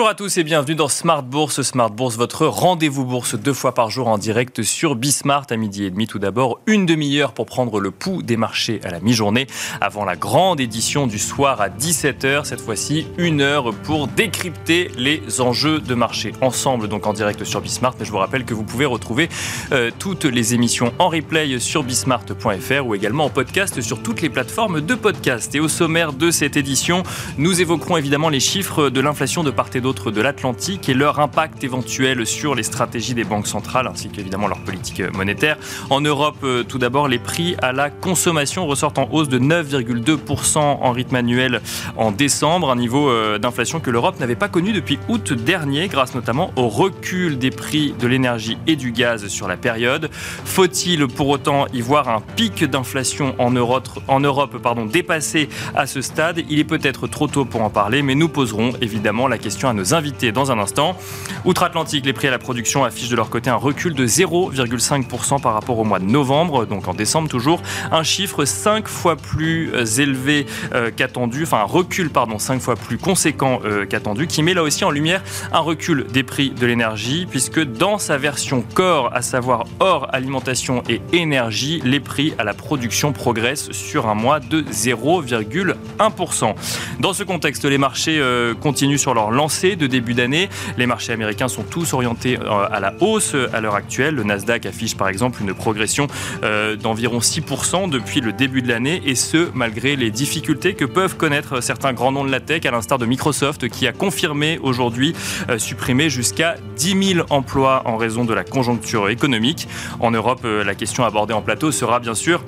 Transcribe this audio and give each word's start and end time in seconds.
Bonjour 0.00 0.08
à 0.08 0.14
tous 0.14 0.38
et 0.38 0.44
bienvenue 0.44 0.76
dans 0.76 0.88
Smart 0.88 1.22
Bourse. 1.22 1.60
Smart 1.60 1.90
Bourse, 1.90 2.16
votre 2.16 2.46
rendez-vous 2.46 3.04
bourse 3.04 3.34
deux 3.34 3.52
fois 3.52 3.74
par 3.74 3.90
jour 3.90 4.08
en 4.08 4.16
direct 4.16 4.62
sur 4.62 4.94
Bismart 4.94 5.44
à 5.50 5.56
midi 5.56 5.84
et 5.84 5.90
demi. 5.90 6.06
Tout 6.06 6.18
d'abord, 6.18 6.58
une 6.66 6.86
demi-heure 6.86 7.34
pour 7.34 7.44
prendre 7.44 7.80
le 7.80 7.90
pouls 7.90 8.22
des 8.22 8.38
marchés 8.38 8.80
à 8.82 8.88
la 8.88 9.00
mi-journée 9.00 9.46
avant 9.82 10.06
la 10.06 10.16
grande 10.16 10.58
édition 10.58 11.06
du 11.06 11.18
soir 11.18 11.60
à 11.60 11.68
17h. 11.68 12.44
Cette 12.44 12.62
fois-ci, 12.62 13.08
une 13.18 13.42
heure 13.42 13.74
pour 13.74 14.08
décrypter 14.08 14.90
les 14.96 15.42
enjeux 15.42 15.80
de 15.80 15.94
marché. 15.94 16.32
Ensemble, 16.40 16.88
donc 16.88 17.06
en 17.06 17.12
direct 17.12 17.44
sur 17.44 17.60
Bismart. 17.60 17.92
Mais 17.98 18.06
je 18.06 18.10
vous 18.10 18.16
rappelle 18.16 18.46
que 18.46 18.54
vous 18.54 18.64
pouvez 18.64 18.86
retrouver 18.86 19.28
euh, 19.72 19.90
toutes 19.98 20.24
les 20.24 20.54
émissions 20.54 20.94
en 20.98 21.10
replay 21.10 21.58
sur 21.58 21.82
bismart.fr 21.82 22.86
ou 22.86 22.94
également 22.94 23.26
en 23.26 23.30
podcast 23.30 23.82
sur 23.82 24.02
toutes 24.02 24.22
les 24.22 24.30
plateformes 24.30 24.80
de 24.80 24.94
podcast. 24.94 25.54
Et 25.54 25.60
au 25.60 25.68
sommaire 25.68 26.14
de 26.14 26.30
cette 26.30 26.56
édition, 26.56 27.02
nous 27.36 27.60
évoquerons 27.60 27.98
évidemment 27.98 28.30
les 28.30 28.40
chiffres 28.40 28.88
de 28.88 29.00
l'inflation 29.02 29.44
de 29.44 29.50
part 29.50 29.68
et 29.74 29.82
d'autre 29.82 29.89
de 29.90 30.20
l'Atlantique 30.20 30.88
et 30.88 30.94
leur 30.94 31.18
impact 31.18 31.64
éventuel 31.64 32.24
sur 32.24 32.54
les 32.54 32.62
stratégies 32.62 33.14
des 33.14 33.24
banques 33.24 33.48
centrales 33.48 33.88
ainsi 33.88 34.08
qu'évidemment 34.08 34.46
leur 34.46 34.62
politique 34.62 35.02
monétaire. 35.14 35.56
En 35.90 36.00
Europe, 36.00 36.36
euh, 36.44 36.62
tout 36.62 36.78
d'abord, 36.78 37.08
les 37.08 37.18
prix 37.18 37.56
à 37.60 37.72
la 37.72 37.90
consommation 37.90 38.66
ressortent 38.66 38.98
en 38.98 39.08
hausse 39.10 39.28
de 39.28 39.38
9,2% 39.38 40.58
en 40.58 40.92
rythme 40.92 41.16
annuel 41.16 41.60
en 41.96 42.12
décembre, 42.12 42.70
un 42.70 42.76
niveau 42.76 43.10
euh, 43.10 43.38
d'inflation 43.38 43.80
que 43.80 43.90
l'Europe 43.90 44.20
n'avait 44.20 44.36
pas 44.36 44.48
connu 44.48 44.72
depuis 44.72 44.98
août 45.08 45.32
dernier 45.32 45.88
grâce 45.88 46.14
notamment 46.14 46.52
au 46.54 46.68
recul 46.68 47.38
des 47.38 47.50
prix 47.50 47.92
de 47.98 48.06
l'énergie 48.06 48.58
et 48.66 48.76
du 48.76 48.92
gaz 48.92 49.26
sur 49.26 49.48
la 49.48 49.56
période. 49.56 50.08
Faut-il 50.44 51.08
pour 51.08 51.28
autant 51.28 51.66
y 51.72 51.80
voir 51.80 52.08
un 52.08 52.20
pic 52.20 52.64
d'inflation 52.64 53.34
en 53.38 53.50
Europe, 53.50 54.58
pardon, 54.62 54.86
dépassé 54.86 55.48
à 55.74 55.86
ce 55.86 56.00
stade? 56.00 56.42
Il 56.48 56.58
est 56.58 56.64
peut-être 56.64 57.08
trop 57.08 57.26
tôt 57.26 57.44
pour 57.44 57.62
en 57.62 57.70
parler, 57.70 58.02
mais 58.02 58.14
nous 58.14 58.28
poserons 58.28 58.72
évidemment 58.80 59.26
la 59.26 59.38
question 59.38 59.68
à 59.68 59.72
nos 59.72 59.79
invités 59.92 60.32
dans 60.32 60.50
un 60.52 60.58
instant. 60.58 60.96
Outre-Atlantique, 61.44 62.04
les 62.06 62.12
prix 62.12 62.28
à 62.28 62.30
la 62.30 62.38
production 62.38 62.84
affichent 62.84 63.08
de 63.08 63.16
leur 63.16 63.30
côté 63.30 63.50
un 63.50 63.56
recul 63.56 63.94
de 63.94 64.06
0,5% 64.06 65.40
par 65.40 65.54
rapport 65.54 65.78
au 65.78 65.84
mois 65.84 65.98
de 65.98 66.04
novembre, 66.04 66.66
donc 66.66 66.88
en 66.88 66.94
décembre 66.94 67.28
toujours, 67.28 67.62
un 67.90 68.02
chiffre 68.02 68.44
5 68.44 68.88
fois 68.88 69.16
plus 69.16 69.72
euh, 69.74 69.84
élevé 69.84 70.46
euh, 70.74 70.90
qu'attendu, 70.94 71.44
enfin 71.44 71.58
un 71.58 71.64
recul 71.64 72.10
pardon 72.10 72.38
5 72.38 72.60
fois 72.60 72.76
plus 72.76 72.98
conséquent 72.98 73.60
euh, 73.64 73.86
qu'attendu, 73.86 74.26
qui 74.26 74.42
met 74.42 74.54
là 74.54 74.62
aussi 74.62 74.84
en 74.84 74.90
lumière 74.90 75.22
un 75.52 75.60
recul 75.60 76.06
des 76.12 76.22
prix 76.22 76.50
de 76.50 76.66
l'énergie, 76.66 77.26
puisque 77.28 77.60
dans 77.60 77.98
sa 77.98 78.18
version 78.18 78.62
corps, 78.74 79.10
à 79.14 79.22
savoir 79.22 79.64
hors 79.80 80.08
alimentation 80.12 80.82
et 80.88 81.00
énergie, 81.12 81.80
les 81.84 82.00
prix 82.00 82.34
à 82.38 82.44
la 82.44 82.54
production 82.54 83.12
progressent 83.12 83.70
sur 83.72 84.08
un 84.08 84.14
mois 84.14 84.40
de 84.40 84.62
0,1%. 84.62 86.54
Dans 86.98 87.12
ce 87.12 87.22
contexte, 87.22 87.64
les 87.64 87.78
marchés 87.78 88.20
continuent 88.60 88.96
sur 88.96 89.14
leur 89.14 89.30
lancée 89.30 89.69
de 89.76 89.86
début 89.86 90.14
d'année. 90.14 90.48
Les 90.76 90.86
marchés 90.86 91.12
américains 91.12 91.48
sont 91.48 91.62
tous 91.62 91.92
orientés 91.92 92.38
euh, 92.38 92.66
à 92.70 92.80
la 92.80 92.94
hausse 93.00 93.34
à 93.52 93.60
l'heure 93.60 93.74
actuelle. 93.74 94.14
Le 94.14 94.24
Nasdaq 94.24 94.66
affiche 94.66 94.96
par 94.96 95.08
exemple 95.08 95.42
une 95.42 95.54
progression 95.54 96.06
euh, 96.42 96.76
d'environ 96.76 97.18
6% 97.18 97.90
depuis 97.90 98.20
le 98.20 98.32
début 98.32 98.62
de 98.62 98.68
l'année 98.68 99.02
et 99.04 99.14
ce 99.14 99.50
malgré 99.54 99.96
les 99.96 100.10
difficultés 100.10 100.74
que 100.74 100.84
peuvent 100.84 101.16
connaître 101.16 101.62
certains 101.62 101.92
grands 101.92 102.12
noms 102.12 102.24
de 102.24 102.30
la 102.30 102.40
tech 102.40 102.64
à 102.66 102.70
l'instar 102.70 102.98
de 102.98 103.06
Microsoft 103.06 103.68
qui 103.68 103.86
a 103.86 103.92
confirmé 103.92 104.58
aujourd'hui 104.62 105.14
euh, 105.48 105.58
supprimer 105.58 106.10
jusqu'à 106.10 106.56
10 106.76 107.14
000 107.14 107.26
emplois 107.30 107.82
en 107.84 107.96
raison 107.96 108.24
de 108.24 108.34
la 108.34 108.44
conjoncture 108.44 109.08
économique. 109.08 109.68
En 110.00 110.10
Europe, 110.10 110.44
la 110.44 110.74
question 110.74 111.04
abordée 111.04 111.34
en 111.34 111.42
plateau 111.42 111.72
sera 111.72 112.00
bien 112.00 112.14
sûr 112.14 112.42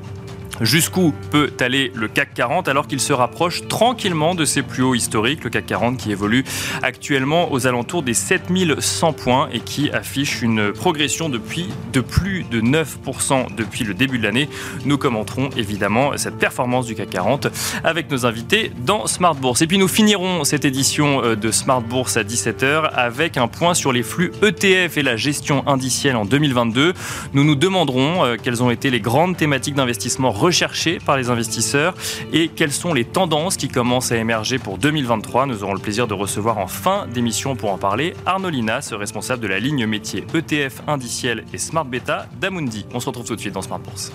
Jusqu'où 0.63 1.13
peut 1.33 1.51
aller 1.59 1.91
le 1.97 2.07
CAC 2.07 2.35
40 2.35 2.69
alors 2.69 2.87
qu'il 2.87 3.01
se 3.01 3.13
rapproche 3.13 3.67
tranquillement 3.67 4.37
de 4.37 4.45
ses 4.45 4.63
plus 4.63 4.85
hauts 4.85 4.95
historiques, 4.95 5.43
le 5.43 5.51
CAC 5.51 5.67
40 5.67 5.97
qui 5.97 6.13
évolue 6.13 6.45
actuellement 6.83 7.51
aux 7.51 7.67
alentours 7.67 8.05
des 8.05 8.15
7100 8.15 9.13
points 9.13 9.49
et 9.53 9.59
qui 9.59 9.91
affiche 9.91 10.41
une 10.41 10.71
progression 10.71 11.29
depuis 11.29 11.67
de 11.93 12.01
plus 12.01 12.45
de 12.49 12.61
9% 12.61 13.57
depuis 13.57 13.83
le 13.83 13.93
début 13.93 14.19
de 14.19 14.23
l'année. 14.23 14.49
Nous 14.85 14.99
commenterons 14.99 15.51
évidemment 15.57 16.17
cette 16.17 16.39
performance 16.39 16.87
du 16.87 16.95
CAC 16.95 17.11
40 17.11 17.49
avec 17.83 18.09
nos 18.09 18.25
invités 18.25 18.71
dans 18.87 19.09
Smart 19.09 19.35
Bourse. 19.35 19.63
Et 19.63 19.67
puis 19.67 19.79
nous 19.79 19.89
finirons 19.89 20.45
cette 20.45 20.65
édition 20.65 21.25
euh, 21.25 21.35
de 21.35 21.51
Smart 21.51 21.81
Bourse 21.81 22.17
à 22.17 22.23
17h 22.23 22.89
avec 22.95 23.37
un 23.37 23.49
point 23.49 23.75
sur 23.75 23.93
les 23.93 24.05
flux 24.05 24.31
ETF 24.43 24.97
et 24.97 25.03
la 25.03 25.17
gestion 25.17 25.67
indicielle 25.67 26.15
en 26.15 26.25
2022. 26.25 26.95
Nous 27.33 27.43
nous 27.43 27.57
demanderons 27.57 28.25
euh, 28.25 28.37
quelles 28.41 28.63
ont 28.63 28.71
été 28.71 28.91
les 28.91 29.01
grandes 29.01 29.37
thématiques 29.37 29.75
d'investissement 29.75 30.31
recherchés 30.53 30.99
par 30.99 31.17
les 31.17 31.31
investisseurs 31.31 31.95
et 32.31 32.49
quelles 32.49 32.73
sont 32.73 32.93
les 32.93 33.07
tendances 33.07 33.57
qui 33.57 33.69
commencent 33.69 34.13
à 34.13 34.19
émerger 34.19 34.59
pour 34.59 34.77
2023. 34.77 35.47
Nous 35.47 35.65
aurons 35.65 35.73
le 35.73 35.81
plaisir 35.81 36.07
de 36.07 36.13
recevoir 36.13 36.59
en 36.59 36.67
fin 36.67 37.07
d'émission 37.07 37.57
pour 37.57 37.73
en 37.73 37.79
parler 37.79 38.13
Arnaud 38.27 38.51
Linas, 38.51 38.93
responsable 38.93 39.41
de 39.41 39.49
la 39.49 39.59
ligne 39.59 39.87
métier 39.87 40.27
ETF 40.35 40.83
indiciel 40.87 41.45
et 41.55 41.59
Smart 41.59 41.87
Beta 41.87 42.27
d'Amundi. 42.39 42.85
On 42.93 43.01
se 43.01 43.07
retrouve 43.07 43.25
tout 43.25 43.35
de 43.35 43.41
suite 43.41 43.55
dans 43.55 43.63
Smart 43.63 43.79
Bourse. 43.79 44.13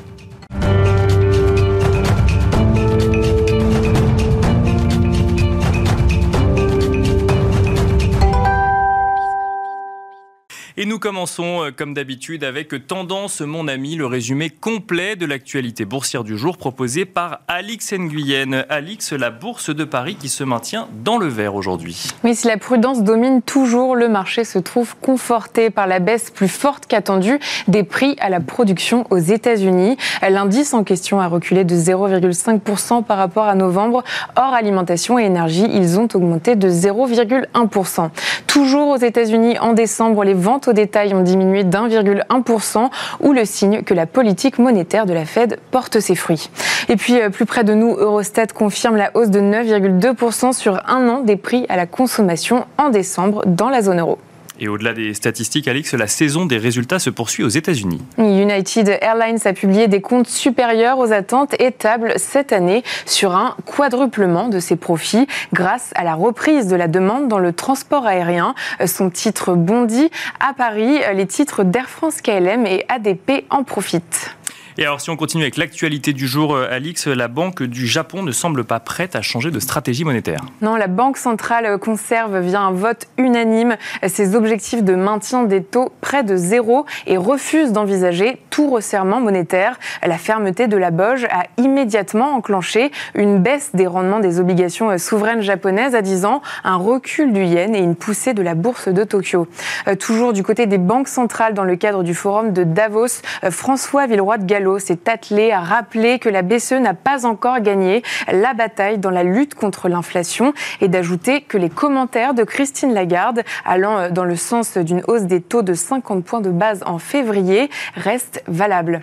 Et 10.79 10.85
nous 10.85 10.99
commençons, 10.99 11.63
euh, 11.63 11.71
comme 11.75 11.95
d'habitude, 11.95 12.43
avec 12.43 12.85
Tendance, 12.85 13.41
mon 13.41 13.67
ami, 13.67 13.95
le 13.95 14.05
résumé 14.05 14.51
complet 14.51 15.15
de 15.15 15.25
l'actualité 15.25 15.85
boursière 15.85 16.23
du 16.23 16.37
jour 16.37 16.55
proposé 16.55 17.05
par 17.05 17.39
Alix 17.47 17.93
Nguyen. 17.93 18.63
Alix, 18.69 19.11
la 19.11 19.31
bourse 19.31 19.71
de 19.71 19.83
Paris 19.85 20.17
qui 20.19 20.29
se 20.29 20.43
maintient 20.43 20.87
dans 21.03 21.17
le 21.17 21.25
vert 21.25 21.55
aujourd'hui. 21.55 22.09
Oui, 22.23 22.35
si 22.35 22.45
la 22.45 22.57
prudence 22.57 23.01
domine 23.01 23.41
toujours, 23.41 23.95
le 23.95 24.07
marché 24.07 24.43
se 24.43 24.59
trouve 24.59 24.95
conforté 25.01 25.71
par 25.71 25.87
la 25.87 25.97
baisse 25.97 26.29
plus 26.29 26.47
forte 26.47 26.85
qu'attendue 26.85 27.39
des 27.67 27.81
prix 27.81 28.15
à 28.19 28.29
la 28.29 28.39
production 28.39 29.07
aux 29.09 29.17
États-Unis. 29.17 29.97
L'indice 30.21 30.75
en 30.75 30.83
question 30.83 31.19
a 31.19 31.25
reculé 31.25 31.63
de 31.63 31.75
0,5% 31.75 33.03
par 33.03 33.17
rapport 33.17 33.45
à 33.45 33.55
novembre. 33.55 34.03
Hors 34.35 34.53
alimentation 34.53 35.17
et 35.17 35.23
énergie, 35.23 35.65
ils 35.73 35.99
ont 35.99 36.07
augmenté 36.13 36.55
de 36.55 36.69
0,1%. 36.69 38.11
Toujours 38.45 38.89
aux 38.89 38.97
États-Unis, 38.97 39.57
en 39.57 39.73
décembre, 39.73 40.23
les 40.23 40.35
ventes 40.35 40.66
au 40.67 40.73
détail 40.73 41.13
ont 41.13 41.21
diminué 41.21 41.63
d'1,1%, 41.63 42.89
ou 43.21 43.33
le 43.33 43.45
signe 43.45 43.83
que 43.83 43.93
la 43.93 44.05
politique 44.05 44.59
monétaire 44.59 45.05
de 45.05 45.13
la 45.13 45.25
Fed 45.25 45.59
porte 45.71 45.99
ses 45.99 46.15
fruits. 46.15 46.49
Et 46.89 46.95
puis, 46.95 47.19
euh, 47.19 47.29
plus 47.29 47.45
près 47.45 47.63
de 47.63 47.73
nous, 47.73 47.95
Eurostat 47.97 48.47
confirme 48.47 48.97
la 48.97 49.11
hausse 49.13 49.29
de 49.29 49.39
9,2% 49.39 50.53
sur 50.53 50.81
un 50.87 51.07
an 51.09 51.21
des 51.21 51.37
prix 51.37 51.65
à 51.69 51.75
la 51.75 51.85
consommation 51.85 52.65
en 52.77 52.89
décembre 52.89 53.43
dans 53.45 53.69
la 53.69 53.81
zone 53.81 53.99
euro. 53.99 54.17
Et 54.59 54.67
au-delà 54.67 54.93
des 54.93 55.13
statistiques, 55.13 55.67
Alix, 55.67 55.93
la 55.93 56.07
saison 56.07 56.45
des 56.45 56.57
résultats 56.57 56.99
se 56.99 57.09
poursuit 57.09 57.43
aux 57.43 57.49
États-Unis. 57.49 58.01
United 58.17 58.97
Airlines 59.01 59.39
a 59.45 59.53
publié 59.53 59.87
des 59.87 60.01
comptes 60.01 60.27
supérieurs 60.27 60.97
aux 60.97 61.11
attentes 61.11 61.53
et 61.59 61.73
cette 62.17 62.53
année 62.53 62.83
sur 63.05 63.35
un 63.35 63.55
quadruplement 63.65 64.49
de 64.49 64.59
ses 64.59 64.75
profits 64.75 65.27
grâce 65.53 65.91
à 65.95 66.03
la 66.03 66.15
reprise 66.15 66.67
de 66.67 66.75
la 66.75 66.87
demande 66.87 67.27
dans 67.27 67.39
le 67.39 67.53
transport 67.53 68.05
aérien. 68.05 68.55
Son 68.85 69.09
titre 69.09 69.53
bondit. 69.53 70.09
À 70.39 70.53
Paris, 70.53 70.99
les 71.13 71.27
titres 71.27 71.63
d'Air 71.63 71.89
France 71.89 72.21
KLM 72.21 72.65
et 72.65 72.85
ADP 72.89 73.45
en 73.49 73.63
profitent. 73.63 74.36
Et 74.79 74.85
alors, 74.85 75.01
si 75.01 75.09
on 75.09 75.15
continue 75.15 75.41
avec 75.41 75.57
l'actualité 75.57 76.13
du 76.13 76.27
jour, 76.27 76.55
euh, 76.55 76.67
Alix, 76.69 77.07
la 77.07 77.27
Banque 77.27 77.63
du 77.63 77.87
Japon 77.87 78.21
ne 78.21 78.31
semble 78.31 78.63
pas 78.63 78.79
prête 78.79 79.15
à 79.15 79.23
changer 79.23 79.49
de 79.49 79.59
stratégie 79.59 80.03
monétaire. 80.03 80.41
Non, 80.61 80.75
la 80.75 80.85
Banque 80.85 81.17
centrale 81.17 81.79
conserve 81.79 82.37
via 82.41 82.61
un 82.61 82.71
vote 82.71 83.07
unanime 83.17 83.75
ses 84.07 84.35
objectifs 84.35 84.83
de 84.83 84.93
maintien 84.93 85.45
des 85.45 85.63
taux 85.63 85.91
près 85.99 86.21
de 86.21 86.35
zéro 86.35 86.85
et 87.07 87.17
refuse 87.17 87.71
d'envisager 87.71 88.37
tout 88.51 88.69
resserrement 88.69 89.19
monétaire. 89.19 89.79
La 90.05 90.19
fermeté 90.19 90.67
de 90.67 90.77
la 90.77 90.91
Boge 90.91 91.25
a 91.25 91.45
immédiatement 91.57 92.35
enclenché 92.35 92.91
une 93.15 93.39
baisse 93.39 93.71
des 93.73 93.87
rendements 93.87 94.19
des 94.19 94.39
obligations 94.39 94.95
souveraines 94.99 95.41
japonaises 95.41 95.95
à 95.95 96.03
10 96.03 96.25
ans, 96.25 96.43
un 96.63 96.75
recul 96.75 97.33
du 97.33 97.43
yen 97.43 97.73
et 97.73 97.79
une 97.79 97.95
poussée 97.95 98.35
de 98.35 98.43
la 98.43 98.53
bourse 98.53 98.89
de 98.89 99.03
Tokyo. 99.03 99.47
Euh, 99.87 99.95
toujours 99.95 100.33
du 100.33 100.43
côté 100.43 100.67
des 100.67 100.77
banques 100.77 101.07
centrales 101.07 101.55
dans 101.55 101.63
le 101.63 101.75
cadre 101.77 102.03
du 102.03 102.13
forum 102.13 102.53
de 102.53 102.63
Davos, 102.63 103.23
euh, 103.43 103.49
François 103.49 104.05
Villeroy 104.05 104.37
de 104.37 104.45
Gallo 104.45 104.66
s'est 104.79 105.09
attelé 105.09 105.51
à 105.51 105.61
rappeler 105.61 106.19
que 106.19 106.29
la 106.29 106.41
BCE 106.41 106.73
n'a 106.73 106.93
pas 106.93 107.25
encore 107.25 107.59
gagné 107.61 108.03
la 108.31 108.53
bataille 108.53 108.97
dans 108.97 109.09
la 109.09 109.23
lutte 109.23 109.55
contre 109.55 109.89
l'inflation 109.89 110.53
et 110.81 110.87
d'ajouter 110.87 111.41
que 111.41 111.57
les 111.57 111.69
commentaires 111.69 112.33
de 112.33 112.43
Christine 112.43 112.93
Lagarde 112.93 113.43
allant 113.65 114.09
dans 114.09 114.25
le 114.25 114.35
sens 114.35 114.77
d'une 114.77 115.03
hausse 115.07 115.23
des 115.23 115.41
taux 115.41 115.61
de 115.61 115.73
50 115.73 116.23
points 116.23 116.41
de 116.41 116.51
base 116.51 116.83
en 116.85 116.99
février 116.99 117.69
restent 117.95 118.43
valables. 118.47 119.01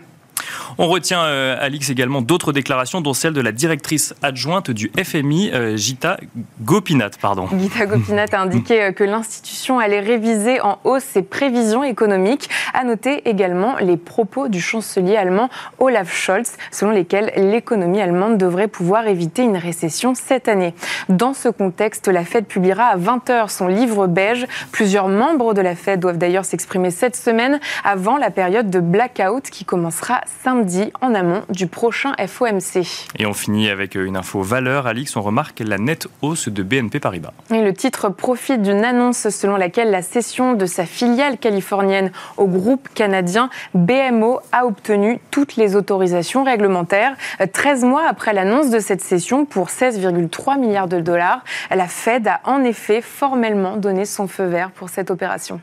On 0.79 0.89
retient, 0.89 1.23
euh, 1.23 1.57
Alix, 1.61 1.91
également 1.91 2.21
d'autres 2.21 2.53
déclarations, 2.53 3.01
dont 3.01 3.15
celle 3.15 3.33
de 3.33 3.41
la 3.41 3.53
directrice 3.53 4.15
adjointe 4.23 4.71
du 4.71 4.91
FMI, 5.01 5.51
euh, 5.53 5.77
Gita 5.77 6.19
Gopinath. 6.63 7.19
Pardon. 7.19 7.49
Gita 7.57 7.87
Gopinath 7.87 8.35
a 8.35 8.41
indiqué 8.41 8.83
euh, 8.83 8.93
que 8.93 9.05
l'institution 9.05 9.79
allait 9.79 10.01
réviser 10.01 10.61
en 10.61 10.79
hausse 10.85 11.05
ses 11.05 11.23
prévisions 11.23 11.85
économiques. 11.85 12.51
À 12.73 12.85
noter 12.85 13.29
également 13.29 13.77
les 13.79 13.97
propos 13.97 14.49
du 14.49 14.61
chancelier 14.61 15.17
allemand 15.17 15.49
Olaf 15.79 16.13
Scholz, 16.13 16.57
selon 16.73 16.91
lesquels 16.91 17.33
l'économie 17.37 18.01
allemande 18.01 18.37
devrait 18.37 18.69
pouvoir 18.69 19.07
éviter 19.07 19.43
une 19.43 19.57
récession 19.57 20.15
cette 20.15 20.49
année. 20.49 20.75
Dans 21.09 21.35
ce 21.35 21.49
contexte, 21.49 22.09
la 22.09 22.25
Fed 22.25 22.47
publiera 22.47 22.87
à 22.87 22.97
20h 22.97 23.49
son 23.49 23.69
livre 23.69 24.07
beige. 24.07 24.47
Plusieurs 24.73 25.09
membres 25.09 25.55
de 25.55 25.61
la 25.61 25.77
Fed 25.77 26.01
doivent 26.01 26.19
d'ailleurs 26.19 26.45
s'exprimer 26.45 26.91
cette 26.91 27.17
semaine 27.17 27.61
avant 27.85 28.17
la 28.17 28.31
période 28.31 28.71
de 28.71 28.81
blackout 28.81 29.51
qui 29.51 29.65
commencera 29.65 30.21
samedi 30.43 30.93
en 31.01 31.15
amont 31.15 31.43
du 31.51 31.67
prochain 31.67 32.15
FOMC. 32.19 33.09
Et 33.19 33.27
on 33.27 33.35
finit 33.35 33.69
avec 33.69 33.95
une 33.95 34.17
info 34.17 34.43
valeur. 34.43 34.87
Alix, 34.87 35.17
on 35.17 35.23
remarque 35.23 35.61
la 35.61 35.79
nette 35.79 36.09
hausse 36.23 36.49
de 36.49 36.63
BNP 36.63 37.01
Paribas. 37.01 37.33
Et 37.51 37.63
le 37.63 37.73
titre 37.73 38.09
profite 38.09 38.63
d'une 38.63 38.85
annonce 38.85 39.29
selon 39.29 39.57
laquelle 39.57 39.91
la 39.91 40.03
cession 40.03 40.55
de 40.55 40.67
sa 40.67 40.87
filiale 40.87 41.39
californienne 41.39 42.13
au 42.37 42.47
groupe 42.47 42.89
canadien 42.95 43.51
BMO 43.75 44.41
a 44.53 44.67
obtenu 44.67 45.19
toutes 45.31 45.57
les 45.57 45.77
autorisations 45.77 46.45
réglementaires. 46.45 47.17
13 47.53 47.85
mois 47.85 48.07
après 48.09 48.33
l'annonce 48.33 48.71
de 48.71 48.79
cette 48.79 49.01
cession 49.01 49.45
pour 49.45 49.69
16,3 49.69 50.59
milliards 50.59 50.89
de 50.89 51.01
dollars, 51.01 51.45
la 51.71 51.87
Fed 51.87 52.27
a 52.29 52.41
en 52.45 52.63
effet 52.65 53.01
formellement 53.01 53.77
donné 53.77 54.05
son 54.05 54.27
feu 54.27 54.45
vert 54.45 54.71
pour 54.71 54.89
cette 54.89 55.11
opération. 55.11 55.61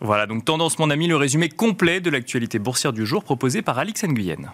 Voilà, 0.00 0.26
donc 0.26 0.44
Tendance 0.44 0.78
mon 0.78 0.90
ami, 0.90 1.06
le 1.06 1.16
résumé 1.16 1.48
complet 1.48 2.00
de 2.00 2.10
l'actualité 2.10 2.58
boursière 2.58 2.92
du 2.92 3.06
jour 3.06 3.24
proposé 3.24 3.62
par 3.62 3.78
Alix 3.78 4.04
Nguyen. 4.04 4.52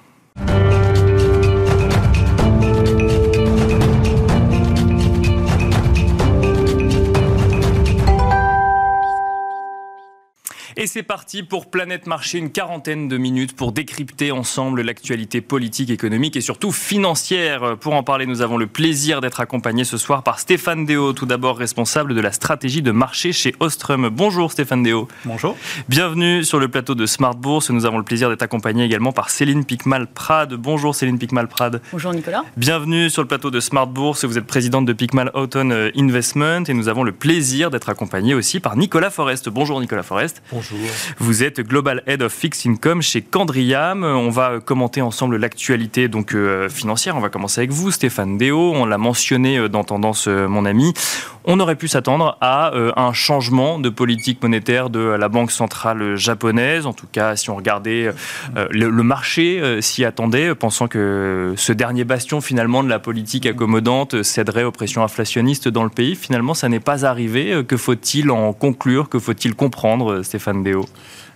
Et 10.76 10.86
c'est 10.86 11.02
parti 11.02 11.42
pour 11.42 11.68
Planète 11.68 12.06
Marché, 12.06 12.38
une 12.38 12.52
quarantaine 12.52 13.08
de 13.08 13.16
minutes 13.16 13.56
pour 13.56 13.72
décrypter 13.72 14.30
ensemble 14.30 14.82
l'actualité 14.82 15.40
politique, 15.40 15.90
économique 15.90 16.36
et 16.36 16.40
surtout 16.40 16.70
financière. 16.70 17.76
Pour 17.80 17.94
en 17.94 18.04
parler, 18.04 18.24
nous 18.24 18.40
avons 18.40 18.56
le 18.56 18.68
plaisir 18.68 19.20
d'être 19.20 19.40
accompagnés 19.40 19.82
ce 19.82 19.98
soir 19.98 20.22
par 20.22 20.38
Stéphane 20.38 20.86
Déo, 20.86 21.12
tout 21.12 21.26
d'abord 21.26 21.58
responsable 21.58 22.14
de 22.14 22.20
la 22.20 22.30
stratégie 22.30 22.82
de 22.82 22.92
marché 22.92 23.32
chez 23.32 23.52
Ostrom. 23.58 24.10
Bonjour 24.10 24.52
Stéphane 24.52 24.84
Déo. 24.84 25.08
Bonjour. 25.24 25.56
Bienvenue 25.88 26.44
sur 26.44 26.60
le 26.60 26.68
plateau 26.68 26.94
de 26.94 27.04
Smart 27.04 27.34
Bourse. 27.34 27.70
Nous 27.70 27.84
avons 27.84 27.98
le 27.98 28.04
plaisir 28.04 28.28
d'être 28.28 28.42
accompagnés 28.42 28.84
également 28.84 29.10
par 29.12 29.30
Céline 29.30 29.64
Picmal-Prade. 29.64 30.54
Bonjour 30.54 30.94
Céline 30.94 31.18
Picmal-Prade. 31.18 31.82
Bonjour 31.90 32.14
Nicolas. 32.14 32.44
Bienvenue 32.56 33.10
sur 33.10 33.22
le 33.22 33.28
plateau 33.28 33.50
de 33.50 33.58
Smart 33.58 33.88
Bourse. 33.88 34.24
Vous 34.24 34.38
êtes 34.38 34.46
présidente 34.46 34.86
de 34.86 34.92
Picmal 34.92 35.32
Autumn 35.34 35.90
Investment 35.96 36.62
et 36.68 36.74
nous 36.74 36.86
avons 36.88 37.02
le 37.02 37.12
plaisir 37.12 37.70
d'être 37.70 37.88
accompagnés 37.88 38.34
aussi 38.34 38.60
par 38.60 38.76
Nicolas 38.76 39.10
Forest. 39.10 39.48
Bonjour 39.48 39.80
Nicolas 39.80 40.04
Forest. 40.04 40.42
Bonjour. 40.52 40.59
Vous 41.18 41.42
êtes 41.42 41.60
Global 41.60 42.02
Head 42.06 42.22
of 42.22 42.32
Fixed 42.32 42.70
Income 42.70 43.02
chez 43.02 43.22
Candriam. 43.22 44.04
On 44.04 44.30
va 44.30 44.60
commenter 44.60 45.02
ensemble 45.02 45.36
l'actualité 45.36 46.08
donc 46.08 46.34
euh, 46.34 46.68
financière. 46.68 47.16
On 47.16 47.20
va 47.20 47.28
commencer 47.28 47.60
avec 47.60 47.70
vous, 47.70 47.90
Stéphane 47.90 48.38
Déo. 48.38 48.72
On 48.74 48.86
l'a 48.86 48.98
mentionné 48.98 49.58
euh, 49.58 49.68
dans 49.68 49.84
Tendance, 49.84 50.28
euh, 50.28 50.48
mon 50.48 50.64
ami. 50.64 50.92
On 51.44 51.58
aurait 51.58 51.76
pu 51.76 51.88
s'attendre 51.88 52.36
à 52.42 52.72
un 52.96 53.12
changement 53.14 53.78
de 53.78 53.88
politique 53.88 54.42
monétaire 54.42 54.90
de 54.90 55.00
la 55.00 55.28
Banque 55.30 55.50
centrale 55.50 56.14
japonaise. 56.14 56.84
En 56.84 56.92
tout 56.92 57.06
cas, 57.10 57.34
si 57.34 57.48
on 57.48 57.56
regardait 57.56 58.12
le, 58.54 58.90
marché 59.02 59.80
s'y 59.80 60.04
attendait, 60.04 60.54
pensant 60.54 60.86
que 60.86 61.54
ce 61.56 61.72
dernier 61.72 62.04
bastion 62.04 62.42
finalement 62.42 62.84
de 62.84 62.90
la 62.90 62.98
politique 62.98 63.46
accommodante 63.46 64.22
céderait 64.22 64.64
aux 64.64 64.70
pressions 64.70 65.02
inflationnistes 65.02 65.66
dans 65.66 65.82
le 65.82 65.88
pays. 65.88 66.14
Finalement, 66.14 66.52
ça 66.52 66.68
n'est 66.68 66.78
pas 66.78 67.06
arrivé. 67.06 67.64
Que 67.66 67.78
faut-il 67.78 68.30
en 68.30 68.52
conclure? 68.52 69.08
Que 69.08 69.18
faut-il 69.18 69.54
comprendre, 69.54 70.22
Stéphane 70.22 70.49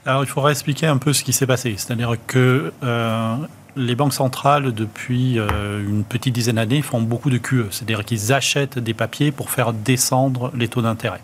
Alors, 0.06 0.22
il 0.22 0.26
faudra 0.26 0.50
expliquer 0.50 0.86
un 0.86 0.98
peu 0.98 1.12
ce 1.12 1.24
qui 1.24 1.32
s'est 1.32 1.46
passé. 1.46 1.74
C'est-à-dire 1.78 2.16
que 2.26 2.72
euh, 2.82 3.36
les 3.76 3.94
banques 3.94 4.12
centrales, 4.12 4.72
depuis 4.72 5.38
euh, 5.38 5.82
une 5.82 6.04
petite 6.04 6.34
dizaine 6.34 6.56
d'années, 6.56 6.82
font 6.82 7.00
beaucoup 7.00 7.30
de 7.30 7.38
QE. 7.38 7.66
C'est-à-dire 7.70 8.04
qu'ils 8.04 8.32
achètent 8.32 8.78
des 8.78 8.94
papiers 8.94 9.32
pour 9.32 9.50
faire 9.50 9.72
descendre 9.72 10.50
les 10.54 10.68
taux 10.68 10.82
d'intérêt. 10.82 11.20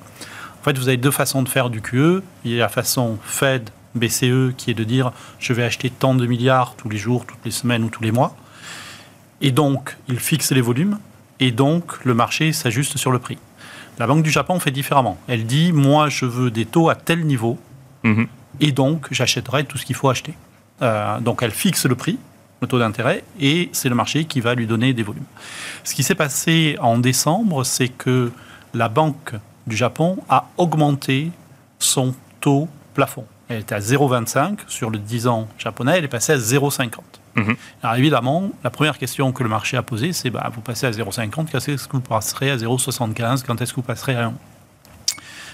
En 0.60 0.64
fait, 0.64 0.78
vous 0.78 0.88
avez 0.88 0.96
deux 0.96 1.10
façons 1.10 1.42
de 1.42 1.48
faire 1.48 1.70
du 1.70 1.82
QE. 1.82 2.22
Il 2.44 2.52
y 2.52 2.56
a 2.56 2.60
la 2.60 2.68
façon 2.68 3.18
Fed, 3.22 3.70
BCE, 3.94 4.54
qui 4.56 4.70
est 4.70 4.74
de 4.74 4.84
dire 4.84 5.12
je 5.38 5.52
vais 5.52 5.62
acheter 5.62 5.90
tant 5.90 6.14
de 6.14 6.26
milliards 6.26 6.74
tous 6.76 6.88
les 6.88 6.98
jours, 6.98 7.26
toutes 7.26 7.44
les 7.44 7.50
semaines 7.50 7.84
ou 7.84 7.90
tous 7.90 8.02
les 8.02 8.12
mois. 8.12 8.34
Et 9.40 9.52
donc, 9.52 9.96
ils 10.08 10.20
fixent 10.20 10.52
les 10.52 10.60
volumes. 10.60 10.98
Et 11.38 11.50
donc, 11.50 12.04
le 12.04 12.14
marché 12.14 12.52
s'ajuste 12.52 12.98
sur 12.98 13.10
le 13.10 13.18
prix. 13.18 13.38
La 13.98 14.06
Banque 14.06 14.22
du 14.22 14.30
Japon 14.30 14.58
fait 14.60 14.70
différemment. 14.70 15.18
Elle 15.28 15.44
dit 15.44 15.72
moi, 15.72 16.08
je 16.08 16.24
veux 16.24 16.50
des 16.50 16.66
taux 16.66 16.88
à 16.88 16.94
tel 16.94 17.26
niveau 17.26 17.58
Mhm. 18.02 18.26
Et 18.60 18.72
donc, 18.72 19.08
j'achèterai 19.10 19.64
tout 19.64 19.78
ce 19.78 19.84
qu'il 19.84 19.96
faut 19.96 20.08
acheter. 20.08 20.34
Euh, 20.82 21.20
donc, 21.20 21.42
elle 21.42 21.50
fixe 21.50 21.86
le 21.86 21.94
prix, 21.94 22.18
le 22.60 22.66
taux 22.66 22.78
d'intérêt, 22.78 23.24
et 23.38 23.70
c'est 23.72 23.88
le 23.88 23.94
marché 23.94 24.24
qui 24.24 24.40
va 24.40 24.54
lui 24.54 24.66
donner 24.66 24.92
des 24.92 25.02
volumes. 25.02 25.24
Ce 25.84 25.94
qui 25.94 26.02
s'est 26.02 26.14
passé 26.14 26.76
en 26.80 26.98
décembre, 26.98 27.64
c'est 27.64 27.88
que 27.88 28.32
la 28.74 28.88
Banque 28.88 29.34
du 29.66 29.76
Japon 29.76 30.18
a 30.28 30.48
augmenté 30.56 31.30
son 31.78 32.14
taux 32.40 32.68
plafond. 32.94 33.24
Elle 33.48 33.60
était 33.60 33.74
à 33.74 33.80
0,25 33.80 34.58
sur 34.68 34.90
le 34.90 34.98
10 34.98 35.26
ans 35.26 35.48
japonais, 35.58 35.98
elle 35.98 36.04
est 36.04 36.08
passée 36.08 36.32
à 36.32 36.38
0,50. 36.38 37.00
Mhm. 37.36 37.56
Alors 37.82 37.96
évidemment, 37.96 38.50
la 38.62 38.70
première 38.70 38.98
question 38.98 39.32
que 39.32 39.42
le 39.42 39.48
marché 39.48 39.76
a 39.76 39.82
posée, 39.82 40.12
c'est 40.12 40.30
bah, 40.30 40.50
vous 40.54 40.60
passez 40.60 40.86
à 40.86 40.90
0,50, 40.90 41.30
quand 41.50 41.54
est-ce 41.54 41.88
que 41.88 41.92
vous 41.92 42.00
passerez 42.00 42.50
à 42.50 42.56
0,75 42.56 43.42
Quand 43.44 43.60
est-ce 43.60 43.72
que 43.72 43.76
vous 43.76 43.82
passerez 43.82 44.14
à 44.14 44.26
1 44.26 44.34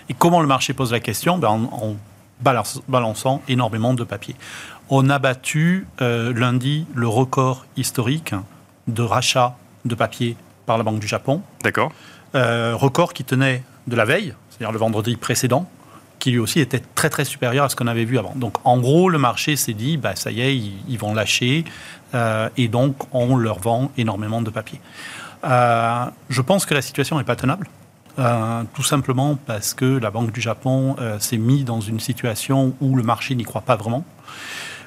Et 0.09 0.15
comment 0.15 0.41
le 0.41 0.47
marché 0.47 0.75
pose 0.75 0.93
la 0.93 1.01
question? 1.01 1.39
Ben, 1.39 1.49
en 1.49 1.97
balançant 2.41 3.43
énormément 3.49 3.95
de 3.95 4.05
papier. 4.05 4.37
On 4.89 5.11
a 5.11 5.19
battu 5.19 5.87
euh, 6.01 6.33
lundi 6.33 6.87
le 6.95 7.09
record 7.09 7.67
historique 7.77 8.35
de 8.87 9.03
rachat 9.03 9.57
de 9.85 9.95
papier 9.95 10.37
par 10.65 10.79
la 10.79 10.85
Banque 10.85 11.01
du 11.01 11.09
Japon. 11.09 11.43
D'accord. 11.63 11.93
Euh, 12.35 12.75
record 12.77 13.13
qui 13.13 13.25
tenait 13.25 13.63
de 13.87 13.97
la 13.97 14.05
veille, 14.05 14.35
c'est-à-dire 14.51 14.73
le 14.73 14.79
vendredi 14.79 15.17
précédent, 15.17 15.69
qui 16.19 16.31
lui 16.31 16.39
aussi 16.39 16.61
était 16.61 16.83
très 16.95 17.11
très 17.11 17.25
supérieur 17.25 17.65
à 17.65 17.69
ce 17.69 17.77
qu'on 17.77 17.87
avait 17.87 18.05
vu 18.05 18.19
avant. 18.19 18.33
Donc 18.37 18.55
en 18.65 18.79
gros, 18.79 19.09
le 19.09 19.19
marché 19.19 19.57
s'est 19.57 19.75
dit, 19.75 19.97
bah, 19.97 20.15
ça 20.15 20.31
y 20.31 20.41
est, 20.41 20.57
ils, 20.57 20.99
vont 20.99 21.15
lâcher, 21.15 21.65
euh, 22.15 22.49
et 22.57 22.69
donc 22.69 22.97
on 23.13 23.37
leur 23.37 23.59
vend 23.59 23.91
énormément 23.97 24.43
de 24.43 24.51
papier. 24.51 24.81
je 25.43 26.41
pense 26.43 26.67
que 26.67 26.75
la 26.75 26.83
situation 26.83 27.19
n'est 27.19 27.25
pas 27.25 27.37
tenable. 27.37 27.69
Euh, 28.19 28.63
tout 28.75 28.83
simplement 28.83 29.37
parce 29.47 29.75
que 29.75 29.85
la 29.85 30.11
Banque 30.11 30.33
du 30.33 30.41
Japon 30.41 30.97
euh, 30.99 31.19
s'est 31.19 31.37
mise 31.37 31.65
dans 31.65 31.81
une 31.81 32.01
situation 32.01 32.75
où 32.81 32.97
le 32.97 33.03
marché 33.03 33.35
n'y 33.35 33.45
croit 33.45 33.61
pas 33.61 33.77
vraiment. 33.77 34.05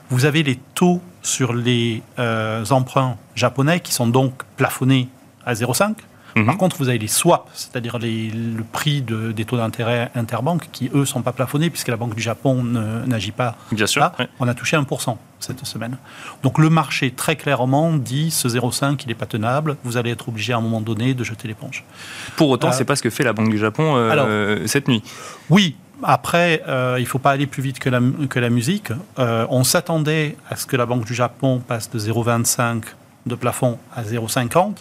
Vous 0.09 0.25
avez 0.25 0.41
les 0.41 0.55
taux 0.73 1.01
sur 1.21 1.53
les 1.53 2.01
euh, 2.17 2.65
emprunts 2.71 3.17
japonais 3.35 3.81
qui 3.81 3.93
sont 3.93 4.07
donc 4.07 4.33
plafonnés 4.57 5.09
à 5.45 5.53
0,5. 5.53 5.95
Mhm. 6.35 6.45
Par 6.45 6.57
contre, 6.57 6.77
vous 6.77 6.89
avez 6.89 6.97
les 6.97 7.07
swaps, 7.07 7.49
c'est-à-dire 7.53 7.97
le 7.99 8.63
prix 8.63 9.01
des 9.01 9.45
taux 9.45 9.57
d'intérêt 9.57 10.11
interbanques, 10.15 10.69
qui 10.71 10.89
eux 10.93 10.99
ne 10.99 11.05
sont 11.05 11.21
pas 11.21 11.33
plafonnés 11.33 11.69
puisque 11.69 11.87
la 11.87 11.97
Banque 11.97 12.15
du 12.15 12.21
Japon 12.21 12.63
n'agit 12.63 13.31
pas. 13.31 13.55
Bien 13.71 13.87
sûr. 13.87 14.11
On 14.39 14.47
a 14.47 14.53
touché 14.53 14.77
1% 14.77 15.17
cette 15.39 15.65
semaine. 15.65 15.97
Donc 16.43 16.57
le 16.57 16.69
marché, 16.69 17.11
très 17.11 17.35
clairement, 17.35 17.93
dit 17.93 18.31
ce 18.31 18.47
0,5, 18.47 19.01
il 19.03 19.07
n'est 19.07 19.13
pas 19.13 19.25
tenable, 19.25 19.77
vous 19.83 19.97
allez 19.97 20.11
être 20.11 20.29
obligé 20.29 20.53
à 20.53 20.57
un 20.57 20.61
moment 20.61 20.81
donné 20.81 21.13
de 21.13 21.23
jeter 21.23 21.47
l'éponge. 21.47 21.83
Pour 22.35 22.49
autant, 22.49 22.69
euh, 22.69 22.71
ce 22.71 22.79
n'est 22.79 22.85
pas 22.85 22.95
ce 22.95 23.03
que 23.03 23.09
fait 23.09 23.23
la 23.23 23.33
Banque 23.33 23.49
du 23.49 23.57
Japon 23.57 23.95
euh, 23.95 24.67
cette 24.67 24.87
nuit. 24.87 25.03
Oui, 25.49 25.75
après, 26.03 26.63
euh, 26.67 26.95
il 26.97 27.03
ne 27.03 27.07
faut 27.07 27.19
pas 27.19 27.31
aller 27.31 27.47
plus 27.47 27.63
vite 27.63 27.79
que 27.79 27.89
la, 27.89 27.99
que 28.29 28.39
la 28.39 28.49
musique. 28.49 28.91
on 29.17 29.63
s'attendait 29.63 30.37
à 30.49 30.55
ce 30.55 30.65
que 30.65 30.75
la 30.75 30.85
Banque 30.85 31.05
du 31.05 31.13
Japon 31.13 31.61
passe 31.65 31.89
de 31.89 31.99
0,25 31.99 32.83
de 33.25 33.35
plafond 33.35 33.77
à 33.95 34.03
0,50 34.03 34.77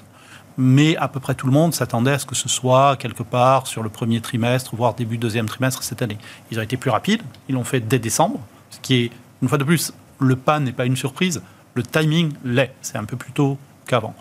mais 0.58 0.96
à 0.96 1.08
peu 1.08 1.20
près 1.20 1.34
tout 1.34 1.46
le 1.46 1.52
monde 1.52 1.72
s'attendait 1.72 2.10
à 2.10 2.18
ce 2.18 2.26
que 2.26 2.34
ce 2.34 2.48
soit 2.48 2.96
quelque 2.96 3.22
part 3.22 3.66
sur 3.66 3.82
le 3.82 3.88
premier 3.88 4.20
trimestre, 4.20 4.74
voire 4.74 4.94
début 4.94 5.16
deuxième 5.16 5.46
trimestre 5.46 5.82
cette 5.82 6.02
année. 6.02 6.18
Ils 6.50 6.58
ont 6.58 6.62
été 6.62 6.76
plus 6.76 6.90
rapides, 6.90 7.22
ils 7.48 7.54
l'ont 7.54 7.64
fait 7.64 7.80
dès 7.80 7.98
décembre, 7.98 8.40
ce 8.70 8.80
qui 8.80 8.94
est, 8.96 9.10
une 9.40 9.48
fois 9.48 9.56
de 9.56 9.64
plus, 9.64 9.92
le 10.18 10.36
pas 10.36 10.58
n'est 10.58 10.72
pas 10.72 10.84
une 10.84 10.96
surprise, 10.96 11.40
le 11.74 11.82
timing 11.84 12.32
l'est, 12.44 12.74
c'est 12.82 12.98
un 12.98 13.04
peu 13.04 13.16
plus 13.16 13.32
tôt 13.32 13.56
qu'avant. 13.86 14.14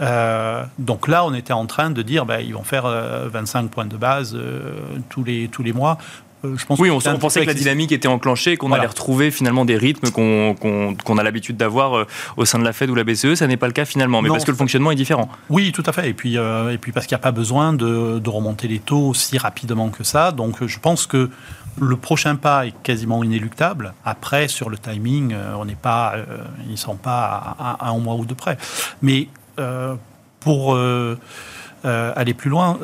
Euh, 0.00 0.64
donc 0.78 1.08
là, 1.08 1.24
on 1.24 1.34
était 1.34 1.52
en 1.52 1.66
train 1.66 1.90
de 1.90 2.00
dire, 2.02 2.24
ben, 2.24 2.40
ils 2.40 2.54
vont 2.54 2.62
faire 2.62 2.84
25 2.84 3.64
euh, 3.64 3.68
points 3.68 3.86
de 3.86 3.96
base 3.96 4.34
euh, 4.34 4.74
tous, 5.08 5.24
les, 5.24 5.48
tous 5.48 5.62
les 5.62 5.72
mois. 5.72 5.98
Je 6.44 6.64
pense 6.64 6.78
oui, 6.78 6.90
on, 6.90 7.00
pensait 7.18 7.42
que 7.42 7.46
la 7.46 7.54
dynamique 7.54 7.92
était 7.92 8.08
enclenchée, 8.08 8.56
qu'on 8.56 8.72
allait 8.72 8.86
retrouver 8.86 9.30
finalement 9.30 9.64
des 9.64 9.76
rythmes 9.76 10.10
qu'on 10.10 11.18
a 11.18 11.22
l'habitude 11.22 11.56
d'avoir 11.56 12.06
au 12.36 12.44
sein 12.44 12.58
de 12.58 12.64
la 12.64 12.72
Fed 12.72 12.90
ou 12.90 12.94
la 12.94 13.04
BCE. 13.04 13.34
Ça 13.34 13.46
n'est 13.46 13.56
pas 13.56 13.66
le 13.66 13.72
cas 13.72 13.84
finalement, 13.84 14.22
mais 14.22 14.28
parce 14.28 14.44
que 14.44 14.50
le 14.50 14.56
fonctionnement 14.56 14.90
est 14.90 14.96
différent. 14.96 15.28
Oui, 15.50 15.72
tout 15.72 15.84
à 15.86 15.92
fait. 15.92 16.08
Et 16.08 16.14
puis, 16.14 16.36
et 16.36 16.78
puis 16.80 16.92
parce 16.92 17.06
qu'il 17.06 17.14
n'y 17.14 17.20
a 17.20 17.22
pas 17.22 17.32
besoin 17.32 17.72
de, 17.72 18.18
de, 18.18 18.30
remonter 18.30 18.68
les 18.68 18.78
taux 18.78 19.08
aussi 19.08 19.38
rapidement 19.38 19.90
que 19.90 20.04
ça. 20.04 20.32
Donc, 20.32 20.64
je 20.66 20.78
pense 20.78 21.06
que 21.06 21.30
le 21.80 21.96
prochain 21.96 22.36
pas 22.36 22.66
est 22.66 22.74
quasiment 22.82 23.24
inéluctable. 23.24 23.94
Après, 24.04 24.48
sur 24.48 24.70
le 24.70 24.78
timing, 24.78 25.32
euh, 25.32 25.54
on 25.56 25.64
n'est 25.64 25.74
pas, 25.74 26.14
euh, 26.14 26.38
ils 26.66 26.72
ne 26.72 26.76
sont 26.76 26.96
pas 26.96 27.56
à, 27.58 27.88
un 27.88 27.98
mois 27.98 28.14
ou 28.14 28.24
deux 28.24 28.34
près. 28.34 28.58
Mais 29.00 29.28
euh, 29.58 29.94
pour 30.40 30.76
aller 31.84 32.34
plus 32.34 32.50
loin, 32.50 32.78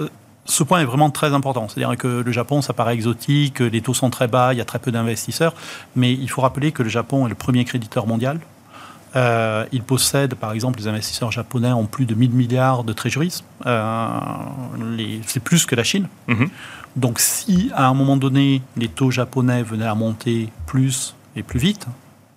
ce 0.48 0.62
point 0.62 0.80
est 0.80 0.84
vraiment 0.84 1.10
très 1.10 1.34
important. 1.34 1.68
C'est-à-dire 1.68 1.96
que 1.96 2.22
le 2.24 2.32
Japon, 2.32 2.62
ça 2.62 2.72
paraît 2.72 2.94
exotique, 2.94 3.60
les 3.60 3.80
taux 3.80 3.94
sont 3.94 4.10
très 4.10 4.28
bas, 4.28 4.54
il 4.54 4.58
y 4.58 4.60
a 4.60 4.64
très 4.64 4.78
peu 4.78 4.90
d'investisseurs. 4.90 5.54
Mais 5.94 6.12
il 6.12 6.28
faut 6.28 6.40
rappeler 6.40 6.72
que 6.72 6.82
le 6.82 6.88
Japon 6.88 7.26
est 7.26 7.28
le 7.28 7.34
premier 7.34 7.64
créditeur 7.64 8.06
mondial. 8.06 8.40
il 9.14 9.82
possède, 9.82 10.34
par 10.34 10.52
exemple, 10.52 10.78
les 10.78 10.88
investisseurs 10.88 11.30
japonais 11.30 11.72
ont 11.72 11.86
plus 11.86 12.06
de 12.06 12.14
1000 12.14 12.30
milliards 12.30 12.82
de 12.82 12.92
treasuries. 12.92 13.42
c'est 15.26 15.40
plus 15.40 15.66
que 15.66 15.76
la 15.76 15.84
Chine. 15.84 16.08
Mm-hmm. 16.28 16.48
Donc 16.96 17.20
si 17.20 17.70
à 17.74 17.86
un 17.86 17.94
moment 17.94 18.16
donné 18.16 18.62
les 18.76 18.88
taux 18.88 19.10
japonais 19.10 19.62
venaient 19.62 19.86
à 19.86 19.94
monter 19.94 20.48
plus 20.66 21.14
et 21.36 21.42
plus 21.42 21.60
vite, 21.60 21.86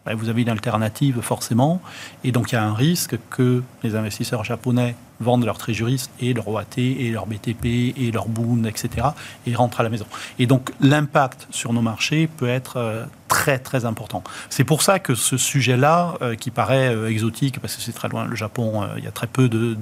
ben, 0.05 0.15
vous 0.15 0.29
avez 0.29 0.41
une 0.41 0.49
alternative 0.49 1.21
forcément, 1.21 1.81
et 2.23 2.31
donc 2.31 2.51
il 2.51 2.55
y 2.55 2.57
a 2.57 2.63
un 2.63 2.73
risque 2.73 3.17
que 3.29 3.63
les 3.83 3.95
investisseurs 3.95 4.43
japonais 4.43 4.95
vendent 5.19 5.45
leurs 5.45 5.57
tréjuristes 5.57 6.11
et 6.19 6.33
leur 6.33 6.47
OAT 6.47 6.77
et 6.77 7.11
leur 7.11 7.27
BTP 7.27 7.65
et 7.95 8.11
leur 8.11 8.27
Boon, 8.27 8.63
etc., 8.65 9.09
et 9.45 9.53
rentrent 9.53 9.79
à 9.79 9.83
la 9.83 9.89
maison. 9.89 10.07
Et 10.39 10.47
donc 10.47 10.71
l'impact 10.79 11.47
sur 11.51 11.73
nos 11.73 11.81
marchés 11.81 12.27
peut 12.27 12.49
être 12.49 12.77
euh, 12.77 13.05
très 13.27 13.59
très 13.59 13.85
important. 13.85 14.23
C'est 14.49 14.63
pour 14.63 14.81
ça 14.81 14.99
que 14.99 15.13
ce 15.13 15.37
sujet-là, 15.37 16.15
euh, 16.21 16.35
qui 16.35 16.49
paraît 16.49 16.93
euh, 16.93 17.09
exotique, 17.09 17.59
parce 17.59 17.75
que 17.75 17.81
c'est 17.81 17.93
très 17.93 18.09
loin, 18.09 18.25
le 18.25 18.35
Japon, 18.35 18.87
il 18.97 19.03
y 19.03 19.07
a 19.07 19.11
très 19.11 19.27
peu 19.27 19.47
de 19.49 19.77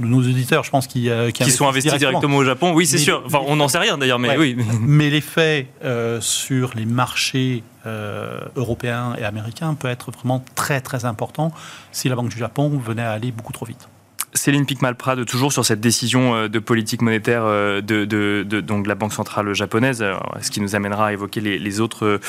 nos 0.00 0.18
auditeurs, 0.18 0.64
je 0.64 0.70
pense, 0.70 0.86
qui, 0.86 1.08
euh, 1.08 1.30
qui, 1.30 1.50
sont 1.50 1.68
investis 1.68 1.94
directement. 1.94 2.38
au 2.38 2.44
Japon. 2.44 2.72
Oui, 2.72 2.86
c'est 2.86 2.98
sûr. 2.98 3.22
Enfin, 3.26 3.40
on 3.46 3.56
n'en 3.56 3.68
sait 3.68 3.78
rien 3.78 3.98
d'ailleurs, 3.98 4.18
mais 4.18 4.36
oui. 4.36 4.56
Mais 4.80 5.10
l'effet 5.10 5.68
euh, 5.84 6.20
sur 6.20 6.72
les 6.74 6.86
marchés 6.86 7.62
euh, 7.86 8.40
européens 8.56 9.14
et 9.18 9.24
américains 9.24 9.74
peut 9.74 9.88
être 9.88 10.10
vraiment 10.10 10.44
très 10.54 10.80
très 10.80 11.04
important 11.04 11.52
si 11.92 12.08
la 12.08 12.14
Banque 12.14 12.28
du 12.28 12.38
Japon 12.38 12.68
venait 12.84 13.02
à 13.02 13.12
aller 13.12 13.32
beaucoup 13.32 13.52
trop 13.52 13.66
vite. 13.66 13.88
Céline 14.40 14.64
Picmal-Prade, 14.64 15.26
toujours 15.26 15.52
sur 15.52 15.66
cette 15.66 15.80
décision 15.80 16.34
euh, 16.34 16.48
de 16.48 16.58
politique 16.58 17.02
monétaire 17.02 17.42
euh, 17.44 17.82
de, 17.82 18.88
la 18.88 18.94
Banque 18.94 19.12
centrale 19.12 19.52
japonaise, 19.52 20.00
euh, 20.00 20.14
ce 20.40 20.50
qui 20.50 20.62
nous 20.62 20.74
amènera 20.74 21.08
à 21.08 21.12
évoquer 21.12 21.42
les, 21.42 21.80
autres 21.80 22.20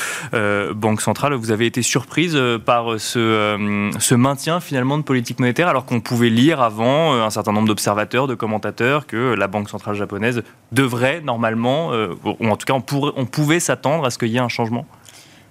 banques 0.73 1.01
centrales. 1.01 1.33
Vous 1.33 1.51
avez 1.51 1.65
été 1.65 1.81
surprise 1.81 2.37
par 2.65 2.99
ce, 2.99 4.13
maintien 4.15 4.59
finalement 4.59 4.97
de 4.97 5.03
politique 5.03 5.39
monétaire, 5.39 5.69
alors 5.69 5.85
qu'on 5.85 6.01
pouvait 6.01 6.29
lire 6.29 6.61
avant 6.61 7.13
un 7.13 7.29
certain 7.29 7.53
nombre 7.53 7.67
d'observateurs, 7.67 8.27
de 8.27 8.35
commentateurs, 8.35 9.07
que 9.07 9.33
la 9.33 9.47
Banque 9.47 9.69
centrale 9.69 9.95
japonaise 9.95 10.43
devrait 10.71 11.21
normalement, 11.21 11.91
ou 12.23 12.47
en 12.47 12.55
tout 12.55 12.65
cas 12.65 12.73
on 12.73 13.25
pouvait 13.25 13.59
s'attendre 13.59 14.05
à 14.05 14.09
ce 14.09 14.17
qu'il 14.17 14.29
y 14.29 14.37
ait 14.37 14.39
un 14.39 14.49
changement? 14.49 14.85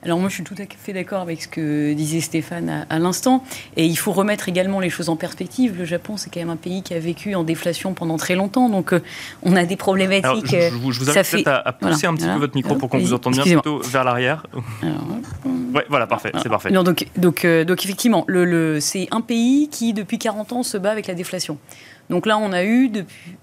Alors 0.02 0.18
moi, 0.18 0.30
je 0.30 0.34
suis 0.34 0.44
tout 0.44 0.54
à 0.58 0.62
fait 0.66 0.94
d'accord 0.94 1.20
avec 1.20 1.42
ce 1.42 1.48
que 1.48 1.92
disait 1.92 2.20
Stéphane 2.20 2.86
à, 2.88 2.98
l'instant. 2.98 3.44
Et 3.76 3.84
il 3.84 3.96
faut 3.96 4.12
remettre 4.12 4.48
également 4.48 4.80
les 4.80 4.88
choses 4.88 5.10
en 5.10 5.16
perspective. 5.16 5.76
Le 5.76 5.84
Japon, 5.84 6.16
c'est 6.16 6.32
quand 6.32 6.40
même 6.40 6.48
un 6.48 6.56
pays 6.56 6.82
qui 6.82 6.94
a 6.94 6.98
vécu 6.98 7.34
en 7.34 7.44
déflation 7.44 7.92
pendant 7.92 8.16
très 8.16 8.34
longtemps. 8.34 8.70
Donc 8.70 8.94
euh, 8.94 9.02
on 9.42 9.56
a 9.56 9.64
des 9.66 9.76
problématiques. 9.76 10.56
je, 10.56 10.74
vous 10.74 11.10
invite 11.10 11.24
fait... 11.24 11.46
à, 11.46 11.72
pousser 11.72 12.06
un 12.06 12.14
petit 12.14 12.26
peu 12.26 12.38
votre 12.38 12.54
micro 12.54 12.76
pour 12.76 12.88
qu'on 12.88 12.98
vous 12.98 13.12
entende 13.12 13.34
bien 13.34 13.44
plutôt 13.44 13.80
vers 13.80 14.04
l'arrière. 14.04 14.46
Ouais, 15.74 15.84
voilà, 15.88 16.06
parfait, 16.06 16.32
c'est 16.42 16.48
parfait. 16.48 16.70
donc, 16.70 17.06
donc, 17.16 17.44
euh, 17.44 17.64
donc 17.64 17.84
effectivement, 17.84 18.24
le, 18.26 18.80
c'est 18.80 19.06
un 19.10 19.20
pays 19.20 19.68
qui, 19.70 19.92
depuis 19.92 20.18
40 20.18 20.52
ans, 20.52 20.62
se 20.62 20.78
bat 20.78 20.90
avec 20.90 21.06
la 21.06 21.14
déflation. 21.14 21.58
Donc 22.08 22.26
là, 22.26 22.38
on 22.38 22.52
a 22.52 22.64
eu 22.64 22.88
depuis 22.88 23.36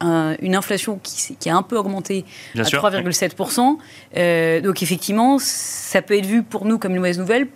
une 0.00 0.54
inflation 0.54 0.98
qui, 1.02 1.50
a 1.50 1.56
un 1.56 1.62
peu 1.62 1.76
augmenté 1.76 2.24
à 2.56 2.62
3,7%. 2.62 3.76
Euh, 4.16 4.60
donc 4.60 4.82
effectivement, 4.82 5.38
ça 5.38 6.02
peut 6.02 6.16
être 6.16 6.26
vu 6.26 6.42
pour 6.42 6.64
nous 6.64 6.78
comme 6.78 6.92
une 6.92 6.98
mauvaise 6.98 7.18
nouvelle. 7.18 7.48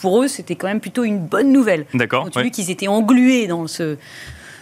Pour 0.00 0.22
eux, 0.22 0.28
c'était 0.28 0.56
quand 0.56 0.66
même 0.66 0.80
plutôt 0.80 1.04
une 1.04 1.18
bonne 1.18 1.52
nouvelle. 1.52 1.86
D'accord. 1.94 2.28
Qu'ils 2.30 2.70
étaient 2.70 2.88
englués 2.88 3.46
dans 3.46 3.66
ce, 3.66 3.96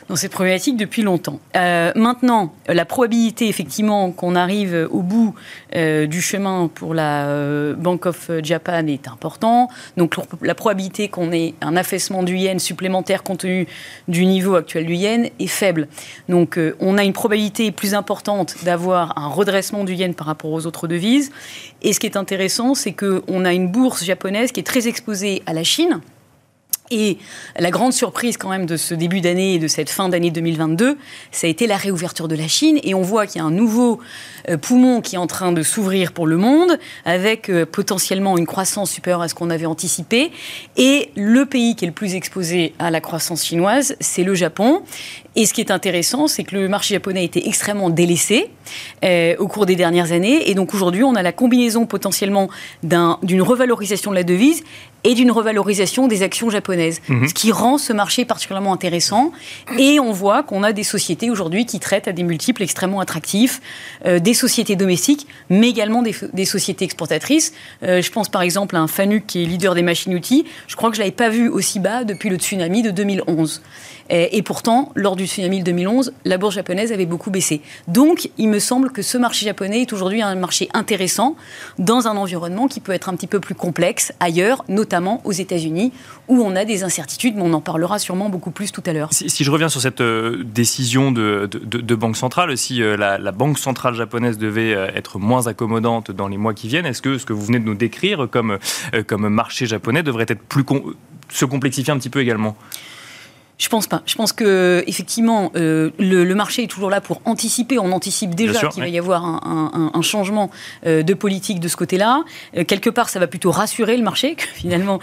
dans 0.09 0.17
ces 0.17 0.29
problématiques 0.29 0.77
depuis 0.77 1.03
longtemps. 1.03 1.41
Euh, 1.57 1.93
maintenant, 1.95 2.55
la 2.69 2.85
probabilité 2.85 3.49
effectivement 3.49 4.11
qu'on 4.13 4.35
arrive 4.35 4.89
au 4.91 5.03
bout 5.03 5.35
euh, 5.75 6.07
du 6.07 6.21
chemin 6.21 6.69
pour 6.73 6.95
la 6.95 7.27
euh, 7.27 7.75
Bank 7.75 8.07
of 8.07 8.31
Japan 8.43 8.87
est 8.87 9.09
important. 9.09 9.69
Donc 9.97 10.17
la 10.43 10.55
probabilité 10.55 11.09
qu'on 11.09 11.33
ait 11.33 11.55
un 11.61 11.77
affaissement 11.77 12.23
du 12.23 12.37
yen 12.37 12.59
supplémentaire 12.59 13.23
compte 13.23 13.41
tenu 13.41 13.67
du 14.09 14.27
niveau 14.27 14.57
actuel 14.57 14.87
du 14.87 14.95
yen 14.95 15.29
est 15.39 15.47
faible. 15.47 15.89
Donc 16.29 16.59
on 16.81 16.99
a 16.99 17.05
une 17.05 17.13
probabilité 17.13 17.73
plus 17.73 17.95
importante 17.95 18.57
d'avoir 18.65 19.19
un 19.19 19.29
redressement 19.29 19.85
du 19.85 19.95
yen 19.95 20.15
par 20.15 20.27
rapport 20.27 20.53
aux 20.53 20.67
autres 20.67 20.87
devises. 20.87 21.31
Et 21.83 21.93
ce 21.93 22.01
qui 22.01 22.07
est 22.07 22.17
intéressant, 22.17 22.75
c'est 22.75 22.93
qu'on 22.93 23.45
a 23.45 23.53
une 23.53 23.69
bourse 23.69 24.05
japonaise 24.05 24.53
qui 24.53 24.61
est 24.61 24.65
très 24.65 24.89
exposée 24.89 25.43
à 25.47 25.53
la 25.53 25.65
Chine 25.65 26.01
et 26.91 27.19
la 27.59 27.71
grande 27.71 27.93
surprise 27.93 28.37
quand 28.37 28.51
même 28.51 28.67
de 28.67 28.77
ce 28.77 28.95
début 28.95 29.21
d'année 29.21 29.55
et 29.55 29.59
de 29.59 29.69
cette 29.69 29.89
fin 29.89 30.09
d'année 30.09 30.31
2022, 30.31 30.99
ça 31.33 31.47
a 31.47 31.51
été 31.51 31.67
la 31.67 31.77
réouverture 31.77 32.29
de 32.29 32.37
la 32.37 32.47
Chine. 32.47 32.79
Et 32.83 32.95
on 32.95 33.03
voit 33.03 33.27
qu'il 33.27 33.41
y 33.41 33.43
a 33.43 33.47
un 33.47 33.51
nouveau 33.51 34.01
poumon 34.61 35.01
qui 35.01 35.17
est 35.17 35.19
en 35.19 35.27
train 35.27 35.53
de 35.53 35.63
s'ouvrir 35.63 36.13
pour 36.13 36.27
le 36.27 36.37
monde, 36.37 36.79
avec 37.05 37.49
euh, 37.49 37.67
potentiellement 37.67 38.37
une 38.39 38.47
croissance 38.47 38.91
supérieure 38.91 39.23
à 39.23 39.29
ce 39.29 39.35
qu'on 39.35 39.51
avait 39.51 39.67
anticipé. 39.67 40.31
Et 40.77 41.11
le 41.17 41.47
pays 41.47 41.77
qui 41.77 41.85
est 41.85 41.89
le 41.89 41.95
plus 41.95 42.15
exposé 42.15 42.75
à 42.79 42.91
la 42.91 43.01
croissance 43.01 43.45
chinoise, 43.45 43.97
c'est 44.01 44.25
le 44.25 44.35
Japon. 44.35 44.83
Et 45.37 45.47
ce 45.47 45.55
qui 45.55 45.61
est 45.61 45.71
intéressant, 45.71 46.29
c'est 46.29 46.45
que 46.45 46.55
le 46.55 46.69
marché 46.69 46.95
japonais 46.95 47.21
a 47.21 47.25
été 47.25 47.49
extrêmement 47.49 47.91
délaissé 47.91 48.51
euh, 49.05 49.35
au 49.39 49.49
cours 49.49 49.67
des 49.67 49.77
dernières 49.77 50.13
années. 50.13 50.49
Et 50.49 50.55
donc 50.55 50.75
aujourd'hui, 50.75 51.03
on 51.03 51.15
a 51.15 51.23
la 51.23 51.33
combinaison 51.33 51.87
potentiellement 51.87 52.49
d'une 52.83 53.43
revalorisation 53.43 54.11
de 54.11 54.17
la 54.17 54.23
devise 54.23 54.63
et 55.05 55.15
d'une 55.15 55.31
revalorisation 55.31 56.09
des 56.09 56.23
actions 56.23 56.51
japonaises, 56.51 57.01
mhm. 57.09 57.29
ce 57.29 57.35
qui 57.35 57.53
rend 57.53 57.79
ce 57.79 57.93
marché 57.93 58.25
particulièrement 58.25 58.73
intéressant. 58.73 59.33
Et 59.79 60.01
on 60.01 60.13
voit 60.13 60.43
qu'on 60.43 60.63
a 60.63 60.73
des 60.73 60.83
sociétés 60.83 61.31
aujourd'hui 61.31 61.67
qui 61.67 61.79
traitent 61.79 62.09
à 62.09 62.13
des 62.13 62.23
multiples 62.23 62.63
extrêmement 62.63 63.01
attractifs, 63.01 63.61
euh, 64.07 64.19
des 64.19 64.34
sociétés 64.35 64.77
domestiques, 64.77 65.27
mais 65.51 65.69
également 65.69 66.03
des, 66.03 66.45
sociétés 66.45 66.85
exportatrices. 66.85 67.53
Euh, 67.83 68.03
je 68.03 68.11
pense 68.11 68.29
par 68.29 68.43
exemple 68.43 68.77
à 68.77 68.81
un 68.81 68.87
Fanuc 68.87 69.27
qui 69.27 69.43
est 69.43 69.47
leader 69.47 69.75
des 69.75 69.83
machines-outils. 69.83 70.45
Je 70.67 70.77
crois 70.77 70.91
que 70.91 70.97
je 70.97 71.01
l'avais 71.01 71.13
pas 71.13 71.29
vu 71.29 71.49
aussi 71.49 71.81
bas 71.81 72.05
depuis 72.05 72.29
le 72.29 72.37
tsunami 72.37 72.83
de 72.83 72.91
2011. 72.91 73.63
Et, 74.11 74.43
pourtant, 74.43 74.93
lors 74.95 75.17
du 75.17 75.27
tsunami 75.27 75.61
de 75.61 75.65
2011, 75.65 76.13
la 76.27 76.37
bourse 76.37 76.57
japonaise 76.57 76.93
avait 76.93 77.07
beaucoup 77.07 77.31
baissé. 77.31 77.63
Donc, 77.89 78.29
il 78.37 78.49
me 78.49 78.59
semble 78.59 78.91
que 78.91 79.01
ce 79.01 79.17
marché 79.17 79.47
japonais 79.47 79.83
est 79.83 79.93
aujourd'hui 79.95 80.21
un 80.21 80.35
marché 80.35 80.69
intéressant 80.75 81.37
dans 81.79 82.07
un 82.07 82.17
environnement 82.17 82.69
qui 82.69 82.81
peut 82.81 82.93
être 82.93 83.09
un 83.09 83.17
petit 83.17 83.27
peu 83.27 83.41
plus 83.41 83.55
complexe 83.55 84.13
ailleurs, 84.21 84.63
notamment 84.69 85.23
aux 85.25 85.33
États-Unis, 85.33 85.93
où 86.29 86.43
on 86.43 86.57
a 86.57 86.65
des 86.65 86.85
incertitudes, 86.85 87.37
mais 87.37 87.43
on 87.43 87.53
en 87.53 87.61
parlera 87.61 87.99
sûrement 87.99 88.29
beaucoup 88.29 88.51
plus 88.51 88.73
tout 88.73 88.83
à 88.87 88.93
l'heure. 88.93 89.09
Si, 89.13 89.45
je 89.45 89.51
reviens 89.51 89.69
sur 89.69 89.81
cette 89.81 90.01
euh, 90.01 90.43
décision 90.45 91.13
de, 91.13 91.49
Banque 91.95 92.17
centrale, 92.17 92.57
si 92.57 92.83
euh, 92.83 92.97
la, 92.97 93.33
Banque 93.33 93.59
centrale 93.59 93.95
japonaise 93.95 94.39
devait 94.39 94.75
euh, 94.75 94.89
être 94.95 95.19
moins 95.19 95.47
accommodante 95.47 96.11
dans 96.11 96.29
les 96.29 96.37
mois 96.37 96.55
qui 96.55 96.69
viennent, 96.69 96.87
est-ce 96.87 97.03
que 97.03 97.19
ce 97.19 97.27
que 97.27 97.33
vous 97.33 97.45
venez 97.45 97.59
de 97.59 97.65
nous 97.65 97.75
décrire 97.75 98.29
comme, 98.31 98.59
comme 99.07 99.29
marché 99.29 99.67
japonais 99.67 100.03
devrait 100.03 100.27
être 100.29 100.43
plus 100.43 100.65
se 101.29 101.45
complexifier 101.45 101.93
un 101.93 101.99
petit 101.99 102.11
peu 102.11 102.21
également? 102.21 102.57
Je 103.57 103.69
pense 103.69 103.87
pas. 103.87 104.03
Je 104.05 104.17
pense 104.17 104.33
que 104.33 104.83
effectivement, 104.87 105.53
euh, 105.55 105.91
le, 105.99 106.35
marché 106.35 106.65
est 106.65 106.67
toujours 106.67 106.91
là 106.91 107.01
pour 107.01 107.21
anticiper. 107.25 107.79
On 107.79 107.93
anticipe 107.93 108.35
déjà 108.35 108.69
qu'il 108.69 108.83
va 108.83 108.89
y 108.89 108.99
avoir 108.99 109.25
un, 109.25 110.03
changement 110.03 110.51
euh, 110.87 111.03
de 111.03 111.15
politique 111.15 111.61
de 111.61 111.69
ce 111.69 111.77
côté-là. 111.77 112.25
Euh, 112.57 112.65
quelque 112.65 112.91
part, 112.91 113.09
ça 113.09 113.21
va 113.21 113.27
plutôt 113.27 113.51
rassurer 113.51 113.97
le 113.97 114.03
marché 114.03 114.35
que 114.37 114.45
finalement 114.55 114.99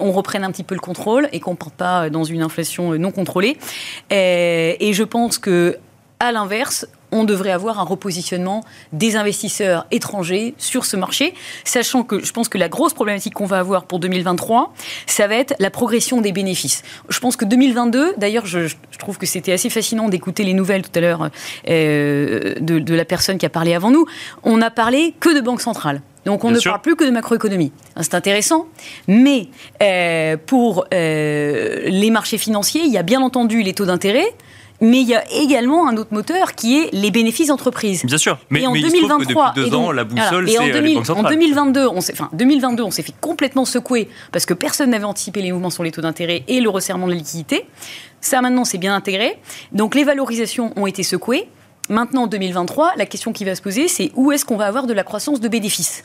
on 0.00 0.12
reprenne 0.12 0.44
un 0.44 0.50
petit 0.50 0.64
peu 0.64 0.74
le 0.74 0.80
contrôle 0.80 1.28
et 1.32 1.40
qu'on 1.40 1.52
ne 1.52 1.56
parte 1.56 1.74
pas 1.74 2.10
dans 2.10 2.24
une 2.24 2.42
inflation 2.42 2.94
non 2.98 3.10
contrôlée. 3.10 3.56
et 4.10 4.90
je 4.92 5.02
pense 5.02 5.38
que 5.38 5.78
à 6.20 6.32
l'inverse, 6.32 6.86
on 7.14 7.24
devrait 7.24 7.52
avoir 7.52 7.78
un 7.78 7.84
repositionnement 7.84 8.64
des 8.92 9.16
investisseurs 9.16 9.86
étrangers 9.90 10.54
sur 10.58 10.84
ce 10.84 10.96
marché, 10.96 11.32
sachant 11.64 12.02
que 12.02 12.22
je 12.22 12.32
pense 12.32 12.48
que 12.48 12.58
la 12.58 12.68
grosse 12.68 12.92
problématique 12.92 13.34
qu'on 13.34 13.46
va 13.46 13.60
avoir 13.60 13.84
pour 13.84 14.00
2023, 14.00 14.74
ça 15.06 15.26
va 15.28 15.36
être 15.36 15.54
la 15.60 15.70
progression 15.70 16.20
des 16.20 16.32
bénéfices. 16.32 16.82
Je 17.08 17.20
pense 17.20 17.36
que 17.36 17.44
2022, 17.44 18.14
d'ailleurs, 18.18 18.46
je, 18.46 18.74
trouve 18.98 19.16
que 19.18 19.26
c'était 19.26 19.52
assez 19.52 19.70
fascinant 19.70 20.08
d'écouter 20.08 20.44
les 20.44 20.54
nouvelles 20.54 20.82
tout 20.82 20.90
à 20.94 21.00
l'heure 21.00 21.30
euh, 21.68 22.54
de, 22.60 22.94
la 22.94 23.04
personne 23.04 23.38
qui 23.38 23.46
a 23.46 23.50
parlé 23.50 23.74
avant 23.74 23.90
nous. 23.90 24.06
On 24.42 24.56
n'a 24.56 24.70
parlé 24.70 25.14
que 25.20 25.34
de 25.34 25.40
banque 25.40 25.60
centrale. 25.60 26.00
Donc 26.24 26.42
on 26.42 26.50
ne 26.50 26.58
parle 26.58 26.80
plus 26.80 26.96
que 26.96 27.04
de 27.04 27.10
macroéconomie. 27.10 27.70
C'est 28.00 28.14
intéressant, 28.14 28.66
mais 29.06 29.48
euh, 29.82 30.36
pour 30.38 30.86
euh, 30.92 31.82
les 31.84 32.10
marchés 32.10 32.38
financiers, 32.38 32.82
il 32.84 32.90
y 32.90 32.98
a 32.98 33.02
bien 33.02 33.20
entendu 33.20 33.62
les 33.62 33.74
taux 33.74 33.84
d'intérêt, 33.84 34.34
Mais 34.84 35.00
il 35.00 35.08
y 35.08 35.14
a 35.14 35.24
également 35.32 35.88
un 35.88 35.96
autre 35.96 36.12
moteur 36.12 36.54
qui 36.54 36.78
est 36.78 36.90
les 36.92 37.10
bénéfices 37.10 37.48
d'entreprise. 37.48 38.04
Bien 38.04 38.18
sûr, 38.18 38.38
mais, 38.50 38.60
et 38.60 38.66
en 38.66 38.72
mais 38.72 38.82
2023, 38.82 38.92
il 38.92 39.24
se 39.24 39.32
trouve 39.32 39.44
que 39.44 39.48
depuis 39.60 39.70
deux 39.70 39.76
ans, 39.76 39.92
la 39.92 40.04
boussole, 40.04 40.46
c'est 40.46 40.72
2000, 40.72 40.82
les 40.82 40.94
banques 40.94 41.06
centrales. 41.06 41.26
en 41.26 41.30
2022, 41.30 41.86
on 41.86 42.00
s'est, 42.02 42.12
enfin 42.12 42.28
2022, 42.34 42.82
on 42.82 42.90
s'est 42.90 43.02
fait 43.02 43.14
complètement 43.18 43.64
secouer 43.64 44.10
parce 44.30 44.44
que 44.44 44.52
personne 44.52 44.90
n'avait 44.90 45.04
anticipé 45.04 45.40
les 45.40 45.52
mouvements 45.52 45.70
sur 45.70 45.84
les 45.84 45.90
taux 45.90 46.02
d'intérêt 46.02 46.44
et 46.48 46.60
le 46.60 46.68
resserrement 46.68 47.06
de 47.06 47.12
la 47.12 47.18
liquidité. 47.18 47.64
Ça 48.20 48.42
maintenant, 48.42 48.66
c'est 48.66 48.76
bien 48.76 48.94
intégré. 48.94 49.38
Donc 49.72 49.94
les 49.94 50.04
valorisations 50.04 50.74
ont 50.76 50.86
été 50.86 51.02
secouées. 51.02 51.48
Maintenant, 51.88 52.24
en 52.24 52.26
2023, 52.26 52.92
la 52.96 53.06
question 53.06 53.32
qui 53.32 53.46
va 53.46 53.54
se 53.54 53.62
poser, 53.62 53.88
c'est 53.88 54.10
où 54.16 54.32
est-ce 54.32 54.44
qu'on 54.44 54.56
va 54.56 54.66
avoir 54.66 54.86
de 54.86 54.92
la 54.92 55.02
croissance 55.02 55.40
de 55.40 55.48
bénéfices? 55.48 56.04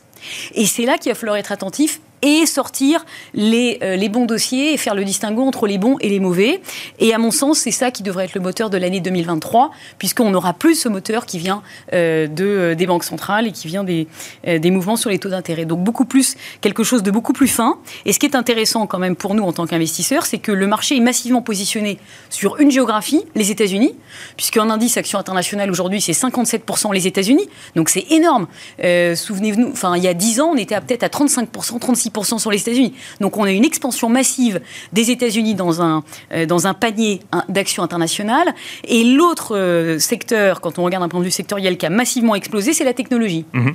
Et 0.54 0.64
c'est 0.64 0.84
là 0.84 0.96
qu'il 0.96 1.12
va 1.12 1.14
falloir 1.14 1.36
être 1.36 1.52
attentif 1.52 2.00
et 2.22 2.46
sortir 2.46 3.04
les, 3.34 3.78
euh, 3.82 3.96
les 3.96 4.08
bons 4.08 4.26
dossiers 4.26 4.74
et 4.74 4.76
faire 4.76 4.94
le 4.94 5.04
distinguo 5.04 5.42
entre 5.42 5.66
les 5.66 5.78
bons 5.78 5.96
et 6.00 6.08
les 6.08 6.20
mauvais. 6.20 6.60
Et 6.98 7.14
à 7.14 7.18
mon 7.18 7.30
sens, 7.30 7.58
c'est 7.58 7.70
ça 7.70 7.90
qui 7.90 8.02
devrait 8.02 8.24
être 8.26 8.34
le 8.34 8.40
moteur 8.40 8.70
de 8.70 8.76
l'année 8.76 9.00
2023, 9.00 9.70
puisqu'on 9.98 10.30
n'aura 10.30 10.52
plus 10.52 10.74
ce 10.74 10.88
moteur 10.88 11.26
qui 11.26 11.38
vient 11.38 11.62
euh, 11.92 12.26
de, 12.26 12.44
euh, 12.44 12.74
des 12.74 12.86
banques 12.86 13.04
centrales 13.04 13.46
et 13.46 13.52
qui 13.52 13.66
vient 13.68 13.84
des, 13.84 14.06
des 14.46 14.70
mouvements 14.70 14.96
sur 14.96 15.10
les 15.10 15.18
taux 15.18 15.28
d'intérêt. 15.28 15.64
Donc 15.64 15.80
beaucoup 15.80 16.04
plus, 16.04 16.36
quelque 16.60 16.84
chose 16.84 17.02
de 17.02 17.10
beaucoup 17.10 17.32
plus 17.32 17.48
fin. 17.48 17.78
Et 18.04 18.12
ce 18.12 18.18
qui 18.18 18.26
est 18.26 18.36
intéressant 18.36 18.86
quand 18.86 18.98
même 18.98 19.16
pour 19.16 19.34
nous 19.34 19.44
en 19.44 19.52
tant 19.52 19.66
qu'investisseurs, 19.66 20.26
c'est 20.26 20.38
que 20.38 20.52
le 20.52 20.66
marché 20.66 20.96
est 20.96 21.00
massivement 21.00 21.42
positionné 21.42 21.98
sur 22.28 22.58
une 22.58 22.70
géographie, 22.70 23.24
les 23.34 23.50
États-Unis, 23.50 23.94
puisqu'en 24.36 24.70
indice 24.70 24.96
action 24.96 25.18
internationale 25.18 25.70
aujourd'hui, 25.70 26.00
c'est 26.00 26.12
57% 26.12 26.92
les 26.92 27.06
États-Unis. 27.06 27.48
Donc 27.76 27.88
c'est 27.88 28.06
énorme. 28.10 28.46
Souvenez-vous, 28.78 29.72
il 29.96 30.02
y 30.02 30.08
a 30.08 30.14
10 30.14 30.40
ans, 30.40 30.50
on 30.52 30.56
était 30.56 30.78
peut-être 30.80 31.04
à 31.04 31.08
35%, 31.08 31.78
36% 31.78 32.09
sur 32.38 32.50
les 32.50 32.60
États-Unis. 32.60 32.94
Donc 33.20 33.36
on 33.36 33.44
a 33.44 33.50
une 33.50 33.64
expansion 33.64 34.08
massive 34.08 34.60
des 34.92 35.10
États-Unis 35.10 35.54
dans 35.54 35.82
un, 35.82 36.04
euh, 36.32 36.46
dans 36.46 36.66
un 36.66 36.74
panier 36.74 37.20
d'actions 37.48 37.82
internationales. 37.82 38.54
Et 38.84 39.04
l'autre 39.04 39.56
euh, 39.56 39.98
secteur, 39.98 40.60
quand 40.60 40.78
on 40.78 40.84
regarde 40.84 41.04
d'un 41.04 41.08
point 41.08 41.20
de 41.20 41.24
vue 41.24 41.30
sectoriel, 41.30 41.76
qui 41.76 41.86
a 41.86 41.90
massivement 41.90 42.34
explosé, 42.34 42.72
c'est 42.72 42.84
la 42.84 42.94
technologie. 42.94 43.44
Mhm. 43.52 43.74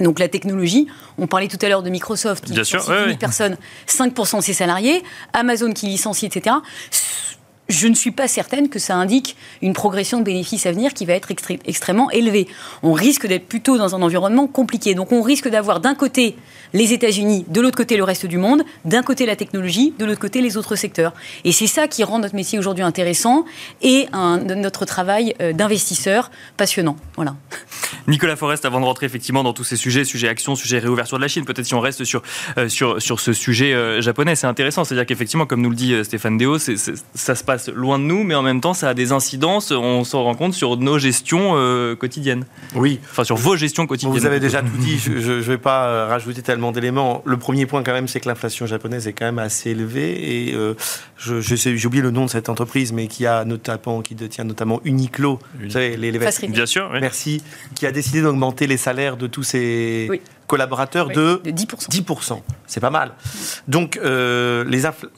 Donc 0.00 0.18
la 0.18 0.28
technologie, 0.28 0.88
on 1.18 1.26
parlait 1.26 1.46
tout 1.46 1.58
à 1.62 1.68
l'heure 1.68 1.82
de 1.82 1.90
Microsoft, 1.90 2.44
qui 2.44 2.52
Bien 2.52 2.64
sûr, 2.64 2.80
licencie 2.80 2.90
ouais, 2.90 2.98
10 2.98 3.02
000 3.04 3.10
ouais. 3.10 3.16
personnes, 3.16 3.56
5% 3.86 4.38
de 4.38 4.42
ses 4.42 4.52
salariés, 4.52 5.02
Amazon 5.32 5.72
qui 5.72 5.86
licencie, 5.86 6.26
etc. 6.26 6.56
Je 7.68 7.88
ne 7.88 7.94
suis 7.94 8.10
pas 8.10 8.28
certaine 8.28 8.68
que 8.68 8.78
ça 8.78 8.94
indique 8.94 9.36
une 9.62 9.72
progression 9.72 10.18
de 10.18 10.24
bénéfices 10.24 10.66
à 10.66 10.72
venir 10.72 10.92
qui 10.92 11.06
va 11.06 11.14
être 11.14 11.30
extré- 11.30 11.60
extrêmement 11.64 12.10
élevée. 12.10 12.46
On 12.82 12.92
risque 12.92 13.26
d'être 13.26 13.46
plutôt 13.48 13.78
dans 13.78 13.94
un 13.94 14.02
environnement 14.02 14.46
compliqué. 14.46 14.94
Donc 14.94 15.12
on 15.12 15.22
risque 15.22 15.48
d'avoir 15.48 15.80
d'un 15.80 15.94
côté 15.94 16.36
les 16.74 16.92
États-Unis, 16.92 17.46
de 17.48 17.60
l'autre 17.60 17.76
côté 17.76 17.96
le 17.96 18.04
reste 18.04 18.26
du 18.26 18.36
monde, 18.36 18.64
d'un 18.84 19.02
côté 19.02 19.24
la 19.26 19.36
technologie, 19.36 19.94
de 19.98 20.04
l'autre 20.04 20.18
côté 20.20 20.40
les 20.42 20.56
autres 20.56 20.74
secteurs. 20.76 21.14
Et 21.44 21.52
c'est 21.52 21.66
ça 21.68 21.88
qui 21.88 22.04
rend 22.04 22.18
notre 22.18 22.34
métier 22.34 22.58
aujourd'hui 22.58 22.84
intéressant 22.84 23.44
et 23.80 24.08
un- 24.12 24.38
notre 24.38 24.84
travail 24.84 25.34
euh, 25.40 25.52
d'investisseur 25.52 26.30
passionnant. 26.56 26.96
Voilà. 27.16 27.34
Nicolas 28.08 28.36
Forest, 28.36 28.64
avant 28.66 28.80
de 28.80 28.84
rentrer 28.84 29.06
effectivement 29.06 29.42
dans 29.44 29.52
tous 29.54 29.64
ces 29.64 29.76
sujets, 29.76 30.04
sujet 30.04 30.28
action, 30.28 30.54
sujet 30.56 30.80
réouverture 30.80 31.16
de 31.16 31.22
la 31.22 31.28
Chine, 31.28 31.44
peut-être 31.44 31.64
si 31.66 31.74
on 31.74 31.80
reste 31.80 32.04
sur, 32.04 32.22
euh, 32.58 32.68
sur, 32.68 33.00
sur 33.00 33.20
ce 33.20 33.32
sujet 33.32 33.72
euh, 33.72 34.00
japonais, 34.02 34.34
c'est 34.34 34.48
intéressant. 34.48 34.84
C'est-à-dire 34.84 35.06
qu'effectivement, 35.06 35.46
comme 35.46 35.62
nous 35.62 35.70
le 35.70 35.76
dit 35.76 35.94
euh, 35.94 36.04
Stéphane 36.04 36.36
Deo, 36.36 36.58
ça 36.58 37.34
se 37.34 37.44
passe 37.44 37.53
loin 37.74 37.98
de 37.98 38.04
nous, 38.04 38.24
mais 38.24 38.34
en 38.34 38.42
même 38.42 38.60
temps, 38.60 38.74
ça 38.74 38.88
a 38.88 38.94
des 38.94 39.12
incidences, 39.12 39.70
on 39.70 40.04
s'en 40.04 40.22
rend 40.22 40.34
compte, 40.34 40.54
sur 40.54 40.76
nos 40.76 40.98
gestions 40.98 41.52
euh, 41.54 41.94
quotidiennes. 41.96 42.44
Oui. 42.74 43.00
Enfin, 43.10 43.24
sur 43.24 43.36
vos 43.36 43.56
gestions 43.56 43.86
quotidiennes. 43.86 44.12
vous 44.18 44.26
avez 44.26 44.40
déjà 44.40 44.60
tout 44.62 44.76
dit, 44.78 44.98
je 44.98 45.10
ne 45.12 45.40
vais 45.40 45.58
pas 45.58 45.86
euh, 45.86 46.06
rajouter 46.06 46.42
tellement 46.42 46.72
d'éléments. 46.72 47.22
Le 47.24 47.36
premier 47.36 47.66
point 47.66 47.82
quand 47.82 47.92
même, 47.92 48.08
c'est 48.08 48.20
que 48.20 48.28
l'inflation 48.28 48.66
japonaise 48.66 49.06
est 49.08 49.12
quand 49.12 49.24
même 49.26 49.38
assez 49.38 49.70
élevée 49.70 50.48
et 50.48 50.54
euh, 50.54 50.74
je, 51.16 51.40
je 51.40 51.56
sais, 51.56 51.76
j'ai 51.76 51.86
oublié 51.86 52.02
le 52.02 52.10
nom 52.10 52.24
de 52.26 52.30
cette 52.30 52.48
entreprise, 52.48 52.92
mais 52.92 53.06
qui 53.06 53.26
a 53.26 53.44
notamment, 53.44 54.02
qui 54.02 54.14
détient 54.14 54.44
notamment 54.44 54.80
Uniqlo, 54.84 55.38
vous 55.60 55.70
savez, 55.70 55.96
les, 55.96 56.10
les. 56.12 56.18
Bien 56.48 56.66
sûr, 56.66 56.90
oui. 56.92 56.98
Merci, 57.00 57.42
qui 57.74 57.86
a 57.86 57.92
décidé 57.92 58.22
d'augmenter 58.22 58.66
les 58.66 58.76
salaires 58.76 59.16
de 59.16 59.26
tous 59.26 59.42
ses 59.42 60.06
Oui. 60.10 60.20
collaborateurs 60.46 61.08
Oui, 61.08 61.14
de 61.14 61.40
de 61.44 61.50
10%. 61.50 61.88
10%. 61.90 62.40
C'est 62.66 62.80
pas 62.80 62.90
mal. 62.90 63.12
Donc, 63.68 63.98
euh, 64.02 64.64
les 64.68 64.84
infl- 64.84 65.08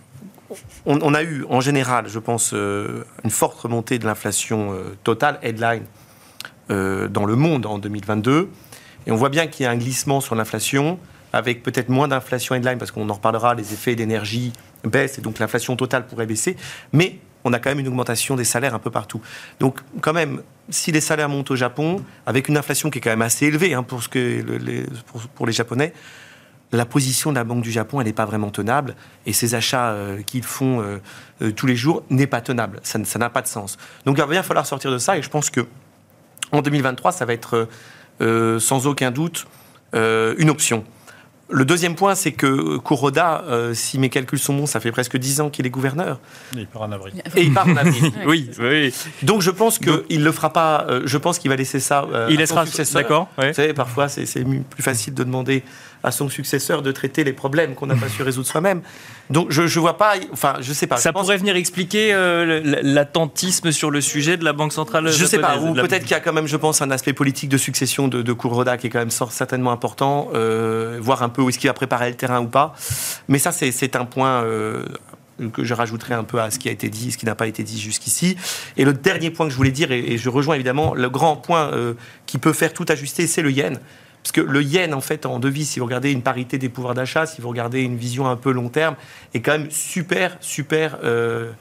on, 0.84 1.14
a 1.14 1.22
eu 1.22 1.44
en 1.48 1.60
général, 1.60 2.08
je 2.08 2.18
pense, 2.18 2.52
euh, 2.54 3.04
une 3.24 3.30
forte 3.30 3.58
remontée 3.58 3.98
de 3.98 4.06
l'inflation 4.06 4.72
euh, 4.72 4.96
totale, 5.04 5.38
headline, 5.42 5.84
euh, 6.70 7.08
dans 7.08 7.24
le 7.24 7.36
monde 7.36 7.66
en 7.66 7.78
2022. 7.78 8.48
Et 9.06 9.12
on 9.12 9.16
voit 9.16 9.28
bien 9.28 9.46
qu'il 9.46 9.64
y 9.64 9.66
a 9.66 9.70
un 9.70 9.76
glissement 9.76 10.20
sur 10.20 10.34
l'inflation, 10.34 10.98
avec 11.32 11.62
peut-être 11.62 11.88
moins 11.88 12.08
d'inflation 12.08 12.54
headline, 12.54 12.78
parce 12.78 12.90
qu'on 12.90 13.08
en 13.08 13.14
reparlera, 13.14 13.54
les 13.54 13.72
effets 13.72 13.94
d'énergie 13.94 14.52
baissent, 14.84 15.18
et 15.18 15.22
donc 15.22 15.38
l'inflation 15.38 15.76
totale 15.76 16.06
pourrait 16.06 16.26
baisser. 16.26 16.56
Mais 16.92 17.18
on 17.44 17.52
a 17.52 17.58
quand 17.58 17.70
même 17.70 17.78
une 17.78 17.88
augmentation 17.88 18.34
des 18.34 18.44
salaires 18.44 18.74
un 18.74 18.80
peu 18.80 18.90
partout. 18.90 19.20
Donc, 19.60 19.78
quand 20.00 20.12
même, 20.12 20.42
si 20.68 20.90
les 20.90 21.00
salaires 21.00 21.28
montent 21.28 21.52
au 21.52 21.56
Japon, 21.56 22.02
avec 22.26 22.48
une 22.48 22.56
inflation 22.56 22.90
qui 22.90 22.98
est 22.98 23.00
quand 23.00 23.10
même 23.10 23.22
assez 23.22 23.46
élevée 23.46 23.74
hein, 23.74 23.84
pour, 23.84 24.02
ce 24.02 24.08
que 24.08 24.44
pour 25.34 25.46
les 25.46 25.52
Japonais, 25.52 25.92
la 26.72 26.84
position 26.84 27.30
de 27.30 27.36
la 27.36 27.44
Banque 27.44 27.62
du 27.62 27.70
Japon, 27.70 28.00
elle 28.00 28.06
n'est 28.06 28.12
pas 28.12 28.24
vraiment 28.26 28.50
tenable. 28.50 28.96
Et 29.24 29.32
ces 29.32 29.54
achats 29.54 29.90
euh, 29.90 30.20
qu'ils 30.22 30.42
font 30.42 30.80
euh, 30.82 30.98
euh, 31.42 31.52
tous 31.52 31.66
les 31.66 31.76
jours 31.76 32.02
n'est 32.10 32.26
pas 32.26 32.40
tenable. 32.40 32.80
Ça 32.82 32.98
n'a 33.18 33.30
pas 33.30 33.42
de 33.42 33.46
sens. 33.48 33.76
Donc, 34.04 34.16
il 34.18 34.20
va 34.20 34.26
bien 34.26 34.42
falloir 34.42 34.66
sortir 34.66 34.90
de 34.90 34.98
ça. 34.98 35.16
Et 35.16 35.22
je 35.22 35.30
pense 35.30 35.48
que 35.50 35.60
en 36.52 36.62
2023, 36.62 37.12
ça 37.12 37.24
va 37.24 37.32
être 37.32 37.68
sans 38.58 38.86
aucun 38.86 39.10
doute 39.10 39.46
euh, 39.94 40.34
une 40.38 40.50
option. 40.50 40.84
Le 41.48 41.64
deuxième 41.64 41.94
point, 41.94 42.16
c'est 42.16 42.32
que 42.32 42.76
Kuroda, 42.78 43.44
euh, 43.46 43.72
si 43.72 43.98
mes 44.00 44.08
calculs 44.10 44.38
sont 44.40 44.52
bons, 44.54 44.66
ça 44.66 44.80
fait 44.80 44.90
presque 44.90 45.16
10 45.16 45.40
ans 45.42 45.48
qu'il 45.50 45.64
est 45.64 45.70
gouverneur. 45.70 46.18
Il 46.56 46.66
part 46.66 46.82
en 46.82 46.90
avril. 46.90 47.22
Et 47.36 47.42
il 47.42 47.54
part 47.54 47.68
en 47.68 47.76
avril. 47.76 48.10
Oui, 48.26 48.50
oui. 48.58 48.92
Donc 49.22 49.42
je 49.42 49.52
pense 49.52 49.78
qu'il 49.78 50.18
ne 50.18 50.24
le 50.24 50.32
fera 50.32 50.52
pas. 50.52 50.86
euh, 50.88 51.02
je 51.04 51.16
pense 51.18 51.38
qu'il 51.38 51.48
va 51.48 51.54
laisser 51.54 51.78
ça. 51.78 52.04
euh, 52.12 52.26
Il 52.30 52.42
à 52.42 52.46
son 52.46 52.54
laissera. 52.56 52.66
successeur. 52.66 53.02
D'accord. 53.02 53.28
ouais. 53.38 53.48
Vous 53.50 53.54
savez, 53.54 53.74
parfois, 53.74 54.08
c'est 54.08 54.24
plus 54.44 54.82
facile 54.82 55.14
de 55.14 55.22
demander 55.22 55.62
à 56.02 56.10
son 56.12 56.28
successeur 56.28 56.82
de 56.82 56.92
traiter 56.92 57.24
les 57.24 57.32
problèmes 57.32 57.74
qu'on 57.74 57.86
n'a 57.86 57.96
pas 57.96 58.08
su 58.08 58.22
résoudre 58.22 58.46
soi-même. 58.46 58.82
Donc, 59.30 59.50
je 59.50 59.62
ne 59.62 59.68
vois 59.80 59.96
pas. 59.98 60.14
Enfin, 60.32 60.54
je 60.60 60.72
sais 60.72 60.86
pas. 60.86 60.96
Ça 60.98 61.12
pourrait 61.12 61.36
venir 61.36 61.56
expliquer 61.56 62.12
euh, 62.14 62.60
l'attentisme 62.82 63.72
sur 63.72 63.90
le 63.90 64.00
sujet 64.00 64.36
de 64.36 64.44
la 64.44 64.52
Banque 64.52 64.72
centrale 64.72 65.08
Je 65.10 65.24
sais 65.24 65.38
pas, 65.38 65.58
ou 65.58 65.74
la- 65.74 65.82
peut-être 65.82 66.02
qu'il 66.02 66.12
y 66.12 66.14
a 66.14 66.20
quand 66.20 66.32
même, 66.32 66.46
je 66.46 66.56
pense, 66.56 66.80
un 66.82 66.90
aspect 66.90 67.12
politique 67.12 67.48
de 67.48 67.58
succession 67.58 68.08
de, 68.08 68.22
de 68.22 68.32
Kuroda 68.32 68.76
qui 68.76 68.86
est 68.86 68.90
quand 68.90 68.98
même 69.00 69.10
certainement 69.10 69.72
important, 69.72 70.28
euh, 70.34 70.98
voir 71.00 71.22
un 71.22 71.28
peu 71.28 71.42
où 71.42 71.48
est-ce 71.48 71.58
qu'il 71.58 71.68
va 71.68 71.74
préparer 71.74 72.08
le 72.10 72.16
terrain 72.16 72.40
ou 72.40 72.46
pas. 72.48 72.74
Mais 73.28 73.38
ça, 73.38 73.52
c'est- 73.52 73.96
un 73.96 74.04
point 74.04 74.42
euh, 74.44 74.84
que 75.52 75.64
je 75.64 75.72
rajouterai 75.74 76.14
un 76.14 76.24
peu 76.24 76.40
à 76.40 76.50
ce 76.50 76.58
qui 76.58 76.68
a 76.68 76.72
été 76.72 76.88
dit, 76.88 77.12
ce 77.12 77.18
qui 77.18 77.24
n'a 77.26 77.34
pas 77.34 77.46
été 77.46 77.62
dit 77.62 77.80
jusqu'ici. 77.80 78.36
Et 78.76 78.84
le 78.84 78.92
dernier 78.92 79.30
point 79.30 79.46
que 79.46 79.52
je 79.52 79.56
voulais 79.56 79.70
dire, 79.70 79.90
et, 79.92 80.18
je 80.18 80.28
rejoins 80.28 80.54
évidemment, 80.54 80.94
le 80.94 81.08
grand 81.08 81.36
point 81.36 81.70
qui 82.26 82.38
peut 82.38 82.52
faire 82.52 82.72
tout 82.72 82.84
ajuster, 82.88 83.26
c'est 83.26 83.42
le 83.42 83.50
yen. 83.52 83.78
Parce 84.26 84.32
que 84.32 84.40
le 84.40 84.60
yen, 84.60 84.92
en 84.92 85.00
fait, 85.00 85.24
en 85.24 85.38
devise, 85.38 85.68
si 85.70 85.78
vous 85.78 85.84
regardez 85.84 86.10
une 86.10 86.22
parité 86.22 86.58
des 86.58 86.68
pouvoirs 86.68 86.94
d'achat, 86.94 87.26
si 87.26 87.40
vous 87.40 87.48
regardez 87.48 87.82
une 87.82 87.96
vision 87.96 88.26
un 88.28 88.34
peu 88.34 88.50
long 88.50 88.68
terme, 88.68 88.96
est 89.34 89.40
quand 89.40 89.52
même 89.52 89.70
super, 89.70 90.36
super 90.40 90.98
euh, 91.04 91.52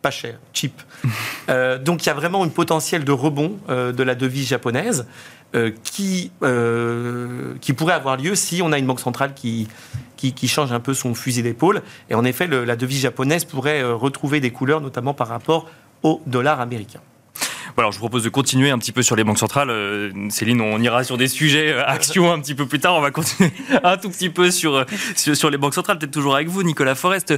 pas 0.00 0.10
cher, 0.10 0.38
cheap. 0.54 0.72
Euh, 1.50 1.78
donc 1.78 2.02
il 2.02 2.06
y 2.06 2.10
a 2.10 2.14
vraiment 2.14 2.42
une 2.42 2.50
potentiel 2.50 3.04
de 3.04 3.12
rebond 3.12 3.58
euh, 3.68 3.92
de 3.92 4.02
la 4.02 4.14
devise 4.14 4.48
japonaise 4.48 5.06
qui, 5.84 6.32
qui 7.60 7.72
pourrait 7.74 7.92
avoir 7.92 8.16
lieu 8.16 8.34
si 8.34 8.62
on 8.62 8.72
a 8.72 8.78
une 8.78 8.86
banque 8.86 9.00
centrale 9.00 9.34
qui, 9.34 9.68
qui, 10.16 10.32
qui 10.32 10.48
change 10.48 10.72
un 10.72 10.80
peu 10.80 10.94
son 10.94 11.14
fusil 11.14 11.42
d'épaule. 11.42 11.82
Et 12.08 12.14
en 12.14 12.24
effet, 12.24 12.46
le- 12.46 12.64
la 12.64 12.74
devise 12.76 13.02
japonaise 13.02 13.44
pourrait 13.44 13.82
retrouver 13.84 14.40
des 14.40 14.50
couleurs, 14.50 14.80
notamment 14.80 15.12
par 15.12 15.28
rapport 15.28 15.68
au 16.02 16.22
dollar 16.26 16.60
américain. 16.60 17.00
Voilà, 17.76 17.90
je 17.90 17.96
vous 17.96 18.00
propose 18.00 18.24
de 18.24 18.28
continuer 18.28 18.70
un 18.70 18.78
petit 18.78 18.92
peu 18.92 19.02
sur 19.02 19.16
les 19.16 19.24
banques 19.24 19.38
centrales. 19.38 19.70
Euh, 19.70 20.10
Céline, 20.30 20.60
on 20.60 20.80
ira 20.80 21.04
sur 21.04 21.16
des 21.16 21.28
sujets 21.28 21.72
euh, 21.72 21.84
actions 21.86 22.32
un 22.32 22.40
petit 22.40 22.54
peu 22.54 22.66
plus 22.66 22.80
tard. 22.80 22.94
On 22.94 23.00
va 23.00 23.10
continuer 23.10 23.50
un 23.84 23.96
tout 23.96 24.10
petit 24.10 24.30
peu 24.30 24.50
sur, 24.50 24.74
euh, 24.74 24.84
sur, 25.16 25.36
sur 25.36 25.50
les 25.50 25.58
banques 25.58 25.74
centrales, 25.74 25.98
peut-être 25.98 26.12
toujours 26.12 26.34
avec 26.34 26.48
vous, 26.48 26.62
Nicolas 26.62 26.94
Forest. 26.94 27.34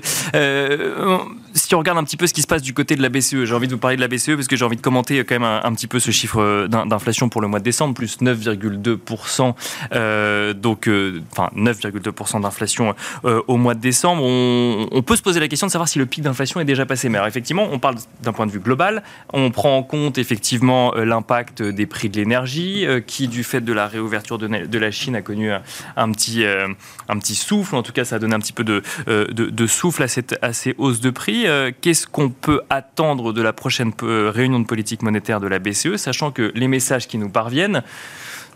Si 1.54 1.74
on 1.74 1.78
regarde 1.78 1.98
un 1.98 2.04
petit 2.04 2.16
peu 2.16 2.26
ce 2.26 2.34
qui 2.34 2.42
se 2.42 2.46
passe 2.46 2.62
du 2.62 2.74
côté 2.74 2.96
de 2.96 3.02
la 3.02 3.08
BCE, 3.08 3.44
j'ai 3.44 3.54
envie 3.54 3.66
de 3.66 3.72
vous 3.72 3.78
parler 3.78 3.96
de 3.96 4.00
la 4.00 4.08
BCE 4.08 4.34
parce 4.36 4.46
que 4.46 4.56
j'ai 4.56 4.64
envie 4.64 4.76
de 4.76 4.82
commenter 4.82 5.18
quand 5.24 5.34
même 5.38 5.42
un, 5.62 5.72
petit 5.74 5.86
peu 5.86 5.98
ce 5.98 6.10
chiffre 6.10 6.66
d'in- 6.68 6.86
d'inflation 6.86 7.28
pour 7.28 7.40
le 7.40 7.48
mois 7.48 7.58
de 7.58 7.64
décembre, 7.64 7.94
plus 7.94 8.18
9,2%. 8.20 9.54
Euh, 9.92 10.52
donc, 10.52 10.88
euh, 10.88 11.22
enfin, 11.32 11.50
9,2% 11.56 12.42
d'inflation 12.42 12.94
au 13.24 13.56
mois 13.56 13.74
de 13.74 13.80
décembre. 13.80 14.22
On, 14.22 14.88
on 14.92 15.02
peut 15.02 15.16
se 15.16 15.22
poser 15.22 15.40
la 15.40 15.48
question 15.48 15.66
de 15.66 15.72
savoir 15.72 15.88
si 15.88 15.98
le 15.98 16.06
pic 16.06 16.22
d'inflation 16.22 16.60
est 16.60 16.64
déjà 16.64 16.86
passé. 16.86 17.08
Mais 17.08 17.18
alors, 17.18 17.28
effectivement, 17.28 17.68
on 17.70 17.78
parle 17.78 17.96
d'un 18.22 18.32
point 18.32 18.46
de 18.46 18.52
vue 18.52 18.60
global. 18.60 19.02
On 19.32 19.50
prend 19.50 19.76
en 19.76 19.82
compte 19.82 20.15
effectivement 20.18 20.94
euh, 20.94 21.04
l'impact 21.04 21.62
des 21.62 21.86
prix 21.86 22.08
de 22.08 22.16
l'énergie, 22.16 22.86
euh, 22.86 23.00
qui, 23.00 23.28
du 23.28 23.44
fait 23.44 23.60
de 23.60 23.72
la 23.72 23.86
réouverture 23.86 24.38
de, 24.38 24.78
la 24.78 24.90
Chine, 24.90 25.16
a 25.16 25.22
connu 25.22 25.50
un, 25.52 25.62
un 25.96 26.12
petit, 26.12 26.44
euh, 26.44 26.68
un 27.08 27.18
petit 27.18 27.34
souffle. 27.34 27.76
En 27.76 27.82
tout 27.82 27.92
cas, 27.92 28.04
ça 28.04 28.16
a 28.16 28.18
donné 28.18 28.34
un 28.34 28.40
petit 28.40 28.52
peu 28.52 28.64
de, 28.64 28.82
euh, 29.08 29.66
souffle 29.66 30.02
à, 30.02 30.08
cette, 30.08 30.38
à 30.42 30.52
ces 30.52 30.74
hausses 30.78 31.00
de 31.00 31.10
prix. 31.10 31.46
Euh, 31.46 31.70
Qu'est-ce 31.80 32.06
qu'on 32.06 32.30
peut 32.30 32.62
attendre 32.70 33.32
de 33.32 33.42
la 33.42 33.52
prochaine 33.52 33.92
euh, 34.02 34.30
réunion 34.34 34.60
de 34.60 34.66
politique 34.66 35.02
monétaire 35.02 35.40
de 35.40 35.46
la 35.46 35.58
BCE, 35.58 35.96
sachant 35.96 36.30
que 36.30 36.52
les 36.54 36.68
messages 36.68 37.06
qui 37.06 37.18
nous 37.18 37.28
parviennent 37.28 37.82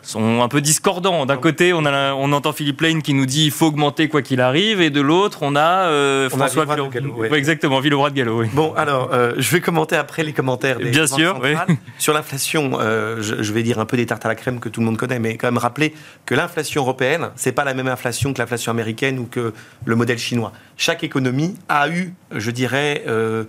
sont 0.03 0.43
un 0.43 0.49
peu 0.49 0.61
discordants. 0.61 1.27
D'un 1.27 1.37
côté, 1.37 1.73
on, 1.73 1.85
a, 1.85 2.15
on 2.15 2.33
entend 2.33 2.53
Philippe 2.53 2.81
Lane 2.81 3.03
qui 3.03 3.15
nous 3.15 3.27
dit 3.27 3.47
il 3.47 3.51
faut 3.51 3.67
augmenter 3.67 4.09
quoi 4.09 4.23
qu'il 4.23 4.41
arrive, 4.41 4.81
et 4.81 4.91
de 4.91 5.01
l'autre, 5.01 5.39
on 5.43 5.57
a 5.57 5.87
euh, 5.87 6.29
On 6.33 6.39
François 6.39 6.65
Villeroy 6.65 6.89
de 6.89 6.95
Gallo, 6.95 7.15
ouais. 7.15 7.33
exactement, 7.35 7.81
Villeroy 7.81 8.11
de 8.11 8.15
Gallo. 8.15 8.41
Oui. 8.41 8.49
Bon, 8.53 8.73
alors, 8.75 9.11
euh, 9.13 9.35
je 9.39 9.51
vais 9.51 9.61
commenter 9.61 9.97
après 9.97 10.23
les 10.23 10.33
commentaires 10.33 10.79
des 10.79 10.91
Bien 10.91 11.07
sûr. 11.07 11.41
Sur 11.99 12.15
l'inflation, 12.15 12.79
euh, 12.81 13.21
je, 13.21 13.43
je 13.43 13.53
vais 13.53 13.63
dire 13.63 13.79
un 13.79 13.87
peu 13.87 13.97
des 13.97 14.07
tartes 14.07 14.25
à 14.25 14.29
la 14.29 14.35
crème 14.35 14.61
que 14.61 14.69
tout 14.69 14.81
le 14.81 14.87
monde 14.87 14.97
connaît, 14.97 15.19
mais 15.19 15.37
quand 15.37 15.49
même 15.49 15.59
rappeler 15.59 15.95
que 16.27 16.35
l'inflation 16.35 16.83
européenne, 16.83 17.31
c'est 17.37 17.53
pas 17.53 17.65
la 17.65 17.75
même 17.75 17.89
inflation 17.89 18.33
que 18.33 18.39
l'inflation 18.39 18.71
américaine 18.71 19.19
ou 19.19 19.27
que 19.27 19.53
le 19.85 19.97
modèle 19.97 20.19
chinois. 20.19 20.53
Chaque 20.77 21.05
économie 21.05 21.57
a 21.69 21.89
eu, 21.89 22.15
je 22.33 22.51
dirais, 22.51 23.05
euh, 23.07 23.45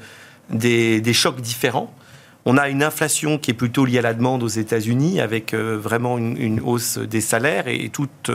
des, 0.49 1.01
des 1.01 1.13
chocs 1.13 1.41
différents. 1.41 1.93
On 2.45 2.57
a 2.57 2.69
une 2.69 2.81
inflation 2.81 3.37
qui 3.37 3.51
est 3.51 3.55
plutôt 3.55 3.85
liée 3.85 3.99
à 3.99 4.01
la 4.01 4.13
demande 4.13 4.41
aux 4.41 4.47
États-Unis, 4.47 5.21
avec 5.21 5.53
euh, 5.53 5.77
vraiment 5.77 6.17
une, 6.17 6.59
hausse 6.59 6.97
des 6.97 7.21
salaires 7.21 7.67
et, 7.67 7.89
toute. 7.89 8.31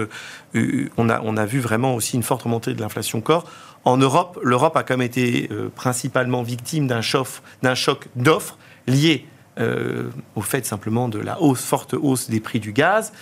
euh, 0.55 0.89
on, 0.97 1.09
a, 1.09 1.21
on 1.23 1.37
a 1.37 1.45
vu 1.45 1.59
vraiment 1.61 1.95
aussi 1.95 2.17
une 2.17 2.23
forte 2.23 2.43
remontée 2.43 2.75
de 2.75 2.81
l'inflation 2.81 3.21
corps. 3.21 3.45
En 3.87 3.99
Europe, 3.99 4.41
l'Europe 4.43 4.77
a 4.77 4.83
quand 4.83 4.97
même 4.97 5.07
été 5.07 5.49
euh, 5.53 5.69
principalement 5.73 6.43
victime 6.43 6.89
d'un 6.89 7.01
choc, 7.03 8.09
d'offres 8.17 8.59
lié 8.89 9.27
euh, 9.61 10.11
au 10.35 10.41
fait 10.41 10.67
simplement 10.67 11.09
de 11.09 11.21
la 11.21 11.39
forte 11.55 11.95
hausse 11.95 12.29
des 12.29 12.41
prix 12.41 12.59
du 12.59 12.73
gaz. 12.73 13.13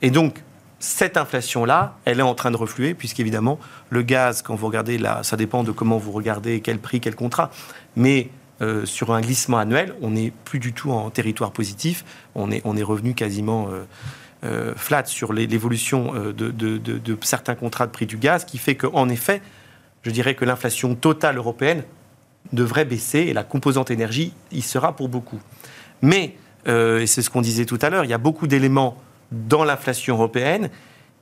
Et 0.00 0.10
donc, 0.10 0.42
cette 0.78 1.18
inflation-là, 1.18 1.98
elle 2.06 2.20
est 2.20 2.22
en 2.22 2.34
train 2.34 2.50
de 2.50 2.56
refluer, 2.56 2.94
puisqu'évidemment, 2.94 3.58
le 3.90 4.00
gaz, 4.00 4.40
quand 4.40 4.54
vous 4.54 4.66
regardez 4.66 4.96
là, 4.96 5.22
ça 5.22 5.36
dépend 5.36 5.62
de 5.62 5.72
comment 5.72 5.98
vous 5.98 6.12
regardez, 6.12 6.60
quel 6.60 6.78
prix, 6.78 7.00
quel 7.00 7.16
contrat. 7.16 7.50
Mais 7.94 8.30
euh, 8.60 8.86
sur 8.86 9.12
un 9.12 9.20
glissement 9.20 9.58
annuel, 9.58 9.94
on 10.00 10.10
n'est 10.10 10.32
plus 10.44 10.58
du 10.58 10.72
tout 10.72 10.90
en 10.92 11.10
territoire 11.10 11.50
positif. 11.52 12.04
On 12.34 12.50
est, 12.50 12.62
on 12.64 12.76
est 12.76 12.82
revenu 12.82 13.14
quasiment 13.14 13.68
euh, 13.70 13.84
euh, 14.44 14.74
flat 14.76 15.04
sur 15.06 15.32
l'évolution 15.32 16.12
de, 16.14 16.32
de- 16.32 16.78
de- 16.78 17.18
certains 17.22 17.54
contrats 17.54 17.86
de 17.86 17.92
prix 17.92 18.06
du 18.06 18.16
gaz, 18.16 18.44
qui 18.44 18.58
fait 18.58 18.74
qu'en 18.76 19.08
effet, 19.08 19.42
je 20.02 20.10
dirais 20.10 20.34
que 20.34 20.44
l'inflation 20.44 20.94
totale 20.94 21.36
européenne 21.36 21.82
devrait 22.52 22.84
baisser 22.84 23.20
et 23.20 23.32
la 23.32 23.42
composante 23.42 23.90
énergie 23.90 24.32
y 24.52 24.60
sera 24.60 24.94
pour 24.94 25.08
beaucoup. 25.08 25.40
Mais, 26.02 26.36
et 26.66 27.06
c'est 27.06 27.22
ce 27.22 27.30
qu'on 27.30 27.40
disait 27.40 27.64
tout 27.64 27.78
à 27.80 27.88
l'heure, 27.88 28.04
il 28.04 28.10
y 28.10 28.14
a 28.14 28.18
beaucoup 28.18 28.46
d'éléments 28.46 28.98
dans 29.32 29.64
l'inflation 29.64 30.16
européenne 30.16 30.68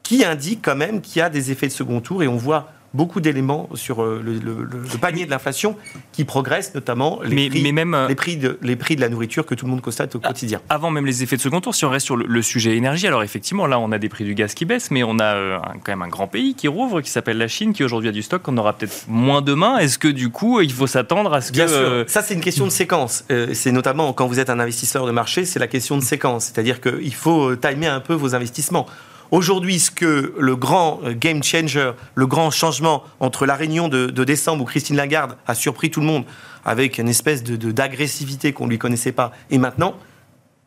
qui 0.02 0.24
indiquent 0.24 0.62
quand 0.64 0.74
même 0.74 1.00
qu'il 1.00 1.20
y 1.20 1.22
a 1.22 1.30
des 1.30 1.52
effets 1.52 1.68
de 1.68 1.72
second 1.72 2.00
tour 2.00 2.24
et 2.24 2.28
on 2.28 2.36
voit 2.36 2.72
beaucoup 2.94 3.20
d'éléments 3.20 3.68
sur 3.74 4.02
euh, 4.02 4.20
le, 4.24 4.32
le- 4.34 4.64
le- 4.64 4.82
le 4.82 4.98
panier 4.98 5.24
de 5.24 5.30
l'inflation 5.30 5.76
qui 6.12 6.24
progressent, 6.24 6.74
notamment 6.74 7.20
les, 7.24 7.34
Mais, 7.34 7.48
prix, 7.48 7.62
mais 7.62 7.72
même 7.72 7.94
euh, 7.94 8.08
les, 8.08 8.14
prix 8.14 8.36
de, 8.36 8.58
les 8.62 8.76
prix 8.76 8.96
de 8.96 9.00
la 9.00 9.08
nourriture 9.08 9.46
que 9.46 9.54
tout 9.54 9.64
le 9.64 9.70
monde 9.70 9.80
constate 9.80 10.14
au 10.14 10.18
quotidien. 10.20 10.60
avant 10.68 10.90
même 10.90 11.06
les 11.06 11.22
effets 11.22 11.36
de 11.36 11.40
second 11.40 11.60
tour, 11.60 11.74
si 11.74 11.84
on 11.84 11.90
reste 11.90 12.04
sur 12.06 12.16
le, 12.16 12.26
le 12.26 12.42
sujet 12.42 12.76
énergie, 12.76 13.06
alors 13.06 13.22
effectivement, 13.22 13.66
là, 13.66 13.78
on 13.78 13.92
a 13.92 13.98
des 13.98 14.08
prix 14.08 14.24
du 14.24 14.34
gaz 14.34 14.54
qui 14.54 14.64
baissent, 14.64 14.90
mais 14.90 15.02
on 15.02 15.18
a 15.18 15.34
euh, 15.34 15.56
un- 15.58 15.78
quand 15.82 15.92
même 15.92 16.02
un 16.02 16.08
grand 16.08 16.26
pays 16.26 16.54
qui 16.54 16.68
rouvre, 16.68 17.00
qui 17.00 17.10
s'appelle 17.10 17.38
la 17.38 17.48
Chine, 17.48 17.72
qui 17.72 17.82
aujourd'hui 17.84 18.08
a 18.10 18.12
du 18.12 18.22
stock, 18.22 18.42
qu'on 18.42 18.56
aura 18.58 18.74
peut-être 18.74 19.04
moins 19.08 19.40
demain. 19.42 19.78
Est-ce 19.78 19.98
que 19.98 20.08
du 20.08 20.28
coup, 20.30 20.60
il 20.60 20.72
faut 20.72 20.86
s'attendre 20.86 21.32
à 21.32 21.40
ce 21.40 21.50
que... 21.52 21.66
Sûr. 21.66 21.68
euh, 21.70 22.04
Ça, 22.06 22.22
c'est 22.22 22.34
une 22.34 22.40
question 22.40 22.64
de 22.66 22.70
séquence. 22.70 23.24
Euh, 23.30 23.48
c'est 23.54 23.72
notamment 23.72 24.12
quand 24.12 24.26
vous 24.26 24.38
êtes 24.38 24.50
un 24.50 24.58
investisseur 24.60 25.06
de 25.06 25.12
marché, 25.12 25.44
c'est 25.44 25.58
la 25.58 25.66
question 25.68 25.96
de 25.96 26.02
séquence. 26.02 26.44
C'est-à-dire 26.44 26.80
qu'il 26.80 27.14
faut 27.14 27.56
timer 27.56 27.86
un 27.86 28.00
peu 28.00 28.14
vos 28.14 28.34
investissements. 28.34 28.86
Aujourd'hui, 29.32 29.80
ce 29.80 29.90
que 29.90 30.34
le 30.38 30.56
grand 30.56 31.00
game 31.14 31.42
changer, 31.42 31.92
le 32.14 32.26
grand 32.26 32.50
changement 32.50 33.02
entre 33.18 33.46
la 33.46 33.54
réunion 33.56 33.88
de, 33.88 34.24
décembre 34.24 34.62
où 34.62 34.66
Christine 34.66 34.94
Lagarde 34.96 35.38
a 35.46 35.54
surpris 35.54 35.90
tout 35.90 36.00
le 36.00 36.06
monde 36.06 36.24
avec 36.66 36.98
une 36.98 37.08
espèce 37.08 37.42
de- 37.42 37.56
de- 37.56 37.72
d'agressivité 37.72 38.52
qu'on 38.52 38.66
ne 38.66 38.70
lui 38.70 38.78
connaissait 38.78 39.10
pas, 39.10 39.32
et 39.50 39.56
maintenant, 39.56 39.94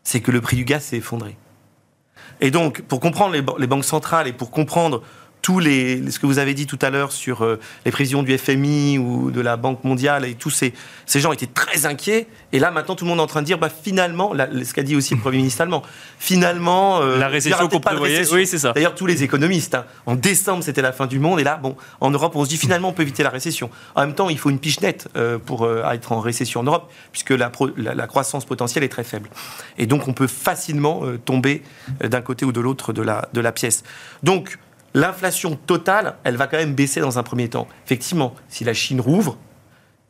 c'est 0.03 0.19
que 0.19 0.31
le 0.31 0.41
prix 0.41 0.57
du 0.57 0.65
gaz 0.65 0.83
s'est 0.83 0.97
effondré. 0.97 1.37
Et 2.41 2.49
donc, 2.49 2.81
pour 2.81 2.99
comprendre 2.99 3.35
les 3.35 3.67
banques 3.67 3.85
centrales 3.85 4.27
et 4.27 4.33
pour 4.33 4.49
comprendre 4.49 5.03
tous 5.45 5.59
les, 5.59 6.09
ce 6.09 6.17
que 6.17 6.25
vous 6.25 6.39
avez 6.39 6.55
dit 6.55 6.65
tout 6.65 6.79
à 6.81 6.89
l'heure 6.89 7.11
sur 7.11 7.43
euh, 7.43 7.59
les 7.85 7.91
prévisions 7.91 8.23
du 8.23 8.35
FMI 8.35 8.97
ou 8.97 9.29
de 9.29 9.41
la 9.41 9.57
Banque 9.57 9.83
mondiale 9.83 10.25
et 10.25 10.33
tous 10.33 10.49
ces, 10.49 10.73
ces 11.05 11.19
gens 11.19 11.31
étaient 11.31 11.45
très 11.45 11.85
inquiets. 11.85 12.25
Et 12.51 12.57
là, 12.57 12.71
maintenant, 12.71 12.95
tout 12.95 13.05
le 13.05 13.09
monde 13.09 13.19
est 13.19 13.21
en 13.21 13.27
train 13.27 13.41
de 13.41 13.45
dire, 13.45 13.59
bah, 13.59 13.69
finalement, 13.69 14.33
ce 14.33 14.73
qu'a 14.73 14.81
dit 14.81 14.95
aussi 14.95 15.13
le 15.13 15.19
Premier 15.21 15.37
ministre 15.37 15.61
allemand, 15.61 15.83
finalement, 16.17 16.99
euh, 17.01 17.19
La 17.19 17.27
récession 17.27 17.57
qu'on 17.67 17.79
prévoyait, 17.79 18.33
oui, 18.33 18.47
c'est 18.47 18.57
ça. 18.57 18.73
D'ailleurs, 18.73 18.95
tous 18.95 19.05
les 19.05 19.21
économistes, 19.21 19.75
hein, 19.75 19.85
en 20.07 20.15
décembre, 20.15 20.63
c'était 20.63 20.81
la 20.81 20.91
fin 20.91 21.05
du 21.05 21.19
monde. 21.19 21.39
Et 21.39 21.43
là, 21.43 21.57
bon, 21.61 21.75
en 22.01 22.09
Europe, 22.09 22.35
on 22.35 22.43
se 22.43 22.49
dit 22.49 22.57
finalement, 22.57 22.89
on 22.89 22.93
peut 22.93 23.03
éviter 23.03 23.21
la 23.21 23.29
récession. 23.29 23.69
En 23.93 24.01
même 24.01 24.15
temps, 24.15 24.29
il 24.29 24.39
faut 24.39 24.49
une 24.49 24.57
pichenette 24.57 25.09
euh, 25.15 25.37
pour 25.37 25.63
euh, 25.63 25.83
être 25.91 26.11
en 26.11 26.21
récession 26.21 26.61
en 26.61 26.63
Europe, 26.63 26.91
puisque 27.11 27.29
la, 27.29 27.51
pro- 27.51 27.69
la- 27.77 27.93
la 27.93 28.07
croissance 28.07 28.45
potentielle 28.45 28.83
est 28.83 28.89
très 28.89 29.03
faible. 29.03 29.29
Et 29.77 29.85
donc, 29.85 30.07
on 30.07 30.13
peut 30.13 30.25
facilement 30.25 31.03
tomber 31.23 31.61
d'un 32.03 32.21
côté 32.21 32.45
ou 32.45 32.51
de 32.51 32.61
l'autre 32.61 32.93
de 32.93 33.03
la, 33.03 33.29
de 33.31 33.41
la 33.41 33.51
pièce. 33.51 33.83
Donc, 34.23 34.57
l'inflation 34.95 35.55
totale, 35.55 36.15
elle 36.23 36.37
va 36.37 36.47
quand 36.47 36.57
même 36.57 36.73
baisser 36.73 37.01
dans 37.01 37.19
un 37.19 37.23
premier 37.23 37.49
temps. 37.49 37.67
Effectivement, 37.85 38.33
si 38.47 38.63
la 38.63 38.73
Chine 38.73 38.99
rouvre, 38.99 39.37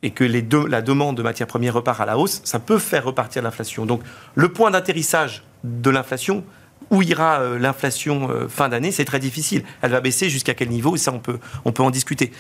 et 0.04 0.12
que 0.12 0.24
la 0.24 0.82
demande 0.84 1.18
de 1.18 1.24
matières 1.24 1.48
premières 1.48 1.74
repart 1.74 2.00
à 2.00 2.06
la 2.06 2.18
hausse, 2.18 2.42
ça 2.44 2.60
peut 2.60 2.78
faire 2.78 3.06
repartir 3.06 3.42
l'inflation. 3.42 3.88
Donc 3.88 4.04
le 4.36 4.50
point 4.50 4.70
d'atterrissage 4.70 5.44
de 5.64 5.90
l'inflation, 5.90 6.44
où 6.92 7.02
ira 7.02 7.40
euh, 7.40 7.58
l'inflation 7.58 8.30
euh, 8.30 8.48
fin 8.48 8.70
d'année, 8.70 8.92
c'est 8.92 9.06
très 9.06 9.18
difficile. 9.18 9.64
Elle 9.82 9.90
va 9.90 10.02
baisser 10.02 10.30
jusqu'à 10.30 10.54
quel 10.54 10.70
niveau 10.70 10.96
Et 10.96 11.00
ça, 11.00 11.12
on 11.12 11.18
peut, 11.18 11.40
on 11.64 11.72
peut 11.72 11.82
en 11.82 11.90
discuter. 11.90 12.32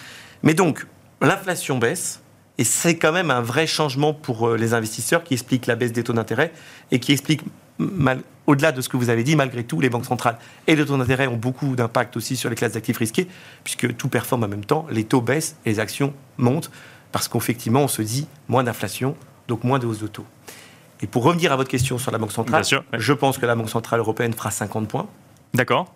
Mais 0.44 0.54
donc, 0.54 0.86
l'inflation 1.22 1.80
baisse, 1.80 2.22
et 2.60 2.64
c'est 2.64 2.98
quand 2.98 3.12
même 3.12 3.32
un 3.32 3.42
vrai 3.42 3.66
changement 3.66 4.14
pour 4.14 4.50
euh, 4.50 4.58
les 4.58 4.76
investisseurs 4.76 5.24
qui 5.24 5.34
explique 5.34 5.66
la 5.66 5.76
baisse 5.76 5.92
des 5.92 6.04
taux 6.04 6.14
d'intérêt 6.14 6.54
et 6.92 7.00
qui 7.00 7.14
explique, 7.14 7.42
mal- 7.80 8.22
au-delà 8.48 8.72
de 8.72 8.80
ce 8.82 8.90
que 8.90 8.98
vous 8.98 9.10
avez 9.10 9.24
dit, 9.24 9.36
malgré 9.36 9.64
tout, 9.64 9.82
les 9.82 9.90
banques 9.90 10.06
centrales 10.06 10.38
et 10.68 10.76
les 10.76 10.86
taux 10.86 10.98
d'intérêt 10.98 11.28
ont 11.28 11.36
beaucoup 11.36 11.76
d'impact 11.76 12.16
aussi 12.18 12.36
sur 12.36 12.50
les 12.50 12.56
classes 12.56 12.74
d'actifs 12.74 12.98
risqués, 12.98 13.28
puisque 13.64 13.96
tout 13.98 14.08
performe 14.08 14.44
en 14.44 14.48
même 14.48 14.64
temps, 14.66 14.86
les 14.92 15.04
taux 15.04 15.22
baissent 15.22 15.56
et 15.66 15.70
les 15.72 15.80
actions 15.80 16.14
montent, 16.38 16.70
parce 17.12 17.28
qu'effectivement, 17.28 17.82
on 17.82 17.88
se 17.88 18.02
dit 18.04 18.28
moins 18.48 18.64
d'inflation, 18.64 19.16
donc 19.48 19.64
moins 19.64 19.80
de 19.80 19.88
hausse 19.88 20.00
de 20.00 20.08
taux. 20.08 20.26
Et 21.02 21.08
pour 21.08 21.24
revenir 21.24 21.52
à 21.52 21.56
votre 21.56 21.70
question 21.70 21.98
sur 21.98 22.12
la 22.12 22.18
Banque 22.18 22.32
centrale, 22.32 22.62
Bien 22.62 22.68
sûr, 22.68 22.84
ouais. 22.94 23.00
je 23.00 23.14
pense 23.14 23.38
que 23.38 23.46
la 23.46 23.56
Banque 23.56 23.70
centrale 23.70 24.00
européenne 24.00 24.34
fera 24.34 24.52
50 24.52 24.88
points 24.88 25.08
D'accord. 25.54 25.94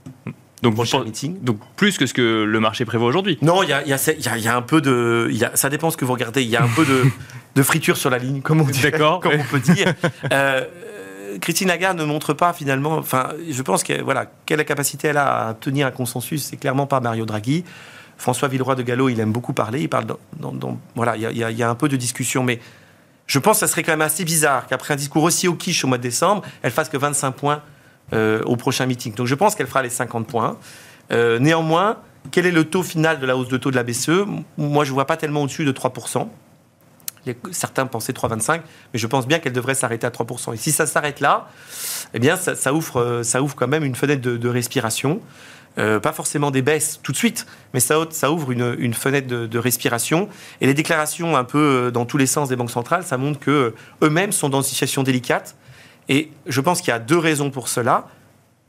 Donc, 1.41 1.57
plus 1.77 1.97
que 1.97 2.05
ce 2.05 2.13
que 2.13 2.43
le 2.43 2.59
marché 2.59 2.83
prévoit 2.83 3.07
aujourd'hui. 3.07 3.37
Non, 3.41 3.63
il 3.63 3.69
y 3.69 3.73
a, 3.73 3.81
il 3.83 3.89
y 3.89 3.93
a- 3.93 4.11
il 4.11 4.25
y 4.25 4.27
a- 4.27 4.37
il 4.37 4.43
y 4.43 4.47
a 4.49 4.55
un 4.57 4.61
peu 4.61 4.81
de. 4.81 5.29
y 5.31 5.45
ça 5.53 5.69
dépend 5.69 5.89
ce 5.89 5.95
que 5.95 6.03
vous 6.03 6.11
regardez. 6.11 6.43
Il 6.43 6.49
y 6.49 6.57
a 6.57 6.63
un 6.63 6.67
peu 6.67 6.85
de, 6.85 7.03
de 7.55 7.63
friture 7.63 7.95
sur 7.95 8.09
la 8.09 8.17
ligne, 8.17 8.41
comme 8.41 8.59
on, 8.59 8.65
dit, 8.65 8.81
comme 8.91 9.31
on 9.39 9.43
peut 9.49 9.59
dire. 9.61 9.93
Euh, 10.33 10.65
Christine 11.41 11.67
Lagarde 11.67 11.97
ne 11.97 12.03
montre 12.03 12.33
pas 12.33 12.53
finalement. 12.53 12.97
Enfin, 12.97 13.29
je 13.49 13.61
pense 13.61 13.83
que 13.83 14.01
voilà, 14.01 14.25
quelle 14.45 14.63
capacité 14.65 15.09
elle 15.09 15.17
a 15.17 15.47
à 15.47 15.53
tenir 15.53 15.87
un 15.87 15.91
consensus, 15.91 16.43
c'est 16.43 16.57
clairement 16.57 16.87
pas 16.87 16.99
Mario 16.99 17.25
Draghi. 17.25 17.63
François 18.17 18.49
Villeroy 18.49 18.75
de 18.75 18.83
Gallo, 18.83 19.09
il 19.09 19.19
aime 19.19 19.31
beaucoup 19.31 19.53
parler. 19.53 19.81
Il 19.81 19.89
parle 19.89 20.05
voilà, 20.95 21.15
il 21.15 21.37
y 21.37 21.63
a 21.63 21.69
un 21.69 21.75
peu 21.75 21.87
de 21.87 21.95
discussion, 21.95 22.43
mais 22.43 22.59
je 23.27 23.39
pense 23.39 23.57
que 23.57 23.59
ça 23.59 23.67
serait 23.67 23.83
quand 23.83 23.91
même 23.91 24.01
assez 24.01 24.25
bizarre 24.25 24.67
qu'après 24.67 24.95
un 24.95 24.97
discours 24.97 25.23
aussi 25.23 25.47
au 25.47 25.53
quiche 25.53 25.85
au 25.85 25.87
mois 25.87 25.97
de 25.97 26.03
décembre, 26.03 26.41
elle 26.63 26.71
fasse 26.71 26.89
que 26.89 26.97
25 26.97 27.31
points 27.31 27.61
euh, 28.11 28.41
au 28.45 28.55
prochain 28.55 28.87
meeting. 28.87 29.13
Donc 29.13 29.27
je 29.27 29.35
pense 29.35 29.53
qu'elle 29.53 29.67
fera 29.67 29.83
les 29.83 29.89
50 29.89 30.27
points. 30.27 30.57
Euh, 31.11 31.37
néanmoins, 31.37 31.97
quel 32.31 32.47
est 32.47 32.51
le 32.51 32.63
taux 32.63 32.81
final 32.83 33.19
de 33.19 33.25
la 33.27 33.37
hausse 33.37 33.47
de 33.47 33.57
taux 33.57 33.69
de 33.69 33.75
la 33.75 33.83
BCE 33.83 34.25
Moi, 34.57 34.83
je 34.83 34.89
ne 34.89 34.93
vois 34.95 35.05
pas 35.05 35.15
tellement 35.15 35.43
au-dessus 35.43 35.63
de 35.63 35.71
3%. 35.71 36.27
Certains 37.51 37.85
pensaient 37.85 38.13
3,25, 38.13 38.61
mais 38.93 38.99
je 38.99 39.07
pense 39.07 39.27
bien 39.27 39.39
qu'elle 39.39 39.53
devrait 39.53 39.75
s'arrêter 39.75 40.07
à 40.07 40.09
3%. 40.09 40.53
Et 40.53 40.57
si 40.57 40.71
ça 40.71 40.85
s'arrête 40.85 41.19
là, 41.19 41.49
eh 42.13 42.19
bien, 42.19 42.35
ça, 42.35 42.73
ouvre, 42.73 43.01
euh, 43.01 43.23
ça 43.23 43.41
ouvre 43.41 43.55
quand 43.55 43.67
même 43.67 43.83
une 43.83 43.95
fenêtre 43.95 44.21
de, 44.21 44.49
respiration. 44.49 45.21
Euh, 45.77 45.99
pas 45.99 46.11
forcément 46.11 46.51
des 46.51 46.61
baisses 46.61 46.99
tout 47.03 47.11
de 47.11 47.17
suite, 47.17 47.45
mais 47.73 47.79
ça, 47.79 47.99
ouvre 48.31 48.51
une, 48.51 48.93
fenêtre 48.93 49.27
de, 49.27 49.59
respiration. 49.59 50.27
Et 50.61 50.67
les 50.67 50.73
déclarations 50.73 51.37
un 51.37 51.43
peu 51.43 51.57
euh, 51.87 51.91
dans 51.91 52.05
tous 52.05 52.17
les 52.17 52.25
sens 52.25 52.49
des 52.49 52.55
banques 52.55 52.71
centrales, 52.71 53.03
ça 53.03 53.17
montre 53.17 53.39
que 53.39 53.51
euh, 53.51 53.75
eux-mêmes 54.03 54.31
sont 54.31 54.49
dans 54.49 54.61
une 54.61 54.67
situation 54.67 55.03
délicate. 55.03 55.55
Et 56.09 56.31
je 56.47 56.59
pense 56.59 56.81
qu'il 56.81 56.89
y 56.89 56.93
a 56.93 56.99
deux 56.99 57.17
raisons 57.17 57.51
pour 57.51 57.67
cela. 57.67 58.07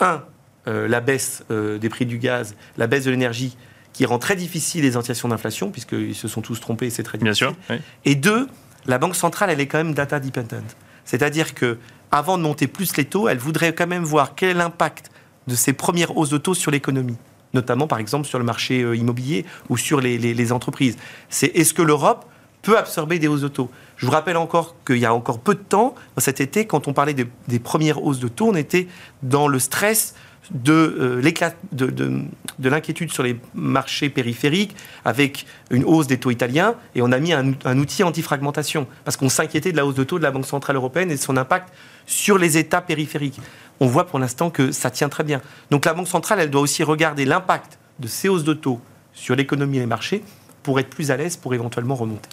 Un, 0.00 0.22
la 0.66 1.00
baisse 1.00 1.42
des 1.50 1.88
prix 1.88 2.06
du 2.06 2.18
gaz, 2.18 2.54
la 2.76 2.86
baisse 2.86 3.04
de 3.04 3.10
l'énergie, 3.10 3.56
qui 3.92 4.06
rend 4.06 4.18
très 4.18 4.36
difficile 4.36 4.82
les 4.82 4.96
anticipations 4.96 5.28
d'inflation, 5.28 5.70
puisqu'ils 5.70 6.14
se 6.14 6.28
sont 6.28 6.40
tous 6.42 6.60
trompés 6.60 6.86
et 6.86 6.90
c'est 6.90 7.02
très 7.02 7.18
Bien 7.18 7.32
difficile. 7.32 7.54
sûr. 7.54 7.56
oui. 7.70 7.76
Et 8.04 8.14
deux, 8.14 8.48
la 8.86 8.98
Banque 8.98 9.16
centrale, 9.16 9.50
elle 9.50 9.60
est 9.60 9.66
quand 9.66 9.78
même 9.78 9.94
data 9.94 10.20
dependent. 10.20 10.62
C'est-à-dire 11.04 11.54
que 11.54 11.78
avant 12.12 12.38
de 12.38 12.42
monter 12.42 12.66
plus 12.66 12.96
les 12.96 13.04
taux, 13.04 13.28
elle 13.28 13.38
voudrait 13.38 13.74
quand 13.74 13.86
même 13.86 14.04
voir 14.04 14.34
quel 14.34 14.50
est 14.50 14.54
l'impact 14.54 15.10
de 15.46 15.54
ces 15.54 15.72
premières 15.72 16.16
hausses 16.16 16.30
de 16.30 16.38
taux 16.38 16.54
sur 16.54 16.70
l'économie, 16.70 17.16
notamment 17.54 17.86
par 17.86 17.98
exemple 17.98 18.26
sur 18.26 18.38
le 18.38 18.44
marché 18.44 18.82
euh, 18.82 18.96
immobilier 18.96 19.44
ou 19.68 19.76
sur 19.76 20.00
les, 20.00 20.18
les- 20.18 20.34
les 20.34 20.52
entreprises. 20.52 20.96
C'est 21.28 21.46
est-ce 21.56 21.74
que 21.74 21.82
l'Europe 21.82 22.26
peut 22.62 22.76
absorber 22.78 23.18
des 23.18 23.26
hausses 23.28 23.40
de 23.40 23.48
taux? 23.48 23.70
Je 23.96 24.06
vous 24.06 24.12
rappelle 24.12 24.36
encore 24.36 24.76
qu'il 24.86 24.98
y 24.98 25.06
a 25.06 25.12
encore 25.14 25.40
peu 25.40 25.54
de 25.54 25.60
temps, 25.60 25.94
cet 26.18 26.40
été, 26.40 26.66
quand 26.66 26.88
on 26.88 26.92
parlait 26.92 27.14
des, 27.14 27.26
des 27.48 27.58
premières 27.58 28.02
hausses 28.02 28.20
de 28.20 28.28
taux, 28.28 28.48
on 28.48 28.54
était 28.54 28.86
dans 29.22 29.48
le 29.48 29.58
stress 29.58 30.14
de 30.50 30.72
euh, 30.72 31.32
de, 31.72 31.86
de- 31.86 32.22
de 32.58 32.68
l'inquiétude 32.68 33.12
sur 33.12 33.22
les 33.22 33.38
marchés 33.54 34.10
périphériques 34.10 34.76
avec 35.04 35.46
une 35.70 35.84
hausse 35.84 36.06
des 36.06 36.18
taux 36.18 36.30
italiens 36.30 36.74
et 36.94 37.02
on 37.02 37.12
a 37.12 37.18
mis 37.18 37.32
un, 37.32 37.52
un 37.64 37.78
outil 37.78 38.02
anti-fragmentation 38.02 38.86
parce 39.04 39.16
qu'on 39.16 39.28
s'inquiétait 39.28 39.72
de 39.72 39.76
la 39.76 39.86
hausse 39.86 39.94
de 39.94 40.04
taux 40.04 40.18
de 40.18 40.24
la 40.24 40.30
Banque 40.30 40.46
centrale 40.46 40.76
européenne 40.76 41.10
et 41.10 41.14
de 41.16 41.20
son 41.20 41.36
impact 41.36 41.72
sur 42.06 42.36
les 42.38 42.58
États 42.58 42.80
périphériques. 42.80 43.40
on 43.78 43.86
voit 43.86 44.06
pour 44.06 44.18
l'instant 44.18 44.50
que 44.50 44.72
ça 44.72 44.90
tient 44.90 45.08
très 45.08 45.24
bien. 45.24 45.40
Donc 45.70 45.84
la 45.86 45.94
Banque 45.94 46.08
centrale, 46.08 46.40
elle 46.40 46.50
doit 46.50 46.60
aussi 46.60 46.82
regarder 46.82 47.24
l'impact 47.24 47.78
de 47.98 48.08
ces 48.08 48.28
hausses 48.28 48.44
de 48.44 48.54
taux 48.54 48.80
sur 49.12 49.36
l'économie 49.36 49.76
et 49.76 49.80
les 49.80 49.86
marchés 49.86 50.22
pour 50.62 50.78
être 50.80 50.90
plus 50.90 51.10
à 51.10 51.16
l'aise 51.16 51.36
pour 51.36 51.54
éventuellement 51.54 51.94
remonter. 51.94 52.28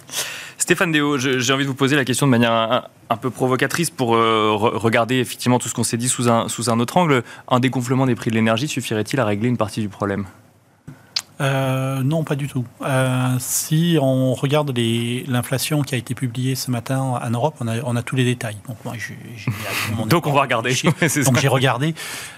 Stéphane 0.68 0.92
Déo, 0.92 1.18
j'ai 1.18 1.54
envie 1.54 1.64
de 1.64 1.70
vous 1.70 1.76
poser 1.76 1.96
la 1.96 2.04
question 2.04 2.26
de 2.26 2.32
manière 2.32 2.90
un, 3.10 3.16
peu 3.16 3.30
provocatrice 3.30 3.90
pour 3.90 4.16
euh, 4.16 4.52
regarder 4.54 5.16
effectivement 5.16 5.60
tout 5.60 5.70
ce 5.70 5.74
qu'on 5.74 5.86
s'est 5.86 5.96
dit 5.96 6.10
sous 6.10 6.28
un, 6.28 6.50
sous 6.50 6.70
un 6.70 6.78
autre 6.82 6.98
angle. 6.98 7.24
Un 7.48 7.62
dégonflement 7.62 8.06
des 8.06 8.16
prix 8.16 8.32
de 8.32 8.36
l'énergie 8.36 8.68
suffirait-il 8.68 9.18
à 9.22 9.24
régler 9.24 9.48
une 9.48 9.56
partie 9.56 9.80
du 9.80 9.88
problème? 9.88 10.26
Euh, 11.40 12.04
non, 12.04 12.26
pas 12.26 12.36
du 12.36 12.50
tout. 12.50 12.66
Euh, 12.82 13.38
si 13.40 13.98
on 14.02 14.34
regarde 14.34 14.78
l'inflation 14.78 15.84
qui 15.84 15.96
a 15.96 15.98
été 15.98 16.14
publiée 16.16 16.56
ce 16.56 16.70
matin 16.70 17.00
en 17.00 17.30
Europe, 17.30 17.56
on 17.62 17.96
a, 17.96 18.02
tous 18.02 18.18
les 18.18 18.26
détails. 18.26 18.58
Donc, 18.68 18.78
Donc 20.10 20.28
on 20.28 20.34
va 20.34 20.42
regarder. 20.42 20.76
Donc 21.24 21.40
j'ai 21.40 21.48
regardé. 21.48 21.96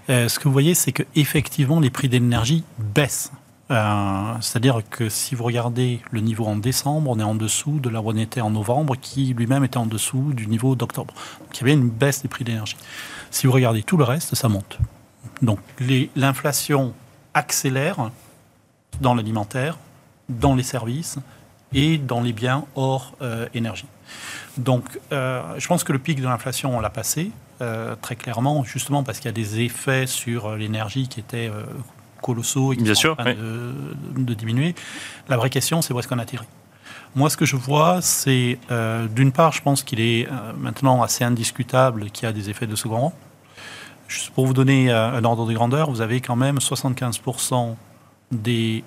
ce 0.07 0.37
que 0.37 0.43
vous 0.43 0.53
voyez, 0.53 0.75
c'est 0.75 0.91
que 0.91 1.01
effectivement 1.15 1.79
les 1.79 1.89
prix 1.89 2.07
de 2.09 2.13
l'énergie 2.13 2.63
baissent. 2.77 3.31
Euh, 3.71 4.33
c'est-à-dire 4.41 4.81
que 4.89 5.09
si 5.09 5.35
vous 5.35 5.43
regardez 5.43 6.01
le 6.11 6.21
niveau 6.21 6.45
en 6.45 6.55
décembre, 6.55 7.11
on 7.11 7.19
est 7.19 7.23
en 7.23 7.35
dessous 7.35 7.79
de 7.79 7.89
là 7.89 8.01
où 8.01 8.09
on 8.09 8.15
était 8.15 8.41
en 8.41 8.49
novembre, 8.49 8.95
qui 8.99 9.33
lui-même 9.33 9.63
était 9.63 9.77
en 9.77 9.85
dessous 9.85 10.33
du 10.33 10.47
niveau 10.47 10.75
d'octobre. 10.75 11.13
Donc 11.39 11.55
il 11.55 11.59
y 11.61 11.63
avait 11.63 11.73
une 11.73 11.89
baisse 11.89 12.23
des 12.23 12.27
prix 12.27 12.43
d'énergie. 12.43 12.77
Si 13.29 13.45
vous 13.45 13.53
regardez 13.53 13.83
tout 13.83 13.97
le 13.97 14.03
reste, 14.03 14.33
ça 14.33 14.49
monte. 14.49 14.79
Donc 15.41 15.59
l'inflation 16.15 16.93
accélère 17.33 18.09
dans 19.01 19.13
l'alimentaire, 19.13 19.77
dans 20.29 20.55
les 20.55 20.63
services 20.63 21.19
et 21.71 21.99
dans 21.99 22.21
les 22.21 22.33
biens 22.33 22.65
hors 22.75 23.13
euh, 23.21 23.47
énergie. 23.53 23.85
Donc 24.57 24.99
euh, 25.11 25.43
je 25.59 25.67
pense 25.67 25.83
que 25.83 25.93
le 25.93 25.99
pic 25.99 26.19
de 26.19 26.25
l'inflation, 26.25 26.75
on 26.75 26.79
l'a 26.79 26.89
passé. 26.89 27.31
très 28.01 28.15
clairement, 28.15 28.63
justement 28.63 29.03
parce 29.03 29.19
qu'il 29.19 29.27
y 29.27 29.29
a 29.29 29.33
des 29.33 29.59
effets 29.59 30.07
sur 30.07 30.55
l'énergie 30.55 31.07
qui 31.07 31.19
étaient 31.19 31.51
colossaux 32.21 32.73
et 32.73 32.77
qui 32.77 32.83
Bien 32.83 32.93
sont 32.93 33.01
sûr, 33.01 33.11
en 33.13 33.23
train 33.23 33.33
de, 33.33 34.33
diminuer. 34.33 34.75
La 35.27 35.37
vraie 35.37 35.49
question, 35.49 35.81
c'est 35.81 35.93
où 35.93 35.99
est-ce 35.99 36.07
qu'on 36.07 36.19
atterrit 36.19 36.47
moi, 37.15 37.31
ce 37.31 37.37
que 37.37 37.45
je 37.45 37.55
vois, 37.55 38.03
c'est 38.03 38.59
euh, 38.69 39.07
d'une 39.07 39.31
part, 39.31 39.51
je 39.51 39.63
pense 39.63 39.81
qu'il 39.81 39.99
est 39.99 40.27
euh, 40.27 40.53
maintenant 40.55 41.01
assez 41.01 41.23
indiscutable 41.23 42.11
qu'il 42.11 42.25
y 42.25 42.29
a 42.29 42.31
des 42.31 42.51
effets 42.51 42.67
de 42.67 42.75
second 42.75 42.99
rang. 42.99 43.13
Juste 44.07 44.29
pour 44.29 44.45
vous 44.45 44.53
donner 44.53 44.91
euh, 44.91 45.17
un 45.17 45.23
ordre 45.23 45.47
de 45.47 45.53
grandeur, 45.53 45.89
vous 45.89 46.01
avez 46.01 46.21
quand 46.21 46.35
même 46.35 46.59
75% 46.59 47.75
des 48.31 48.83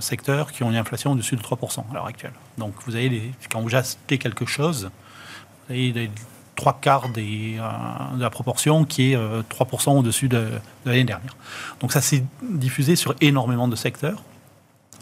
secteurs 0.00 0.50
qui 0.50 0.64
ont 0.64 0.70
une 0.70 0.76
inflation 0.76 1.12
au-dessus 1.12 1.36
de 1.36 1.42
3% 1.42 1.78
à 1.78 1.94
l'heure 1.94 2.06
actuelle. 2.06 2.32
Donc, 2.58 2.74
vous 2.86 2.96
avez 2.96 3.30
quand 3.48 3.60
vous 3.60 3.76
achetez 3.76 4.18
quelque 4.18 4.46
chose, 4.46 4.90
vous 5.68 5.74
avez 5.74 5.92
des, 5.92 6.10
trois 6.60 6.78
quarts 6.78 7.08
des, 7.08 7.56
euh, 7.58 8.16
de 8.16 8.20
la 8.20 8.28
proportion 8.28 8.84
qui 8.84 9.12
est 9.12 9.16
3% 9.16 9.18
euh, 9.18 9.92
au-dessus 9.92 10.28
de, 10.28 10.46
l'année 10.84 11.04
dernière. 11.04 11.34
Donc 11.80 11.90
ça 11.90 12.02
s'est 12.02 12.22
diffusé 12.42 12.96
sur 12.96 13.14
énormément 13.22 13.66
de 13.66 13.76
secteurs. 13.76 14.22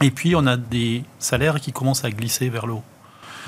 Et 0.01 0.13
puis 0.13 0.37
on 0.37 0.47
a 0.47 0.57
des 0.57 1.03
salaires 1.19 1.61
qui 1.61 1.73
commencent 1.73 2.05
à 2.05 2.11
glisser 2.13 2.49
vers 2.49 2.67
le 2.67 2.75
haut. 2.75 2.85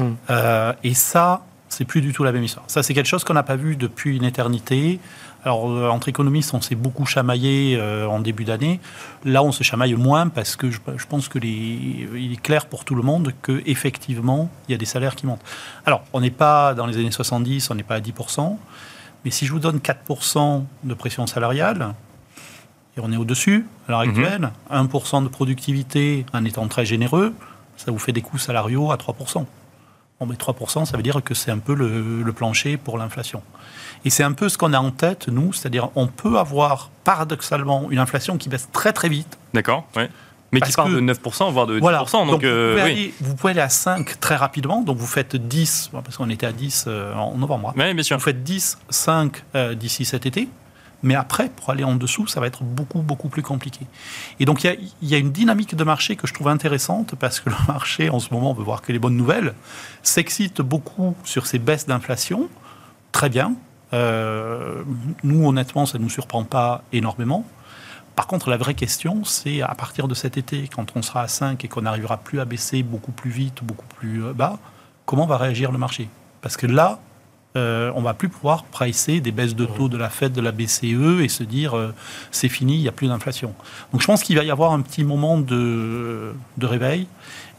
Hmm. 0.01 0.15
Euh, 0.29 0.73
et 0.83 0.95
ça, 0.95 1.45
c'est 1.69 1.85
plus 1.85 2.01
du 2.01 2.13
tout 2.13 2.25
la 2.25 2.33
même 2.33 2.43
histoire. 2.43 2.65
Ça, 2.67 2.83
c'est 2.83 2.95
quelque 2.95 3.07
chose 3.07 3.23
qu'on 3.23 3.35
n'a 3.35 3.45
pas 3.45 3.55
vu 3.55 3.77
depuis 3.77 4.17
une 4.17 4.25
éternité. 4.25 4.99
Alors, 5.45 5.71
euh, 5.71 5.89
entre 5.89 6.09
économistes, 6.09 6.53
on 6.55 6.61
s'est 6.61 6.75
beaucoup 6.75 7.07
chamaillé 7.07 7.77
euh, 7.79 8.07
en 8.07 8.21
début 8.21 8.45
d'année. 8.45 8.81
Là, 9.25 9.43
on 9.43 9.53
se 9.53 9.63
chamaille 9.63 9.95
moins 9.95 10.29
parce 10.29 10.57
que 10.57 10.71
je, 10.71 10.79
pense 11.09 11.29
que 11.29 11.39
il 11.39 12.33
est 12.33 12.43
clair 12.43 12.67
pour 12.67 12.85
tout 12.85 12.95
le 12.95 13.03
monde 13.03 13.33
qu'effectivement, 13.43 14.51
il 14.69 14.73
y 14.73 14.75
a 14.75 14.79
des 14.79 14.85
salaires 14.85 15.17
qui 15.17 15.27
montent. 15.27 15.43
Alors, 15.87 16.03
on 16.13 16.21
n'est 16.21 16.31
pas 16.31 16.75
dans 16.75 16.87
les 16.87 16.97
années 16.99 17.11
70, 17.11 17.71
on 17.71 17.75
n'est 17.75 17.83
pas 17.83 17.97
à 17.97 18.01
10%, 18.01 18.57
mais 19.25 19.31
si 19.31 19.47
je 19.47 19.53
vous 19.53 19.59
donne 19.59 19.79
4% 19.79 20.65
de 20.85 20.95
pression 20.95 21.27
salariale, 21.27 21.95
et 22.97 23.01
on 23.01 23.13
est 23.13 23.17
au-dessus 23.17 23.67
à 23.87 23.93
l'heure 23.93 24.05
mhm. 24.05 24.09
actuelle, 24.09 24.51
1% 24.71 25.23
de 25.23 25.29
productivité 25.29 26.27
en 26.33 26.45
étant 26.45 26.67
très 26.69 26.85
généreux, 26.85 27.35
ça 27.77 27.91
vous 27.91 27.99
fait 27.99 28.13
des 28.13 28.23
coûts 28.23 28.39
salariaux 28.39 28.93
à 28.93 28.97
3%. 28.97 29.47
Bon, 30.21 30.27
mais 30.27 30.35
3%, 30.35 30.85
ça 30.85 30.97
veut 30.97 31.03
dire 31.03 31.23
que 31.25 31.33
c'est 31.33 31.51
un 31.51 31.59
peu 31.59 31.75
le, 31.75 32.33
plancher 32.33 32.77
pour 32.77 32.99
l'inflation. 32.99 33.43
Et 34.05 34.11
c'est 34.11 34.23
un 34.23 34.33
peu 34.33 34.49
ce 34.49 34.57
qu'on 34.57 34.73
a 34.73 34.79
en 34.79 34.91
tête, 34.91 35.29
nous, 35.29 35.53
c'est-à-dire 35.53 35.91
on 35.95 36.07
peut 36.07 36.39
avoir 36.39 36.91
paradoxalement 37.05 37.91
une 37.91 37.99
inflation 37.99 38.39
qui 38.39 38.49
baisse 38.49 38.69
très 38.73 38.93
très 38.93 39.09
vite. 39.09 39.39
D'accord, 39.53 39.87
oui. 39.97 40.05
Mais 40.53 40.61
qui 40.61 40.73
part 40.73 40.89
de 40.89 41.01
9%, 41.01 41.53
voire 41.53 41.67
de 41.67 41.79
10%. 41.79 41.81
Voilà. 41.81 42.05
Donc, 42.27 42.43
euh, 42.45 42.73
vous, 42.73 42.79
pouvez 42.79 42.81
aller, 42.81 43.15
vous, 43.21 43.35
pouvez 43.37 43.51
aller, 43.53 43.61
à 43.61 43.69
5 43.69 44.19
très 44.19 44.35
rapidement. 44.35 44.83
Donc 44.83 44.97
vous 44.97 45.07
faites 45.07 45.37
10, 45.37 45.91
parce 45.93 46.17
qu'on 46.17 46.29
était 46.29 46.47
à 46.47 46.53
10 46.53 46.87
euh, 46.89 47.15
en 47.15 47.37
novembre. 47.37 47.69
Hein. 47.69 47.75
Oui, 47.77 47.95
bien 47.95 48.03
sûr. 48.03 48.17
Vous 48.17 48.25
faites 48.25 48.43
10, 48.43 48.79
5 48.89 49.45
euh, 49.55 49.75
d'ici 49.75 50.05
cet 50.05 50.27
été. 50.27 50.49
Mais 51.03 51.15
après, 51.15 51.49
pour 51.49 51.71
aller 51.71 51.85
en 51.85 51.95
dessous, 51.95 52.27
ça 52.27 52.41
va 52.41 52.47
être 52.47 52.63
beaucoup, 52.63 53.01
beaucoup 53.01 53.29
plus 53.29 53.43
compliqué. 53.43 53.87
Et 54.39 54.45
donc, 54.45 54.65
il 54.65 54.93
y, 55.03 55.15
a 55.15 55.19
une 55.19 55.33
dynamique 55.33 55.75
de 55.75 55.85
marché 55.85 56.15
que 56.15 56.27
je 56.27 56.35
trouve 56.35 56.49
intéressante 56.49 57.15
parce 57.15 57.41
que 57.41 57.49
le 57.51 57.57
marché, 57.69 58.11
en 58.11 58.19
ce 58.19 58.35
moment, 58.35 58.51
on 58.51 58.55
veut 58.55 58.65
voir 58.65 58.83
que 58.83 58.93
les 58.93 58.99
bonnes 58.99 59.17
nouvelles, 59.17 59.55
s'excite 60.03 60.61
beaucoup 60.61 61.15
sur 61.25 61.47
ces 61.47 61.59
baisses 61.59 61.87
d'inflation. 61.87 62.49
Très 63.13 63.29
bien. 63.29 63.55
Euh, 63.93 64.83
nous, 65.23 65.47
honnêtement, 65.47 65.87
ça 65.87 65.99
ne 65.99 66.05
nous 66.05 66.11
surprend 66.11 66.45
pas 66.45 66.83
énormément. 66.93 67.45
Par 68.17 68.27
contre, 68.27 68.51
la 68.51 68.57
vraie 68.57 68.75
question, 68.75 69.25
c'est 69.25 69.63
à 69.63 69.75
partir 69.75 70.09
de 70.09 70.15
cet 70.15 70.37
été, 70.37 70.69
quand 70.75 70.97
on 70.97 71.03
sera 71.03 71.23
à 71.23 71.29
5 71.29 71.65
et 71.65 71.69
qu'on 71.69 71.83
n'arrivera 71.83 72.19
plus 72.19 72.41
à 72.41 72.45
baisser 72.45 72.83
beaucoup 72.83 73.13
plus 73.13 73.31
vite, 73.31 73.63
beaucoup 73.63 73.87
plus 73.87 74.25
euh, 74.25 74.33
bas, 74.33 74.59
comment 75.07 75.27
va 75.27 75.37
réagir 75.39 75.73
le 75.73 75.79
marché? 75.79 76.09
Parce 76.43 76.57
que 76.57 76.67
là, 76.67 77.01
euh, 77.57 77.91
on 77.97 78.03
va 78.03 78.15
plus 78.15 78.29
pouvoir 78.29 78.63
pricer 78.63 79.19
des 79.21 79.33
baisses 79.33 79.57
de 79.57 79.67
taux 79.67 79.89
de 79.89 79.97
la 79.97 80.09
Fed, 80.09 80.33
de 80.33 80.41
la 80.41 80.53
BCE 80.53 81.21
et 81.21 81.29
se 81.29 81.43
dire 81.43 81.77
euh, 81.77 81.93
c'est 82.31 82.49
fini, 82.49 82.77
il 82.77 82.83
n'y 82.83 82.89
a 82.89 82.93
plus 82.93 83.09
d'inflation. 83.09 83.55
Donc 83.91 84.03
je 84.03 84.07
pense 84.07 84.23
qu'il 84.23 84.37
va 84.37 84.45
y 84.45 84.53
avoir 84.53 84.71
un 84.73 84.81
petit 84.83 85.03
moment 85.03 85.37
de, 85.37 86.33
réveil. 86.63 87.09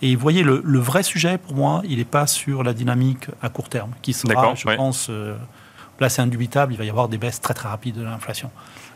Et 0.01 0.15
vous 0.15 0.21
voyez, 0.21 0.43
le, 0.43 0.79
vrai 0.79 1.03
sujet 1.03 1.37
pour 1.37 1.55
moi, 1.55 1.81
il 1.83 1.97
n'est 1.97 2.05
pas 2.05 2.25
sur 2.25 2.63
la 2.63 2.73
dynamique 2.73 3.25
à 3.41 3.49
court 3.49 3.67
terme, 3.67 3.91
qui 4.01 4.13
sera, 4.13 4.55
je 4.55 4.75
pense, 4.77 5.07
euh, 5.09 5.35
là 5.99 6.10
c'est 6.10 6.21
indubitable, 6.21 6.73
il 6.73 6.77
va 6.77 6.86
y 6.86 6.89
avoir 6.89 7.08
des 7.10 7.17
baisses 7.17 7.41
très 7.41 7.54
très 7.54 7.69
rapides 7.69 7.95
de 7.95 8.04
l'inflation. 8.04 8.49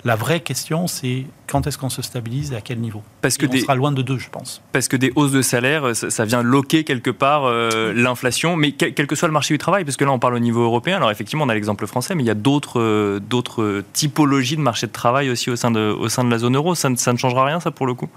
La 0.06 0.16
vraie 0.16 0.40
question, 0.40 0.86
c'est 0.86 1.26
quand 1.48 1.66
est-ce 1.66 1.80
qu'on 1.80 1.90
se 1.90 2.04
stabilise 2.04 2.52
et 2.52 2.56
à 2.56 2.62
quel 2.62 2.78
niveau 2.78 3.02
Parce 3.22 3.38
que 3.38 3.48
on 3.48 3.58
sera 3.58 3.74
loin 3.74 3.92
de 3.92 4.04
deux, 4.04 4.20
je 4.20 4.30
pense. 4.30 4.62
Parce 4.72 4.88
que 4.88 4.96
des 4.96 5.12
hausses 5.16 5.32
de 5.32 5.42
salaire, 5.42 5.88
euh, 5.88 5.94
ça, 5.96 6.26
vient 6.26 6.44
loquer 6.44 6.84
quelque 6.84 7.10
part 7.10 7.46
euh, 7.46 7.92
l'inflation, 7.92 8.56
mais 8.56 8.74
quel, 8.74 8.94
que 9.08 9.16
soit 9.16 9.28
le 9.28 9.34
marché 9.34 9.56
du 9.56 9.58
travail, 9.58 9.84
parce 9.84 9.98
que 9.98 10.04
là 10.04 10.12
on 10.12 10.20
parle 10.20 10.36
au 10.36 10.40
niveau 10.40 10.62
européen, 10.62 10.98
alors 10.98 11.10
effectivement 11.10 11.46
on 11.46 11.50
a 11.50 11.56
l'exemple 11.56 11.88
français, 11.88 12.14
mais 12.14 12.22
il 12.22 12.28
y 12.28 12.32
a 12.32 12.36
d'autres 12.36 12.80
euh, 12.80 13.20
d'autres 13.20 13.84
typologies 13.94 14.58
de 14.58 14.62
marché 14.62 14.86
de 14.86 14.92
travail 14.92 15.32
aussi 15.32 15.50
au 15.50 15.56
sein 15.56 15.72
de, 15.72 15.92
au 15.92 16.08
sein 16.08 16.24
de 16.24 16.30
la 16.30 16.38
zone 16.38 16.56
euro. 16.56 16.76
Ça, 16.76 16.90
ça 16.98 17.12
ne 17.12 17.18
changera 17.18 17.44
rien, 17.44 17.60
ça, 17.60 17.72
pour 17.72 17.88
le 17.88 17.96
coup? 17.96 18.10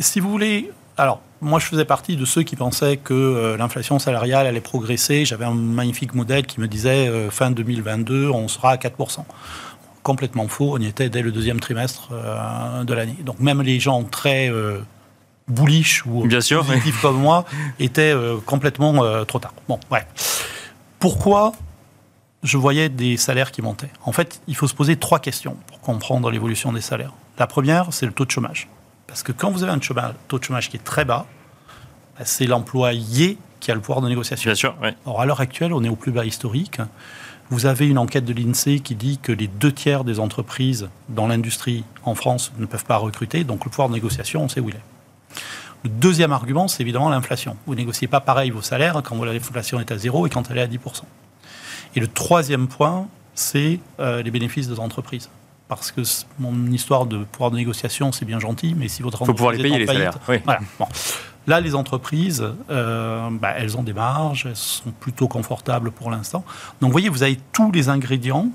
Si 0.00 0.20
vous 0.20 0.30
voulez, 0.30 0.70
alors, 0.98 1.22
moi, 1.42 1.58
je 1.58 1.66
faisais 1.66 1.84
partie 1.84 2.16
de 2.16 2.24
ceux 2.24 2.42
qui 2.42 2.56
pensaient 2.56 2.96
que 2.96 3.56
l'inflation 3.58 3.98
salariale 3.98 4.46
allait 4.46 4.60
progresser. 4.60 5.24
J'avais 5.24 5.44
un 5.44 5.54
magnifique 5.54 6.14
modèle 6.14 6.46
qui 6.46 6.60
me 6.60 6.68
disait 6.68 7.10
fin 7.30 7.50
2022, 7.50 8.30
on 8.30 8.48
sera 8.48 8.70
à 8.70 8.76
4% 8.76 9.24
complètement 10.02 10.48
faux. 10.48 10.74
On 10.76 10.78
y 10.78 10.86
était 10.86 11.08
dès 11.08 11.22
le 11.22 11.32
deuxième 11.32 11.60
trimestre 11.60 12.10
euh, 12.12 12.84
de 12.84 12.94
l'année. 12.94 13.16
Donc 13.24 13.40
même 13.40 13.62
les 13.62 13.80
gens 13.80 14.02
très 14.04 14.50
euh, 14.50 14.80
bullish 15.48 16.04
ou 16.06 16.26
Bien 16.26 16.40
sûr, 16.40 16.64
positifs 16.64 17.00
comme 17.00 17.16
moi 17.16 17.44
étaient 17.78 18.12
euh, 18.14 18.38
complètement 18.44 19.24
trop 19.24 19.38
tard. 19.38 19.54
Bon, 19.68 19.78
ouais. 19.90 20.06
Pourquoi 20.98 21.52
je 22.42 22.58
voyais 22.58 22.88
des 22.88 23.16
salaires 23.16 23.52
qui 23.52 23.62
montaient? 23.62 23.90
En 24.04 24.12
fait, 24.12 24.40
il 24.48 24.56
faut 24.56 24.68
se 24.68 24.74
poser 24.74 24.96
trois 24.96 25.20
questions 25.20 25.56
pour 25.68 25.80
comprendre 25.80 26.30
l'évolution 26.30 26.72
des 26.72 26.80
salaires. 26.80 27.12
La 27.38 27.46
première, 27.46 27.92
c'est 27.92 28.06
le 28.06 28.12
taux 28.12 28.24
de 28.24 28.30
chômage. 28.30 28.68
Parce 29.12 29.22
que 29.22 29.32
quand 29.32 29.50
vous 29.50 29.62
avez 29.62 29.72
un 29.72 29.78
taux 30.26 30.38
de 30.38 30.42
chômage 30.42 30.70
qui 30.70 30.78
est 30.78 30.82
très 30.82 31.04
bas, 31.04 31.26
bah, 32.16 32.24
c'est 32.24 32.46
l'employé 32.46 33.36
qui 33.60 33.70
a 33.70 33.74
le 33.74 33.80
pouvoir 33.80 34.00
de 34.00 34.08
négociation. 34.08 34.48
Bien 34.48 34.54
sûr, 34.54 34.74
oui. 34.82 34.88
Or, 35.04 35.20
à 35.20 35.26
l'heure 35.26 35.42
actuelle, 35.42 35.74
on 35.74 35.84
est 35.84 35.90
au 35.90 35.96
plus 35.96 36.12
bas 36.12 36.24
historique. 36.24 36.80
Vous 37.50 37.66
avez 37.66 37.86
une 37.86 37.98
enquête 37.98 38.24
de 38.24 38.32
l'INSEE 38.32 38.80
qui 38.80 38.94
dit 38.94 39.18
que 39.18 39.30
les 39.30 39.48
deux 39.48 39.70
tiers 39.70 40.04
des 40.04 40.18
entreprises 40.18 40.88
dans 41.10 41.26
l'industrie 41.26 41.84
en 42.04 42.14
France 42.14 42.52
ne 42.56 42.64
peuvent 42.64 42.86
pas 42.86 42.96
recruter, 42.96 43.44
donc 43.44 43.66
le 43.66 43.70
pouvoir 43.70 43.90
de 43.90 43.92
négociation, 43.92 44.44
on 44.44 44.48
sait 44.48 44.60
où 44.60 44.70
il 44.70 44.76
est. 44.76 44.84
Le 45.84 45.90
deuxième 45.90 46.32
argument, 46.32 46.66
c'est 46.66 46.82
évidemment 46.82 47.10
l'inflation. 47.10 47.58
Vous 47.66 47.74
ne 47.74 47.80
négociez 47.80 48.08
pas 48.08 48.20
pareil 48.20 48.48
vos 48.48 48.62
salaires 48.62 49.02
quand 49.04 49.22
l'inflation 49.22 49.78
est 49.78 49.92
à 49.92 49.98
zéro 49.98 50.26
et 50.26 50.30
quand 50.30 50.50
elle 50.50 50.56
est 50.56 50.62
à 50.62 50.66
10%. 50.66 50.78
Et 51.96 52.00
le 52.00 52.08
troisième 52.08 52.66
point, 52.66 53.08
c'est 53.34 53.78
euh, 54.00 54.22
les 54.22 54.30
bénéfices 54.30 54.68
des 54.68 54.80
entreprises. 54.80 55.28
Parce 55.76 55.92
que 55.92 56.02
mon 56.38 56.70
histoire 56.70 57.06
de 57.06 57.24
pouvoir 57.24 57.50
de 57.50 57.56
négociation, 57.56 58.12
c'est 58.12 58.24
bien 58.24 58.38
gentil, 58.38 58.74
mais 58.76 58.88
si 58.88 59.02
votre 59.02 59.22
entreprise. 59.22 59.28
Il 59.28 59.32
faut 59.32 59.36
pouvoir 59.36 59.52
les 59.52 59.62
payer, 59.62 59.78
les 59.78 59.86
salaires. 59.86 60.18
Voilà. 60.26 60.60
Là, 61.48 61.60
les 61.60 61.74
entreprises, 61.74 62.44
euh, 62.70 63.28
bah, 63.32 63.52
elles 63.56 63.76
ont 63.76 63.82
des 63.82 63.92
marges, 63.92 64.46
elles 64.46 64.54
sont 64.54 64.92
plutôt 64.92 65.26
confortables 65.26 65.90
pour 65.90 66.08
l'instant. 66.08 66.44
Donc, 66.80 66.90
vous 66.90 66.92
voyez, 66.92 67.08
vous 67.08 67.24
avez 67.24 67.36
tous 67.52 67.72
les 67.72 67.88
ingrédients 67.88 68.46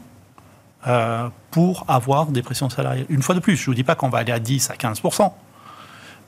euh, 0.88 1.28
pour 1.52 1.84
avoir 1.90 2.28
des 2.28 2.42
pressions 2.42 2.70
salariales. 2.70 3.06
Une 3.10 3.22
fois 3.22 3.36
de 3.36 3.42
plus, 3.42 3.58
je 3.58 3.64
ne 3.64 3.66
vous 3.66 3.74
dis 3.74 3.84
pas 3.84 3.96
qu'on 3.96 4.08
va 4.08 4.20
aller 4.20 4.32
à 4.32 4.40
10, 4.40 4.70
à 4.70 4.76
15% 4.76 5.32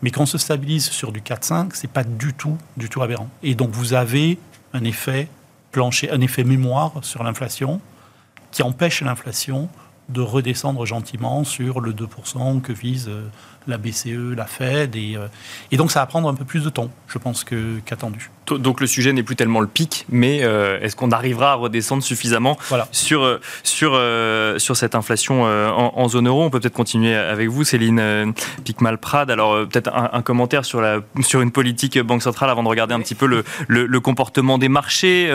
mais 0.02 0.12
qu'on 0.12 0.26
se 0.26 0.38
stabilise 0.38 0.90
sur 0.90 1.12
du 1.12 1.22
4-5, 1.22 1.76
ce 1.76 1.84
n'est 1.84 1.92
pas 1.92 2.04
du 2.04 2.34
tout, 2.34 2.58
du 2.78 2.90
tout 2.90 3.02
aberrant. 3.02 3.30
Et 3.44 3.56
donc, 3.56 3.72
vous 3.72 3.94
avez 3.94 4.40
un 4.74 4.84
effet 4.84 5.28
plancher, 5.72 6.10
un 6.12 6.22
effet 6.22 6.44
mémoire 6.44 6.94
sur 7.02 7.24
l'inflation 7.24 7.82
qui 8.52 8.64
empêche 8.64 9.02
l'inflation 9.02 9.70
de 10.10 10.22
redescendre 10.22 10.86
gentiment 10.86 11.44
sur 11.44 11.82
le 11.82 11.94
2% 11.94 12.62
que 12.62 12.74
vise 12.74 13.08
euh, 13.10 13.28
la 13.70 13.78
BCE, 13.78 14.36
la 14.36 14.46
Fed. 14.46 14.96
Et, 14.96 15.16
euh, 15.16 15.28
et, 15.72 15.78
donc 15.78 15.92
ça 15.92 16.00
va 16.00 16.06
prendre 16.06 16.28
un 16.28 16.34
peu 16.34 16.46
plus 16.46 16.64
de 16.64 16.70
temps, 16.70 16.90
je 17.08 17.18
pense, 17.18 17.44
qu'attendu. 17.86 18.32
donc 18.50 18.82
le 18.82 18.88
sujet 18.88 19.14
n'est 19.14 19.24
plus 19.24 19.36
tellement 19.36 19.60
le 19.62 19.68
pic, 19.68 20.06
mais 20.10 20.44
euh, 20.44 20.80
est-ce 20.82 20.96
qu'on 20.96 21.12
arrivera 21.12 21.52
à 21.52 21.56
redescendre 21.56 22.04
suffisamment 22.04 22.58
voilà. 22.68 22.88
sur, 22.92 23.40
sur, 23.64 24.00
sur 24.58 24.78
cette 24.78 24.96
inflation 24.96 25.44
en, 25.44 26.08
zone 26.10 26.28
euro? 26.28 26.44
On 26.44 26.50
peut 26.50 26.60
peut-être 26.60 26.74
continuer 26.74 27.16
avec 27.16 27.50
vous, 27.50 27.64
Céline 27.64 28.34
Picmal-Prade. 28.64 29.32
Alors 29.32 29.68
peut-être 29.68 29.92
un, 29.94 30.22
commentaire 30.22 30.66
sur, 30.66 30.82
la, 30.82 31.00
sur 31.22 31.42
une 31.42 31.52
politique 31.52 32.00
banque 32.00 32.24
centrale 32.24 32.50
avant 32.50 32.64
de 32.64 32.70
regarder 32.70 32.94
un 32.94 33.00
petit 33.00 33.16
peu 33.16 33.26
le, 33.26 33.44
le, 33.68 33.86
le 33.86 34.00
comportement 34.00 34.58
des 34.58 34.70
marchés 34.70 35.30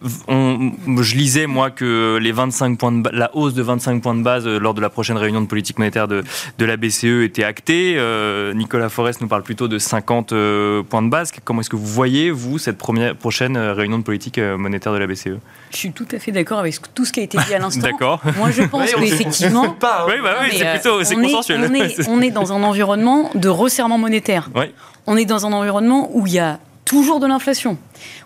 je 0.00 1.16
lisais 1.16 1.46
moi 1.46 1.70
que 1.70 2.18
les 2.20 2.32
25 2.32 2.78
points 2.78 2.92
de 2.92 3.08
la 3.12 3.34
hausse 3.34 3.54
de 3.54 3.62
25 3.62 4.02
points 4.02 4.14
de 4.14 4.22
base 4.22 4.46
euh, 4.46 4.58
lors 4.58 4.74
de 4.74 4.80
la 4.80 4.90
prochaine 4.90 5.16
réunion 5.16 5.40
de 5.40 5.46
politique 5.46 5.78
monétaire 5.78 6.08
de, 6.08 6.22
de 6.58 6.64
la 6.68 6.76
BCE 6.76 7.24
était 7.24 7.44
actée. 7.44 7.94
Euh, 7.96 8.54
Nicolas 8.54 8.88
Forest 8.88 9.20
nous 9.20 9.28
parle 9.28 9.42
plutôt 9.42 9.66
de 9.66 9.78
50 9.78 10.32
euh, 10.32 10.82
points 10.82 11.02
de 11.02 11.08
base. 11.08 11.32
Comment 11.44 11.62
est-ce 11.62 11.70
que 11.70 11.76
vous 11.76 11.86
voyez 11.86 12.30
vous 12.30 12.58
cette 12.58 12.78
première 12.78 13.16
prochaine 13.16 13.56
réunion 13.56 13.98
de 13.98 14.04
politique 14.04 14.38
monétaire 14.38 14.92
de 14.92 14.98
la 14.98 15.06
BCE 15.06 15.38
Je 15.70 15.76
suis 15.76 15.92
tout 15.92 16.06
à 16.12 16.18
fait 16.18 16.32
d'accord 16.32 16.58
avec 16.60 16.76
tout 16.94 17.04
ce 17.04 17.12
qui 17.12 17.20
a 17.20 17.22
été 17.24 17.38
dit 17.38 17.54
à 17.54 17.58
l'instant. 17.58 17.80
d'accord. 17.82 18.20
Moi 18.36 18.50
je 18.50 18.62
pense 18.62 18.92
qu'effectivement, 18.92 19.64
hein. 19.64 20.06
oui, 20.06 20.14
bah 20.22 20.36
oui, 20.42 20.50
c'est 20.56 20.70
plutôt 20.70 21.02
c'est 21.02 21.16
consensuel. 21.16 21.68
on, 21.68 21.74
est, 21.74 22.08
on 22.08 22.20
est 22.20 22.30
dans 22.30 22.52
un 22.52 22.62
environnement 22.62 23.30
de 23.34 23.48
resserrement 23.48 23.98
monétaire. 23.98 24.50
Oui. 24.54 24.66
On 25.06 25.16
est 25.16 25.24
dans 25.24 25.46
un 25.46 25.52
environnement 25.52 26.10
où 26.12 26.26
il 26.26 26.34
y 26.34 26.38
a 26.38 26.60
toujours 26.84 27.20
de 27.20 27.26
l'inflation. 27.26 27.78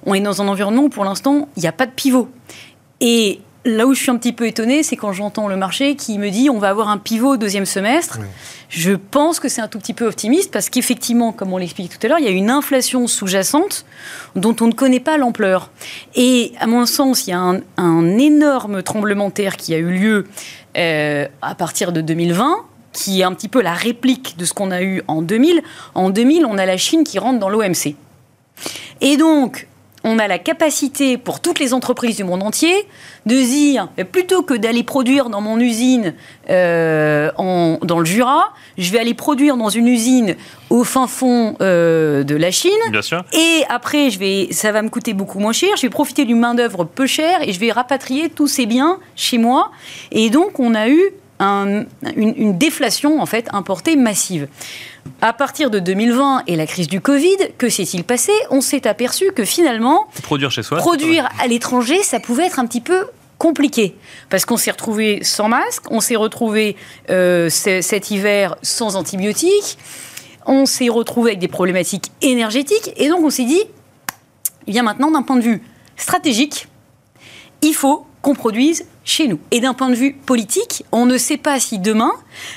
On 0.04 0.14
est 0.14 0.20
dans 0.20 0.42
un 0.42 0.48
environnement 0.48 0.84
où 0.84 0.88
pour 0.88 1.04
l'instant, 1.04 1.48
il 1.56 1.60
n'y 1.60 1.68
a 1.68 1.72
pas 1.72 1.86
de 1.86 1.92
pivot. 1.92 2.28
Et 3.00 3.40
là 3.64 3.86
où 3.86 3.94
je 3.94 4.00
suis 4.00 4.10
un 4.10 4.16
petit 4.16 4.32
peu 4.32 4.46
étonnée, 4.46 4.82
c'est 4.82 4.96
quand 4.96 5.12
j'entends 5.12 5.48
le 5.48 5.56
marché 5.56 5.94
qui 5.94 6.18
me 6.18 6.30
dit 6.30 6.50
on 6.50 6.58
va 6.58 6.68
avoir 6.68 6.88
un 6.88 6.98
pivot 6.98 7.34
au 7.34 7.36
deuxième 7.36 7.66
semestre. 7.66 8.18
Je 8.68 8.92
pense 8.92 9.38
que 9.38 9.48
c'est 9.48 9.60
un 9.60 9.68
tout 9.68 9.78
petit 9.78 9.94
peu 9.94 10.06
optimiste 10.06 10.50
parce 10.50 10.70
qu'effectivement, 10.70 11.32
comme 11.32 11.52
on 11.52 11.58
l'explique 11.58 11.96
tout 11.96 12.06
à 12.06 12.08
l'heure, 12.08 12.18
il 12.18 12.24
y 12.24 12.28
a 12.28 12.32
une 12.32 12.50
inflation 12.50 13.06
sous-jacente 13.06 13.84
dont 14.34 14.56
on 14.60 14.66
ne 14.66 14.72
connaît 14.72 15.00
pas 15.00 15.18
l'ampleur. 15.18 15.70
Et 16.14 16.52
à 16.58 16.66
mon 16.66 16.86
sens, 16.86 17.26
il 17.26 17.30
y 17.30 17.32
a 17.34 17.40
un, 17.76 18.18
énorme 18.18 18.82
tremblement 18.82 19.28
de 19.28 19.34
terre 19.34 19.56
qui 19.56 19.74
a 19.74 19.78
eu 19.78 19.90
lieu 19.90 20.26
euh, 20.76 21.26
à 21.40 21.54
partir 21.54 21.92
de 21.92 22.00
2020 22.00 22.66
qui 22.92 23.20
est 23.20 23.24
un 23.24 23.32
petit 23.32 23.48
peu 23.48 23.62
la 23.62 23.72
réplique 23.72 24.36
de 24.36 24.44
ce 24.44 24.52
qu'on 24.52 24.70
a 24.70 24.82
eu 24.82 25.02
en 25.08 25.22
2000. 25.22 25.62
En 25.94 26.10
2000, 26.10 26.44
on 26.44 26.58
a 26.58 26.66
la 26.66 26.76
Chine 26.76 27.04
qui 27.04 27.18
rentre 27.18 27.38
dans 27.38 27.48
l'OMC. 27.48 27.96
Et 29.00 29.16
donc, 29.16 29.66
on 30.04 30.18
a 30.18 30.28
la 30.28 30.38
capacité 30.38 31.16
pour 31.16 31.40
toutes 31.40 31.58
les 31.58 31.74
entreprises 31.74 32.16
du 32.16 32.24
monde 32.24 32.42
entier 32.42 32.74
de 33.26 33.36
dire, 33.36 33.88
plutôt 34.10 34.42
que 34.42 34.54
d'aller 34.54 34.82
produire 34.82 35.30
dans 35.30 35.40
mon 35.40 35.60
usine 35.60 36.14
euh, 36.50 37.30
dans 37.36 37.98
le 37.98 38.04
Jura, 38.04 38.52
je 38.78 38.90
vais 38.90 38.98
aller 38.98 39.14
produire 39.14 39.56
dans 39.56 39.68
une 39.68 39.86
usine 39.86 40.34
au 40.70 40.84
fin 40.84 41.06
fond 41.06 41.54
euh, 41.60 42.24
de 42.24 42.34
la 42.34 42.50
Chine. 42.50 42.70
Bien 42.90 43.02
sûr. 43.02 43.24
Et 43.32 43.62
après, 43.68 44.10
je 44.10 44.18
vais, 44.18 44.48
ça 44.50 44.72
va 44.72 44.82
me 44.82 44.88
coûter 44.88 45.12
beaucoup 45.12 45.38
moins 45.38 45.52
cher. 45.52 45.70
Je 45.76 45.82
vais 45.82 45.90
profiter 45.90 46.24
d'une 46.24 46.40
main 46.40 46.54
d'œuvre 46.54 46.84
peu 46.84 47.06
chère 47.06 47.46
et 47.46 47.52
je 47.52 47.60
vais 47.60 47.70
rapatrier 47.70 48.28
tous 48.28 48.48
ces 48.48 48.66
biens 48.66 48.98
chez 49.14 49.38
moi. 49.38 49.70
Et 50.10 50.30
donc, 50.30 50.58
on 50.58 50.74
a 50.74 50.88
eu 50.88 51.12
une, 51.42 51.86
une, 52.16 52.58
déflation 52.58 53.20
en 53.20 53.26
fait 53.26 53.48
importée 53.52 53.96
massive. 53.96 54.48
À 55.20 55.32
partir 55.32 55.70
de 55.70 55.78
2020 55.78 56.44
et 56.46 56.56
la 56.56 56.66
crise 56.66 56.88
du 56.88 57.00
Covid, 57.00 57.36
que 57.58 57.68
s'est-il 57.68 58.04
passé? 58.04 58.32
On 58.50 58.60
s'est 58.60 58.86
aperçu 58.86 59.32
que 59.32 59.44
finalement, 59.44 60.06
produire 60.22 60.50
chez 60.50 60.62
soi, 60.62 60.78
produire 60.78 61.28
à 61.40 61.46
l'étranger, 61.46 62.02
ça 62.02 62.20
pouvait 62.20 62.46
être 62.46 62.58
un 62.58 62.66
petit 62.66 62.80
peu 62.80 63.06
compliqué. 63.38 63.96
Parce 64.30 64.44
qu'on 64.44 64.56
s'est 64.56 64.70
retrouvé 64.70 65.24
sans 65.24 65.48
masque, 65.48 65.90
on 65.90 66.00
s'est 66.00 66.14
retrouvé 66.14 66.76
euh, 67.10 67.48
cet 67.48 68.12
hiver 68.12 68.54
sans 68.62 68.94
antibiotiques, 68.94 69.78
on 70.46 70.64
s'est 70.64 70.88
retrouvé 70.88 71.30
avec 71.30 71.40
des 71.40 71.48
problématiques 71.48 72.12
énergétiques 72.20 72.92
et 72.96 73.08
donc 73.08 73.24
on 73.24 73.30
s'est 73.30 73.44
dit, 73.44 73.62
bien 74.68 74.84
maintenant 74.84 75.10
d'un 75.10 75.22
point 75.22 75.36
de 75.36 75.42
vue 75.42 75.62
stratégique, 75.96 76.68
il 77.62 77.74
faut 77.74 78.06
qu'on 78.22 78.34
produise 78.34 78.84
chez 79.04 79.26
nous. 79.26 79.40
Et 79.50 79.60
d'un 79.60 79.74
point 79.74 79.90
de 79.90 79.94
vue 79.94 80.12
politique, 80.12 80.84
on 80.92 81.06
ne 81.06 81.18
sait 81.18 81.36
pas 81.36 81.58
si 81.58 81.78
demain, 81.80 82.12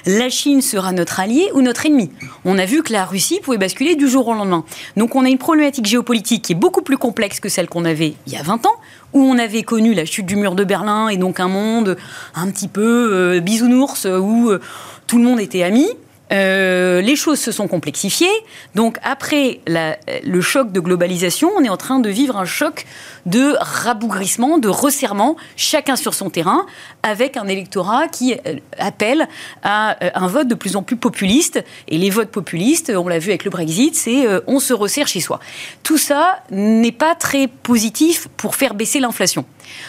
la 0.05 0.29
Chine 0.29 0.61
sera 0.61 0.91
notre 0.91 1.19
allié 1.19 1.49
ou 1.55 1.61
notre 1.61 1.87
ennemi. 1.87 2.11
On 2.45 2.57
a 2.59 2.65
vu 2.65 2.83
que 2.83 2.93
la 2.93 3.03
Russie 3.03 3.39
pouvait 3.41 3.57
basculer 3.57 3.95
du 3.95 4.07
jour 4.07 4.27
au 4.27 4.33
lendemain. 4.33 4.63
Donc 4.95 5.15
on 5.15 5.25
a 5.25 5.29
une 5.29 5.39
problématique 5.39 5.87
géopolitique 5.87 6.43
qui 6.43 6.53
est 6.53 6.55
beaucoup 6.55 6.83
plus 6.83 6.97
complexe 6.97 7.39
que 7.39 7.49
celle 7.49 7.67
qu'on 7.67 7.83
avait 7.83 8.13
il 8.27 8.33
y 8.33 8.37
a 8.37 8.43
20 8.43 8.65
ans, 8.67 8.75
où 9.13 9.21
on 9.21 9.39
avait 9.39 9.63
connu 9.63 9.95
la 9.95 10.05
chute 10.05 10.27
du 10.27 10.35
mur 10.35 10.53
de 10.53 10.63
Berlin 10.63 11.09
et 11.09 11.17
donc 11.17 11.39
un 11.39 11.47
monde 11.47 11.97
un 12.35 12.49
petit 12.51 12.67
peu 12.67 13.09
euh, 13.11 13.39
bisounours, 13.39 14.05
où 14.05 14.51
euh, 14.51 14.61
tout 15.07 15.17
le 15.17 15.23
monde 15.23 15.39
était 15.39 15.63
ami. 15.63 15.87
Euh, 16.31 17.01
les 17.01 17.15
choses 17.15 17.39
se 17.39 17.51
sont 17.51 17.67
complexifiées. 17.67 18.27
Donc 18.73 18.97
après 19.03 19.61
le 19.67 20.41
choc 20.41 20.71
de 20.71 20.79
globalisation, 20.79 21.51
on 21.55 21.63
est 21.63 21.69
en 21.69 21.77
train 21.77 21.99
de 21.99 22.09
vivre 22.09 22.37
un 22.37 22.45
choc 22.45 22.85
de 23.25 23.55
rabougrissement, 23.59 24.57
de 24.57 24.67
resserrement, 24.67 25.35
chacun 25.55 25.95
sur 25.95 26.13
son 26.13 26.29
terrain, 26.29 26.65
avec 27.03 27.37
un 27.37 27.47
électorat 27.47 28.07
qui 28.07 28.33
euh, 28.33 28.55
appelle 28.79 29.27
à 29.63 30.03
euh, 30.03 30.09
un 30.15 30.27
vote 30.27 30.47
de 30.47 30.55
plus 30.55 30.75
en 30.75 30.83
plus 30.83 30.97
populiste. 30.97 31.63
Et 31.87 31.97
les 31.97 32.09
votes 32.09 32.29
populistes, 32.29 32.91
on 32.95 33.07
l'a 33.07 33.19
vu 33.19 33.29
avec 33.29 33.43
le 33.43 33.51
Brexit, 33.51 33.95
c'est 33.95 34.25
on 34.47 34.59
se 34.59 34.73
resserre 34.73 35.07
chez 35.07 35.19
soi. 35.19 35.39
Tout 35.83 35.97
ça 35.97 36.39
n'est 36.51 36.91
pas 36.91 37.15
très 37.15 37.47
positif 37.47 38.27
pour 38.37 38.55
faire 38.55 38.73
baisser 38.73 38.99
l'inflation. 38.99 39.45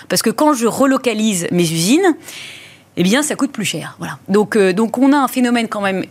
Parce 0.08 0.22
que 0.22 0.30
quand 0.30 0.52
je 0.52 0.66
relocalise 0.66 1.46
mes 1.50 1.62
usines, 1.62 2.16
eh 2.96 3.02
bien, 3.02 3.22
ça 3.22 3.34
coûte 3.34 3.52
plus 3.52 3.64
cher. 3.64 3.96
Voilà. 3.98 4.18
Donc, 4.28 4.56
donc, 4.56 4.98
on 4.98 5.12
a 5.12 5.18
un 5.18 5.28
phénomène 5.28 5.68
quand 5.68 5.80
même 5.80 6.04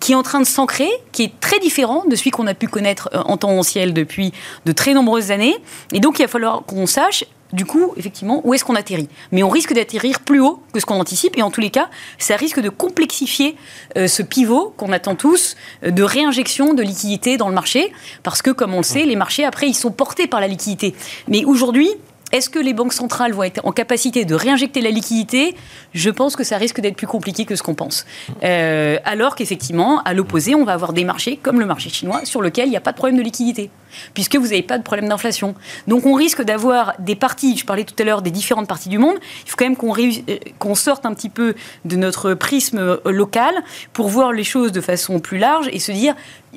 qui 0.00 0.12
est 0.12 0.14
en 0.14 0.22
train 0.22 0.40
de 0.40 0.46
s'ancrer, 0.46 0.90
qui 1.12 1.24
est 1.24 1.40
très 1.40 1.58
différent 1.58 2.04
de 2.08 2.16
celui 2.16 2.30
qu'on 2.30 2.46
a 2.46 2.54
pu 2.54 2.68
connaître 2.68 3.08
euh, 3.14 3.22
en 3.24 3.36
temps 3.36 3.50
ancien 3.50 3.86
depuis 3.88 4.32
de 4.64 4.72
très 4.72 4.94
nombreuses 4.94 5.30
années. 5.30 5.56
Et 5.92 6.00
donc, 6.00 6.18
il 6.18 6.22
va 6.22 6.28
falloir 6.28 6.62
qu'on 6.64 6.86
sache 6.86 7.24
du 7.52 7.64
coup, 7.64 7.92
effectivement, 7.96 8.42
où 8.44 8.52
est-ce 8.52 8.64
qu'on 8.64 8.74
atterrit 8.74 9.08
Mais 9.32 9.42
on 9.42 9.48
risque 9.48 9.72
d'atterrir 9.72 10.20
plus 10.20 10.40
haut 10.40 10.62
que 10.72 10.80
ce 10.80 10.86
qu'on 10.86 11.00
anticipe, 11.00 11.38
et 11.38 11.42
en 11.42 11.50
tous 11.50 11.60
les 11.60 11.70
cas, 11.70 11.88
ça 12.18 12.36
risque 12.36 12.60
de 12.60 12.68
complexifier 12.68 13.56
euh, 13.96 14.06
ce 14.06 14.22
pivot 14.22 14.74
qu'on 14.76 14.92
attend 14.92 15.14
tous 15.14 15.56
euh, 15.84 15.90
de 15.90 16.02
réinjection 16.02 16.74
de 16.74 16.82
liquidité 16.82 17.36
dans 17.36 17.48
le 17.48 17.54
marché, 17.54 17.92
parce 18.22 18.42
que, 18.42 18.50
comme 18.50 18.74
on 18.74 18.78
le 18.78 18.82
sait, 18.82 19.04
les 19.04 19.16
marchés, 19.16 19.44
après, 19.44 19.66
ils 19.66 19.74
sont 19.74 19.90
portés 19.90 20.26
par 20.26 20.40
la 20.40 20.46
liquidité. 20.46 20.94
Mais 21.26 21.44
aujourd'hui, 21.44 21.90
est-ce 22.32 22.50
que 22.50 22.58
les 22.58 22.74
banques 22.74 22.92
centrales 22.92 23.32
vont 23.32 23.42
être 23.42 23.60
en 23.64 23.72
capacité 23.72 24.24
de 24.24 24.34
réinjecter 24.34 24.80
la 24.80 24.90
liquidité? 24.90 25.56
Je 25.94 26.10
pense 26.10 26.36
que 26.36 26.44
ça 26.44 26.58
risque 26.58 26.80
d'être 26.80 26.96
plus 26.96 27.06
compliqué 27.06 27.44
que 27.44 27.56
ce 27.56 27.62
qu'on 27.62 27.74
pense. 27.74 28.06
Euh, 28.42 28.98
alors 29.04 29.34
qu'effectivement, 29.34 30.02
à 30.02 30.14
l'opposé, 30.14 30.54
on 30.54 30.64
va 30.64 30.72
avoir 30.72 30.92
des 30.92 31.04
marchés 31.04 31.38
comme 31.42 31.60
le 31.60 31.66
marché 31.66 31.88
chinois 31.90 32.20
sur 32.24 32.42
lequel 32.42 32.66
il 32.66 32.70
n'y 32.70 32.76
a 32.76 32.80
pas 32.80 32.92
de 32.92 32.96
problème 32.96 33.16
de 33.16 33.22
liquidité 33.22 33.70
puisque 34.14 34.36
vous 34.36 34.48
n'avez 34.48 34.62
pas 34.62 34.78
de 34.78 34.82
problème 34.82 35.08
d'inflation. 35.08 35.54
Donc 35.86 36.06
on 36.06 36.14
risque 36.14 36.42
d'avoir 36.42 36.94
des 36.98 37.16
parties, 37.16 37.56
je 37.56 37.64
parlais 37.64 37.84
tout 37.84 37.94
à 37.98 38.04
l'heure 38.04 38.22
des 38.22 38.30
différentes 38.30 38.68
parties 38.68 38.88
du 38.88 38.98
monde, 38.98 39.16
il 39.44 39.50
faut 39.50 39.56
quand 39.56 39.64
même 39.64 39.76
qu'on 39.76 40.72
euh, 40.72 40.74
sorte 40.74 41.06
un 41.06 41.14
petit 41.14 41.28
peu 41.28 41.54
de 41.84 41.96
notre 41.96 42.34
prisme 42.34 42.78
euh, 42.78 42.98
local 43.06 43.54
pour 43.92 44.08
voir 44.08 44.32
les 44.32 44.44
choses 44.44 44.72
de 44.72 44.80
façon 44.80 45.20
plus 45.20 45.38
large 45.38 45.68
et 45.72 45.78
se 45.78 45.92
dire 45.92 46.14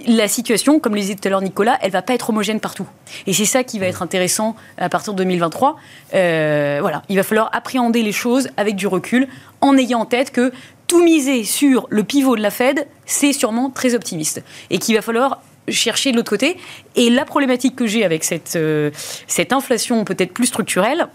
la 0.07 0.27
situation, 0.27 0.79
comme 0.79 0.95
le 0.95 1.01
disait 1.01 1.15
tout 1.15 1.27
à 1.27 1.29
l'heure 1.29 1.41
Nicolas, 1.41 1.77
elle 1.81 1.91
va 1.91 2.01
pas 2.01 2.13
être 2.13 2.29
homogène 2.29 2.59
partout. 2.59 2.87
Et 3.27 3.33
c'est 3.33 3.45
ça 3.45 3.63
qui 3.63 3.79
va 3.79 3.87
être 3.87 4.01
intéressant 4.01 4.55
à 4.77 4.89
partir 4.89 5.13
de 5.13 5.17
2023. 5.19 5.75
Euh, 6.13 6.77
voilà, 6.81 7.03
il 7.09 7.17
va 7.17 7.23
falloir 7.23 7.49
appréhender 7.53 8.01
les 8.01 8.11
choses 8.11 8.49
avec 8.57 8.75
du 8.75 8.87
recul, 8.87 9.27
en 9.59 9.77
ayant 9.77 10.01
en 10.01 10.05
tête 10.05 10.31
que 10.31 10.51
tout 10.87 11.03
miser 11.03 11.43
sur 11.43 11.87
le 11.89 12.03
pivot 12.03 12.35
de 12.35 12.41
la 12.41 12.51
Fed, 12.51 12.87
c'est 13.05 13.33
sûrement 13.33 13.69
très 13.69 13.95
optimiste. 13.95 14.43
Et 14.69 14.77
qu'il 14.77 14.95
va 14.95 15.01
falloir 15.01 15.41
chercher 15.67 16.11
de 16.11 16.17
l'autre 16.17 16.29
côté. 16.29 16.57
Et 16.95 17.09
la 17.09 17.25
problématique 17.25 17.75
que 17.75 17.87
j'ai 17.87 18.03
avec 18.03 18.23
cette, 18.23 18.55
euh, 18.55 18.91
cette 19.27 19.53
inflation 19.53 20.03
peut-être 20.03 20.33
plus 20.33 20.47
structurelle, 20.47 21.07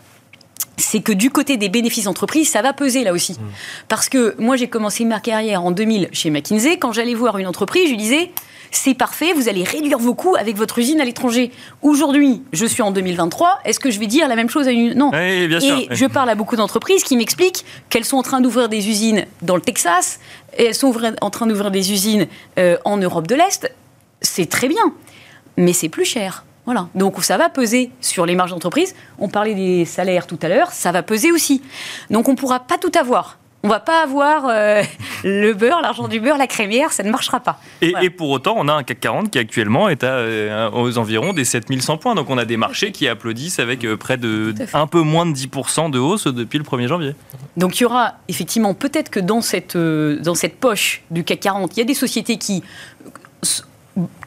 c'est 0.77 1.01
que 1.01 1.13
du 1.13 1.31
côté 1.31 1.57
des 1.57 1.69
bénéfices 1.69 2.05
d'entreprise, 2.05 2.51
ça 2.51 2.63
va 2.63 2.73
peser 2.73 3.05
là 3.05 3.13
aussi. 3.13 3.33
Mmh. 3.33 3.45
Parce 3.89 4.09
que 4.09 4.35
moi, 4.39 4.57
j'ai 4.57 4.69
commencé 4.69 5.05
ma 5.05 5.21
carrière 5.21 5.65
en 5.65 5.71
2000 5.71 6.11
chez 6.13 6.31
McKinsey. 6.31 6.79
Quand 6.79 6.93
j'allais 6.93 7.15
voir 7.15 7.39
une 7.39 7.47
entreprise, 7.47 7.85
je 7.85 7.91
lui 7.91 7.97
disais 7.97 8.31
c'est 8.71 8.95
parfait, 8.95 9.33
vous 9.33 9.49
allez 9.49 9.65
réduire 9.65 9.99
vos 9.99 10.15
coûts 10.15 10.37
avec 10.37 10.57
votre 10.57 10.79
usine 10.79 11.01
à 11.01 11.05
l'étranger. 11.05 11.51
Aujourd'hui, 11.83 12.43
je 12.53 12.67
suis 12.67 12.83
en 12.83 12.91
2023, 12.91 13.61
est-ce 13.65 13.81
que 13.81 13.91
je 13.91 13.99
vais 13.99 14.07
dire 14.07 14.29
la 14.29 14.37
même 14.37 14.51
chose 14.51 14.69
à 14.69 14.71
une... 14.71 14.95
Non. 14.95 15.11
bien 15.11 15.61
sûr. 15.61 15.79
Et 15.79 15.89
je 15.91 16.07
parle 16.07 16.31
à 16.31 16.35
beaucoup 16.35 16.57
d'entreprises 16.57 17.03
qui 17.03 17.17
m'expliquent 17.17 17.65
qu'elles 17.89 18.05
sont 18.05 18.17
en 18.17 18.23
train 18.23 18.41
d'ouvrir 18.41 18.69
des 18.69 18.89
usines 18.89 19.25
dans 19.43 19.57
le 19.57 19.63
Texas, 19.63 20.21
et 20.59 20.65
elles 20.65 20.75
sont 20.75 20.95
en 21.21 21.31
train 21.31 21.47
d'ouvrir 21.47 21.71
des 21.71 21.93
usines 21.93 22.27
euh, 22.59 22.77
en 22.85 22.97
Europe 22.97 23.27
de 23.27 23.35
l'Est 23.35 23.71
c'est 24.21 24.49
très 24.49 24.69
bien, 24.69 24.93
mais 25.57 25.73
c'est 25.73 25.89
plus 25.89 26.05
cher. 26.05 26.45
Voilà. 26.67 26.89
Donc 26.97 27.23
ça 27.23 27.39
va 27.39 27.49
peser 27.49 27.91
sur 28.01 28.27
les 28.27 28.35
marges 28.35 28.51
d'entreprise. 28.51 28.95
On 29.19 29.29
parlait 29.29 29.55
des 29.55 29.85
salaires 29.85 30.27
tout 30.27 30.39
à 30.43 30.49
l'heure, 30.49 30.73
ça 30.73 30.93
va 30.93 31.03
peser 31.03 31.31
aussi. 31.31 31.63
Donc 32.11 32.29
on 32.29 32.33
ne 32.33 32.37
pourra 32.37 32.61
pas 32.61 32.77
tout 32.77 32.91
avoir. 32.99 33.39
on 33.63 33.69
va 33.69 33.79
pas 33.79 34.03
avoir 34.03 34.49
euh, 34.49 34.83
le 35.25 35.53
beurre, 35.53 35.81
l'argent 35.81 36.09
du 36.09 36.19
beurre, 36.19 36.39
la 36.39 36.49
crémière, 36.49 36.93
ça 36.93 37.05
ne 37.05 37.11
marchera 37.11 37.39
pas. 37.39 37.61
Et, 37.83 37.95
et, 38.03 38.11
pour 38.11 38.31
autant, 38.31 38.55
on 38.57 38.67
a 38.67 38.73
un 38.73 38.83
CAC 38.83 38.99
40 38.99 39.31
qui 39.31 39.39
actuellement 39.39 39.89
est 39.89 40.03
à, 40.03 40.15
euh, 40.15 40.71
aux 40.73 40.99
environs 40.99 41.33
des 41.33 41.45
7100 41.45 41.99
points. 41.99 42.17
Donc 42.17 42.31
on 42.31 42.39
a 42.39 42.45
des 42.45 42.57
marchés 42.57 42.91
qui 42.91 43.07
applaudissent 43.07 43.61
avec 43.61 43.85
euh, 43.85 43.97
près 43.97 44.17
de 44.17 44.53
un 44.75 44.89
peu 44.89 45.03
moins 45.03 45.25
de 45.25 45.37
10% 45.37 45.91
de 45.91 46.01
hausse 46.01 46.27
depuis 46.27 46.59
le 46.59 46.65
1er 46.65 46.89
janvier. 46.89 47.15
Donc 47.57 47.79
il 47.79 47.85
y 47.85 47.87
aura 47.87 48.15
effectivement 48.27 48.75
peut-être 48.75 49.11
que 49.11 49.21
dans 49.21 49.41
cette, 49.41 49.77
dans 49.77 50.35
cette 50.35 50.59
poche 50.59 51.03
du 51.13 51.23
CAC 51.23 51.39
40, 51.39 51.77
il 51.77 51.79
y 51.79 51.83
a 51.83 51.87
des 51.87 51.95
sociétés 51.95 52.39
qui 52.39 52.65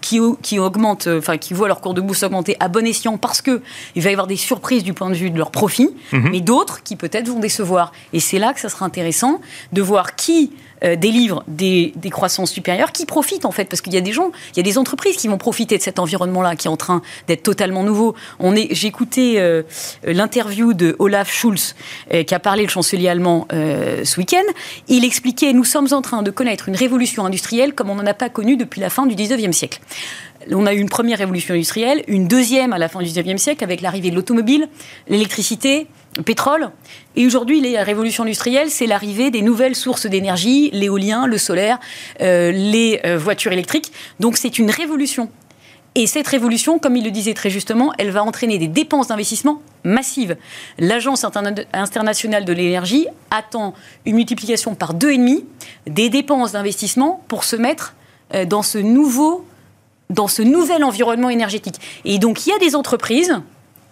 qui, 0.01 0.19
qui 0.41 0.59
augmentent, 0.59 1.07
euh, 1.07 1.19
enfin 1.19 1.37
qui 1.37 1.53
voient 1.53 1.67
leur 1.67 1.81
cours 1.81 1.93
de 1.93 2.01
bourse 2.01 2.23
augmenter 2.23 2.55
à 2.59 2.67
bon 2.67 2.85
escient 2.85 3.17
parce 3.17 3.41
que 3.41 3.61
il 3.95 4.01
va 4.01 4.09
y 4.09 4.13
avoir 4.13 4.27
des 4.27 4.35
surprises 4.35 4.83
du 4.83 4.93
point 4.93 5.09
de 5.09 5.15
vue 5.15 5.29
de 5.29 5.37
leur 5.37 5.51
profit, 5.51 5.89
mhm. 6.11 6.29
mais 6.31 6.41
d'autres 6.41 6.83
qui 6.83 6.95
peut-être 6.95 7.27
vont 7.27 7.39
décevoir. 7.39 7.91
Et 8.13 8.19
c'est 8.19 8.39
là 8.39 8.53
que 8.53 8.59
ça 8.59 8.69
sera 8.69 8.85
intéressant 8.85 9.41
de 9.73 9.81
voir 9.81 10.15
qui 10.15 10.51
euh, 10.83 10.95
délivre 10.95 11.43
des, 11.47 11.93
des, 11.95 12.09
croissances 12.09 12.51
supérieures, 12.51 12.91
qui 12.91 13.05
profitent 13.05 13.45
en 13.45 13.51
fait, 13.51 13.65
parce 13.65 13.81
qu'il 13.81 13.93
y 13.93 13.97
a 13.97 14.01
des 14.01 14.11
gens, 14.11 14.31
il 14.53 14.57
y 14.57 14.59
a 14.59 14.63
des 14.63 14.77
entreprises 14.77 15.17
qui 15.17 15.27
vont 15.27 15.37
profiter 15.37 15.77
de 15.77 15.83
cet 15.83 15.99
environnement-là, 15.99 16.55
qui 16.55 16.67
est 16.67 16.71
en 16.71 16.77
train 16.77 17.01
d'être 17.27 17.43
totalement 17.43 17.83
nouveau. 17.83 18.15
On 18.39 18.55
est, 18.55 18.67
j'ai 18.71 18.87
écouté 18.87 19.39
euh, 19.39 19.63
l'interview 20.03 20.73
de 20.73 20.95
Olaf 20.99 21.31
Schulz, 21.31 21.75
qui 22.25 22.33
a 22.33 22.39
parlé 22.39 22.63
le 22.63 22.69
chancelier 22.69 23.07
allemand 23.07 23.47
ce 23.51 24.17
week-end. 24.17 24.43
Il 24.87 25.05
expliquait 25.05 25.53
nous 25.53 25.63
sommes 25.63 25.87
en 25.91 26.01
train 26.01 26.23
de 26.23 26.31
connaître 26.31 26.69
une 26.69 26.75
révolution 26.75 27.25
industrielle 27.25 27.73
comme 27.73 27.89
on 27.89 27.95
n'en 27.95 28.05
a 28.05 28.13
pas 28.13 28.29
connu 28.29 28.57
depuis 28.57 28.81
la 28.81 28.89
fin 28.89 29.05
du 29.05 29.15
19e 29.15 29.51
siècle. 29.51 29.79
On 30.51 30.65
a 30.65 30.73
eu 30.73 30.79
une 30.79 30.89
première 30.89 31.17
révolution 31.17 31.53
industrielle, 31.53 32.03
une 32.07 32.27
deuxième 32.27 32.71
à 32.71 32.77
la 32.77 32.87
fin 32.87 33.01
du 33.01 33.09
19e 33.09 33.37
siècle 33.37 33.63
avec 33.63 33.81
l'arrivée 33.81 34.09
de 34.09 34.15
l'automobile, 34.15 34.69
l'électricité, 35.07 35.87
le 36.17 36.23
pétrole. 36.23 36.71
Et 37.15 37.25
aujourd'hui, 37.25 37.59
la 37.61 37.83
révolution 37.83 38.23
industrielle, 38.23 38.69
c'est 38.69 38.87
l'arrivée 38.87 39.31
des 39.31 39.41
nouvelles 39.41 39.75
sources 39.75 40.05
d'énergie, 40.05 40.69
l'éolien, 40.71 41.27
le 41.27 41.37
solaire, 41.37 41.79
euh, 42.21 42.51
les 42.51 43.01
euh, 43.05 43.17
voitures 43.17 43.51
électriques. 43.51 43.91
Donc 44.19 44.37
c'est 44.37 44.59
une 44.59 44.71
révolution. 44.71 45.29
Et 45.95 46.07
cette 46.07 46.27
révolution, 46.27 46.79
comme 46.79 46.95
il 46.95 47.03
le 47.03 47.11
disait 47.11 47.33
très 47.33 47.49
justement, 47.49 47.91
elle 47.97 48.11
va 48.11 48.23
entraîner 48.23 48.57
des 48.57 48.67
dépenses 48.67 49.07
d'investissement 49.07 49.61
massives. 49.83 50.37
L'Agence 50.77 51.25
internationale 51.25 52.45
de 52.45 52.53
l'énergie 52.53 53.07
attend 53.31 53.73
une 54.05 54.15
multiplication 54.15 54.75
par 54.75 54.93
deux 54.93 55.11
et 55.11 55.17
demi 55.17 55.45
des 55.87 56.09
dépenses 56.09 56.53
d'investissement 56.53 57.23
pour 57.27 57.43
se 57.43 57.55
mettre 57.55 57.95
euh, 58.33 58.45
dans 58.45 58.61
ce 58.61 58.77
nouveau 58.77 59.45
dans 60.09 60.27
ce 60.27 60.41
nouvel 60.41 60.83
environnement 60.83 61.29
énergétique. 61.29 61.75
Et 62.05 62.17
donc, 62.17 62.45
il 62.45 62.49
y 62.49 62.53
a 62.53 62.59
des 62.59 62.75
entreprises 62.75 63.41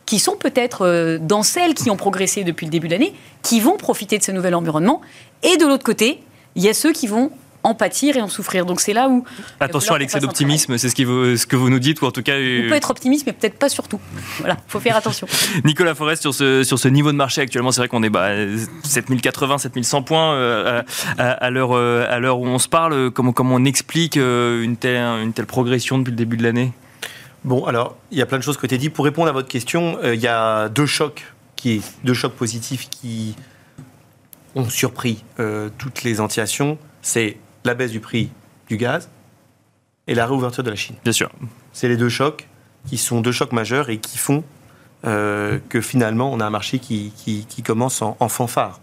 qui 0.05 0.19
sont 0.19 0.35
peut-être 0.37 0.85
euh, 0.85 1.17
dans 1.19 1.43
celles 1.43 1.73
qui 1.73 1.89
ont 1.89 1.97
progressé 1.97 2.43
depuis 2.43 2.65
le 2.65 2.71
début 2.71 2.87
de 2.87 2.93
l'année, 2.93 3.13
qui 3.43 3.59
vont 3.59 3.77
profiter 3.77 4.17
de 4.17 4.23
ce 4.23 4.31
nouvel 4.31 4.55
environnement. 4.55 5.01
Et 5.43 5.57
de 5.57 5.65
l'autre 5.65 5.83
côté, 5.83 6.23
il 6.55 6.63
y 6.63 6.69
a 6.69 6.73
ceux 6.73 6.93
qui 6.93 7.07
vont 7.07 7.29
en 7.67 7.75
pâtir 7.75 8.17
et 8.17 8.21
en 8.21 8.27
souffrir. 8.27 8.65
Donc 8.65 8.79
c'est 8.79 8.93
là 8.93 9.09
où... 9.09 9.23
Attention 9.59 9.95
à 9.95 9.99
l'excès 9.99 10.19
d'optimisme, 10.19 10.77
c'est 10.77 10.89
ce, 10.89 10.95
ce, 10.95 11.45
que 11.45 11.55
vous 11.55 11.69
nous 11.69 11.79
dites, 11.79 12.01
ou 12.01 12.05
en 12.05 12.11
tout 12.11 12.23
cas... 12.23 12.35
On 12.35 12.69
peut 12.69 12.75
être 12.75 12.91
optimiste, 12.91 13.25
mais 13.25 13.33
peut-être 13.33 13.59
pas 13.59 13.69
surtout. 13.69 13.99
Voilà, 14.39 14.57
il 14.67 14.71
faut 14.71 14.79
faire 14.79 14.95
attention. 14.95 15.27
Nicolas 15.65 15.95
Forest, 15.95 16.21
sur 16.21 16.33
ce, 16.33 16.63
sur 16.63 16.79
ce 16.79 16.87
niveau 16.87 17.11
de 17.11 17.17
marché 17.17 17.41
actuellement, 17.41 17.71
c'est 17.71 17.81
vrai 17.81 17.87
qu'on 17.87 18.03
est 18.03 18.09
bah, 18.09 18.29
7080, 18.83 19.59
7100 19.59 20.03
points 20.03 20.33
euh, 20.33 20.83
à, 21.17 21.49
l'heure, 21.49 21.71
euh, 21.73 22.05
à 22.09 22.19
l'heure 22.19 22.39
où 22.39 22.47
on 22.47 22.59
se 22.59 22.67
parle. 22.67 23.11
Comment, 23.11 23.33
comment 23.33 23.55
on 23.55 23.65
explique 23.65 24.17
euh, 24.17 24.63
une 24.63 24.77
telle, 24.77 24.97
une 24.97 25.33
telle 25.33 25.45
progression 25.45 25.97
depuis 25.97 26.11
le 26.11 26.17
début 26.17 26.37
de 26.37 26.43
l'année? 26.43 26.73
Bon, 27.43 27.65
alors, 27.65 27.95
il 28.11 28.17
y 28.17 28.21
a 28.21 28.25
plein 28.25 28.37
de 28.37 28.43
choses 28.43 28.57
que 28.57 28.67
tu 28.67 28.75
as 28.75 28.77
dit. 28.77 28.89
Pour 28.89 29.05
répondre 29.05 29.29
à 29.29 29.31
votre 29.31 29.47
question, 29.47 29.99
il 30.03 30.19
y 30.19 30.27
a 30.27 30.69
deux 30.69 30.85
chocs, 30.85 31.23
qui, 31.55 31.81
deux 32.03 32.13
chocs 32.13 32.33
positifs 32.33 32.89
qui 32.89 33.35
ont 34.55 34.69
surpris 34.69 35.23
toutes 35.77 36.03
les 36.03 36.19
antiations. 36.19 36.77
C'est 37.01 37.37
la 37.67 37.75
baisse 37.75 37.91
du 37.91 37.99
prix 37.99 38.31
du 38.67 38.77
gaz 38.77 39.09
et 40.07 40.15
la 40.15 40.25
réouverture 40.25 40.63
de 40.63 40.69
la 40.69 40.75
Chine. 40.75 40.95
Bien 41.03 41.13
sûr. 41.13 41.29
C'est 41.73 41.87
les 41.87 41.97
deux 41.97 42.09
chocs 42.09 42.47
qui 42.87 42.97
sont 42.97 43.21
deux 43.21 43.31
chocs 43.31 43.51
majeurs 43.51 43.89
et 43.89 43.99
qui 43.99 44.17
font 44.17 44.43
euh, 45.05 45.59
que 45.69 45.81
finalement 45.81 46.31
on 46.33 46.39
a 46.39 46.45
un 46.45 46.49
marché 46.49 46.79
qui, 46.79 47.13
qui, 47.15 47.61
commence 47.61 48.01
en, 48.01 48.29
fanfare. 48.29 48.79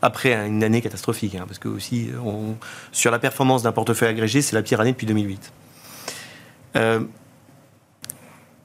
Après 0.00 0.32
une 0.46 0.64
année 0.64 0.80
catastrophique, 0.80 1.34
hein, 1.34 1.44
parce 1.46 1.58
que 1.58 1.68
aussi 1.68 2.08
on, 2.24 2.56
sur 2.92 3.10
la 3.10 3.18
performance 3.18 3.62
d'un 3.62 3.72
portefeuille 3.72 4.08
agrégé, 4.08 4.40
c'est 4.40 4.56
la 4.56 4.62
pire 4.62 4.80
année 4.80 4.92
depuis 4.92 5.06
2008 5.06 5.52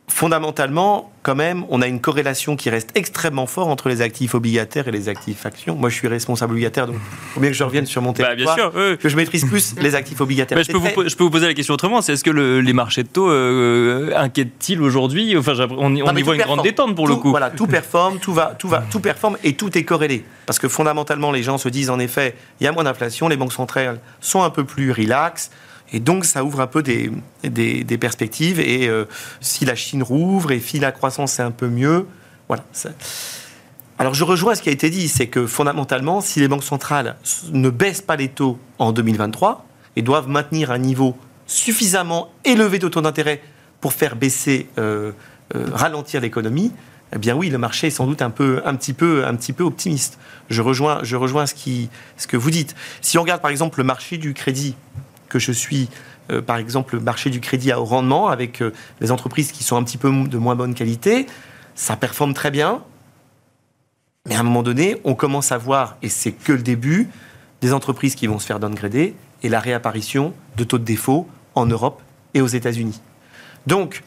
fondamentalement, 0.09 1.11
quand 1.21 1.35
même, 1.35 1.65
on 1.69 1.81
a 1.81 1.87
une 1.87 1.99
corrélation 1.99 2.55
qui 2.55 2.69
reste 2.69 2.91
extrêmement 2.95 3.45
forte 3.45 3.69
entre 3.69 3.89
les 3.89 4.01
actifs 4.01 4.35
obligataires 4.35 4.87
et 4.87 4.91
les 4.91 5.09
actifs 5.09 5.45
actions. 5.45 5.75
Moi, 5.75 5.89
je 5.89 5.95
suis 5.95 6.07
responsable 6.07 6.53
obligataire, 6.53 6.87
donc 6.87 6.95
il 6.95 7.33
faut 7.33 7.39
bien 7.41 7.49
que 7.49 7.55
je 7.55 7.63
revienne 7.63 7.85
sur 7.85 8.01
mon 8.01 8.13
bah, 8.13 8.29
territoire, 8.29 8.55
bien 8.55 8.71
sûr, 8.71 8.97
que 8.97 9.09
je 9.09 9.15
maîtrise 9.17 9.45
plus 9.45 9.75
les 9.79 9.95
actifs 9.95 10.19
obligataires. 10.21 10.63
je, 10.63 10.71
peux 10.71 10.77
vous, 10.77 10.87
je, 11.07 11.15
peux 11.15 11.25
vous, 11.25 11.29
poser 11.29 11.47
la 11.47 11.53
question 11.53 11.73
autrement, 11.73 12.01
c'est 12.01 12.13
est-ce 12.13 12.23
que 12.23 12.31
les 12.31 12.73
marchés 12.73 13.03
de 13.03 13.09
taux 13.09 13.29
euh, 13.29 14.11
inquiètent-ils 14.15 14.81
aujourd'hui? 14.81 15.37
Enfin, 15.37 15.53
on, 15.77 15.93
y 15.95 16.21
voit 16.21 16.35
une 16.35 16.41
grande 16.41 16.63
détente 16.63 16.95
pour 16.95 17.07
le 17.07 17.17
coup. 17.17 17.31
Voilà, 17.31 17.49
tout 17.49 17.67
performe, 17.67 18.19
tout 18.19 18.33
va, 18.33 18.55
tout 18.57 18.69
va, 18.69 18.85
tout 18.89 19.01
performe 19.01 19.37
et 19.43 19.53
tout 19.53 19.77
est 19.77 19.83
corrélé. 19.83 20.23
Parce 20.45 20.57
que 20.57 20.69
fondamentalement, 20.69 21.31
les 21.31 21.43
gens 21.43 21.57
se 21.57 21.67
disent 21.67 21.89
en 21.89 21.99
effet, 21.99 22.35
il 22.61 22.63
y 22.63 22.67
a 22.67 22.71
moins 22.71 22.85
d'inflation, 22.85 23.27
les 23.27 23.37
banques 23.37 23.53
centrales 23.53 23.99
sont 24.21 24.41
un 24.41 24.49
peu 24.49 24.63
plus 24.63 24.91
relax. 24.91 25.51
Et 25.93 25.99
donc, 25.99 26.25
ça 26.25 26.43
ouvre 26.43 26.59
un 26.59 26.67
peu 26.67 26.83
des, 26.83 27.11
perspectives. 27.97 28.59
Et 28.59 28.87
euh, 28.87 29.05
si 29.41 29.65
la 29.65 29.75
Chine 29.75 30.03
rouvre 30.03 30.51
et 30.51 30.59
si 30.59 30.79
la 30.79 30.91
croissance 30.91 31.39
est 31.39 31.43
un 31.43 31.51
peu 31.51 31.67
mieux, 31.67 32.05
voilà. 32.47 32.63
Alors, 33.99 34.13
je 34.13 34.23
rejoins 34.23 34.55
ce 34.55 34.61
qui 34.61 34.69
a 34.69 34.71
été 34.71 34.89
dit, 34.89 35.07
c'est 35.07 35.27
que 35.27 35.47
fondamentalement, 35.47 36.21
si 36.21 36.39
les 36.39 36.47
banques 36.47 36.63
centrales 36.63 37.15
ne 37.51 37.69
baissent 37.69 38.01
pas 38.01 38.15
les 38.15 38.29
taux 38.29 38.59
en 38.79 38.91
2023 38.91 39.65
et 39.95 40.01
doivent 40.01 40.29
maintenir 40.29 40.71
un 40.71 40.77
niveau 40.77 41.17
suffisamment 41.47 42.31
élevé 42.45 42.77
de 42.77 42.87
taux 42.87 43.01
d'intérêt 43.01 43.41
pour 43.81 43.93
faire 43.93 44.15
baisser, 44.15 44.67
euh, 44.77 45.11
euh, 45.55 45.65
ralentir 45.71 46.21
l'économie, 46.21 46.71
eh 47.15 47.17
bien 47.17 47.35
oui, 47.35 47.49
le 47.49 47.57
marché 47.57 47.87
est 47.87 47.91
sans 47.91 48.05
doute 48.05 48.21
un, 48.21 48.29
peu, 48.29 48.61
un, 48.65 48.75
petit, 48.75 48.93
peu, 48.93 49.25
un 49.25 49.35
petit 49.35 49.53
peu 49.53 49.63
optimiste. 49.63 50.19
Je 50.49 50.61
rejoins, 50.61 50.99
je 51.03 51.15
rejoins 51.15 51.45
ce, 51.45 51.53
qui, 51.53 51.89
ce 52.17 52.27
que 52.27 52.37
vous 52.37 52.51
dites. 52.51 52.75
Si 53.01 53.17
on 53.17 53.21
regarde 53.21 53.41
par 53.41 53.51
exemple 53.51 53.79
le 53.79 53.85
marché 53.85 54.17
du 54.17 54.33
crédit, 54.33 54.75
que 55.29 55.39
je 55.39 55.51
suis, 55.51 55.89
euh, 56.31 56.41
par 56.41 56.57
exemple, 56.57 56.95
le 56.95 57.01
marché 57.01 57.29
du 57.29 57.39
crédit 57.39 57.71
à 57.71 57.79
haut 57.79 57.85
rendement 57.85 58.27
avec 58.27 58.61
euh, 58.61 58.73
les 59.01 59.11
entreprises 59.11 59.51
qui 59.51 59.63
sont 59.63 59.77
un 59.77 59.83
petit 59.83 59.97
peu 59.97 60.09
de 60.09 60.37
moins 60.37 60.55
bonne 60.55 60.73
qualité, 60.73 61.27
ça 61.75 61.95
performe 61.95 62.33
très 62.33 62.51
bien. 62.51 62.83
Mais 64.27 64.35
à 64.35 64.39
un 64.39 64.43
moment 64.43 64.63
donné, 64.63 64.97
on 65.03 65.15
commence 65.15 65.51
à 65.51 65.57
voir, 65.57 65.97
et 66.01 66.09
c'est 66.09 66.31
que 66.31 66.51
le 66.51 66.61
début, 66.61 67.09
des 67.61 67.73
entreprises 67.73 68.15
qui 68.15 68.27
vont 68.27 68.39
se 68.39 68.45
faire 68.45 68.59
downgrader 68.59 69.15
et 69.41 69.49
la 69.49 69.59
réapparition 69.59 70.33
de 70.57 70.63
taux 70.63 70.77
de 70.77 70.83
défaut 70.83 71.27
en 71.55 71.65
Europe 71.65 72.01
et 72.33 72.41
aux 72.41 72.47
États-Unis. 72.47 73.01
Donc, 73.65 74.03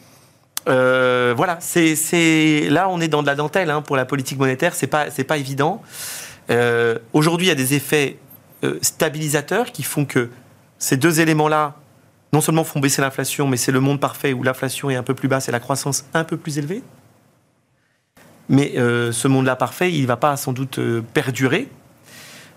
euh, 0.69 1.33
voilà, 1.35 1.57
c'est 1.59 2.69
là 2.69 2.87
on 2.87 3.01
est 3.01 3.07
dans 3.07 3.23
de 3.23 3.27
la 3.27 3.35
dentelle 3.35 3.71
hein, 3.71 3.81
pour 3.81 3.95
la 3.95 4.05
politique 4.05 4.37
monétaire, 4.37 4.75
c'est 4.75 4.87
pas 4.87 5.09
c'est 5.09 5.23
pas 5.23 5.37
évident. 5.37 5.81
Aujourd'hui, 7.13 7.47
il 7.47 7.49
y 7.49 7.53
a 7.53 7.55
des 7.55 7.73
effets 7.73 8.17
stabilisateurs 8.81 9.71
qui 9.71 9.83
font 9.83 10.05
que 10.05 10.29
ces 10.81 10.97
deux 10.97 11.21
éléments-là, 11.21 11.75
non 12.33 12.41
seulement 12.41 12.63
font 12.63 12.79
baisser 12.79 13.03
l'inflation, 13.03 13.47
mais 13.47 13.55
c'est 13.55 13.71
le 13.71 13.79
monde 13.79 13.99
parfait 13.99 14.33
où 14.33 14.41
l'inflation 14.41 14.89
est 14.89 14.95
un 14.95 15.03
peu 15.03 15.13
plus 15.13 15.27
basse 15.27 15.47
et 15.47 15.51
la 15.51 15.59
croissance 15.59 16.05
un 16.15 16.23
peu 16.23 16.37
plus 16.37 16.57
élevée. 16.57 16.81
Mais 18.49 18.73
euh, 18.77 19.11
ce 19.11 19.27
monde-là 19.27 19.55
parfait, 19.55 19.93
il 19.93 20.01
ne 20.01 20.07
va 20.07 20.17
pas 20.17 20.35
sans 20.37 20.53
doute 20.53 20.79
euh, 20.79 21.01
perdurer. 21.13 21.67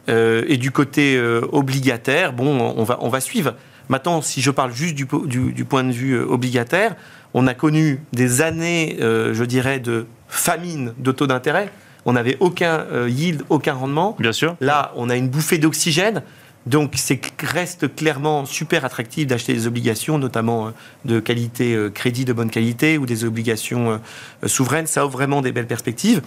Euh, 0.08 0.42
et 0.48 0.56
du 0.56 0.70
côté 0.70 1.20
obligataire, 1.52 2.32
bon, 2.32 2.74
on 2.76 2.82
va, 2.82 2.96
on 3.02 3.10
va 3.10 3.20
suivre. 3.20 3.54
Maintenant, 3.90 4.22
si 4.22 4.40
je 4.40 4.50
parle 4.50 4.72
juste 4.72 4.94
du, 4.94 5.06
du 5.52 5.64
point 5.66 5.84
de 5.84 5.92
vue 5.92 6.18
obligataire, 6.18 6.96
on 7.34 7.46
a 7.46 7.52
connu 7.52 8.00
des 8.14 8.40
années, 8.40 8.96
je 9.00 9.44
dirais, 9.44 9.80
de 9.80 10.06
famine 10.28 10.94
de 10.96 11.12
taux 11.12 11.26
d'intérêt. 11.26 11.70
On 12.06 12.14
n'avait 12.14 12.36
aucun 12.40 12.86
yield, 13.06 13.42
aucun 13.50 13.74
rendement. 13.74 14.16
Bien 14.18 14.32
sûr. 14.32 14.56
Là, 14.60 14.92
on 14.96 15.10
a 15.10 15.16
une 15.16 15.28
bouffée 15.28 15.58
d'oxygène. 15.58 16.22
Donc, 16.66 16.92
c'est 16.94 17.20
reste 17.42 17.94
clairement 17.94 18.46
super 18.46 18.84
attractif 18.84 19.26
d'acheter 19.26 19.52
des 19.52 19.66
obligations, 19.66 20.18
notamment 20.18 20.68
euh, 20.68 20.70
de 21.04 21.20
qualité 21.20 21.74
euh, 21.74 21.90
crédit 21.90 22.24
de 22.24 22.32
bonne 22.32 22.50
qualité 22.50 22.96
ou 22.96 23.04
des 23.04 23.24
obligations 23.24 24.00
euh, 24.42 24.48
souveraines. 24.48 24.86
Ça 24.86 25.04
offre 25.04 25.12
vraiment 25.12 25.42
des 25.42 25.52
belles 25.52 25.66
perspectives. 25.66 26.22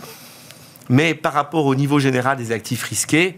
Mais 0.89 1.15
par 1.15 1.33
rapport 1.33 1.65
au 1.65 1.75
niveau 1.75 1.99
général 1.99 2.37
des 2.37 2.51
actifs 2.51 2.83
risqués, 2.83 3.37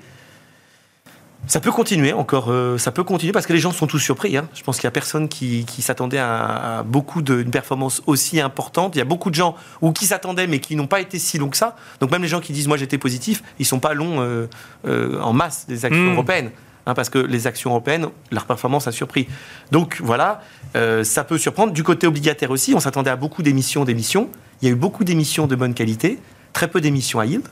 ça 1.48 1.62
peut 1.62 1.72
continuer 1.72 2.12
encore, 2.12 2.54
ça 2.78 2.92
peut 2.92 3.06
continuer 3.06 3.32
parce 3.32 3.48
que 3.48 3.54
les 3.54 3.60
gens 3.60 3.72
sont 3.72 3.88
tous 3.88 3.98
surpris. 3.98 4.36
Hein. 4.36 4.48
Je 4.54 4.62
pense 4.62 4.76
qu'il 4.76 4.86
n'y 4.86 4.90
a 4.90 4.92
personne 4.92 5.30
qui, 5.30 5.66
s'attendait 5.80 6.20
à, 6.20 6.84
beaucoup 6.86 7.22
d'une 7.22 7.50
performance 7.50 8.04
aussi 8.06 8.42
importante. 8.42 8.96
Il 8.96 9.00
y 9.00 9.02
a 9.02 9.06
beaucoup 9.06 9.30
de 9.30 9.36
gens 9.36 9.56
ou 9.82 9.94
qui 9.94 10.06
s'attendaient 10.06 10.46
mais 10.48 10.60
qui 10.60 10.76
n'ont 10.76 10.86
pas 10.86 11.00
été 11.00 11.18
si 11.18 11.38
longs 11.40 11.50
que 11.50 11.58
ça. 11.58 11.78
Donc 12.02 12.12
même 12.12 12.22
les 12.22 12.28
gens 12.28 12.42
qui 12.42 12.52
disent 12.52 12.68
moi 12.68 12.76
j'étais 12.76 12.98
positif, 12.98 13.42
ils 13.58 13.66
sont 13.66 13.80
pas 13.80 13.94
longs 13.94 14.48
en 14.86 15.34
masse 15.34 15.66
des 15.66 15.86
actions 15.86 16.04
mmh. 16.04 16.14
européennes. 16.14 16.52
Hein, 16.90 16.96
parce 16.96 17.10
que 17.10 17.20
les 17.20 17.46
actions 17.46 17.70
européennes, 17.70 18.08
leur 18.32 18.46
performance 18.46 18.88
a 18.88 18.92
surpris. 18.92 19.28
Donc 19.72 20.02
voilà, 20.02 20.42
euh, 20.76 21.04
ça 21.04 21.24
peut 21.24 21.38
surprendre. 21.38 21.72
Du 21.72 21.84
côté 21.84 22.08
obligataire 22.08 22.50
aussi, 22.50 22.74
on 22.74 22.80
s'attendait 22.80 23.12
à 23.12 23.16
beaucoup 23.16 23.44
d'émissions 23.44 23.86
d'émissions. 23.86 24.30
Il 24.62 24.68
y 24.68 24.72
a 24.72 24.72
eu 24.72 24.76
beaucoup 24.76 25.04
d'émissions 25.04 25.46
de 25.46 25.56
bonne 25.56 25.76
qualité, 25.76 26.18
très 26.52 26.68
peu 26.68 26.82
d'émissions 26.82 27.20
à 27.20 27.28
yield. 27.28 27.48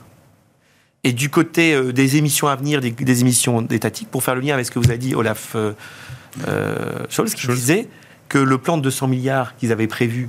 Et 1.04 1.12
du 1.12 1.30
côté 1.30 1.72
euh, 1.72 1.92
des 1.92 2.16
émissions 2.16 2.48
à 2.48 2.56
venir, 2.56 2.80
des, 2.80 3.20
émissions 3.20 3.64
étatiques, 3.68 4.10
pour 4.10 4.24
faire 4.24 4.34
le 4.34 4.40
lien 4.40 4.54
avec 4.54 4.66
ce 4.66 4.72
que 4.72 4.80
vous 4.80 4.88
avez 4.88 4.98
dit, 4.98 5.14
Olaf 5.14 5.54
euh, 5.54 5.72
Scholz, 7.08 7.34
qui 7.34 7.46
disait 7.46 7.88
que 8.28 8.38
le 8.38 8.58
plan 8.58 8.76
de 8.76 8.82
200 8.82 9.06
milliards 9.06 9.56
qu'ils 9.56 9.70
avaient 9.70 9.86
prévu, 9.86 10.22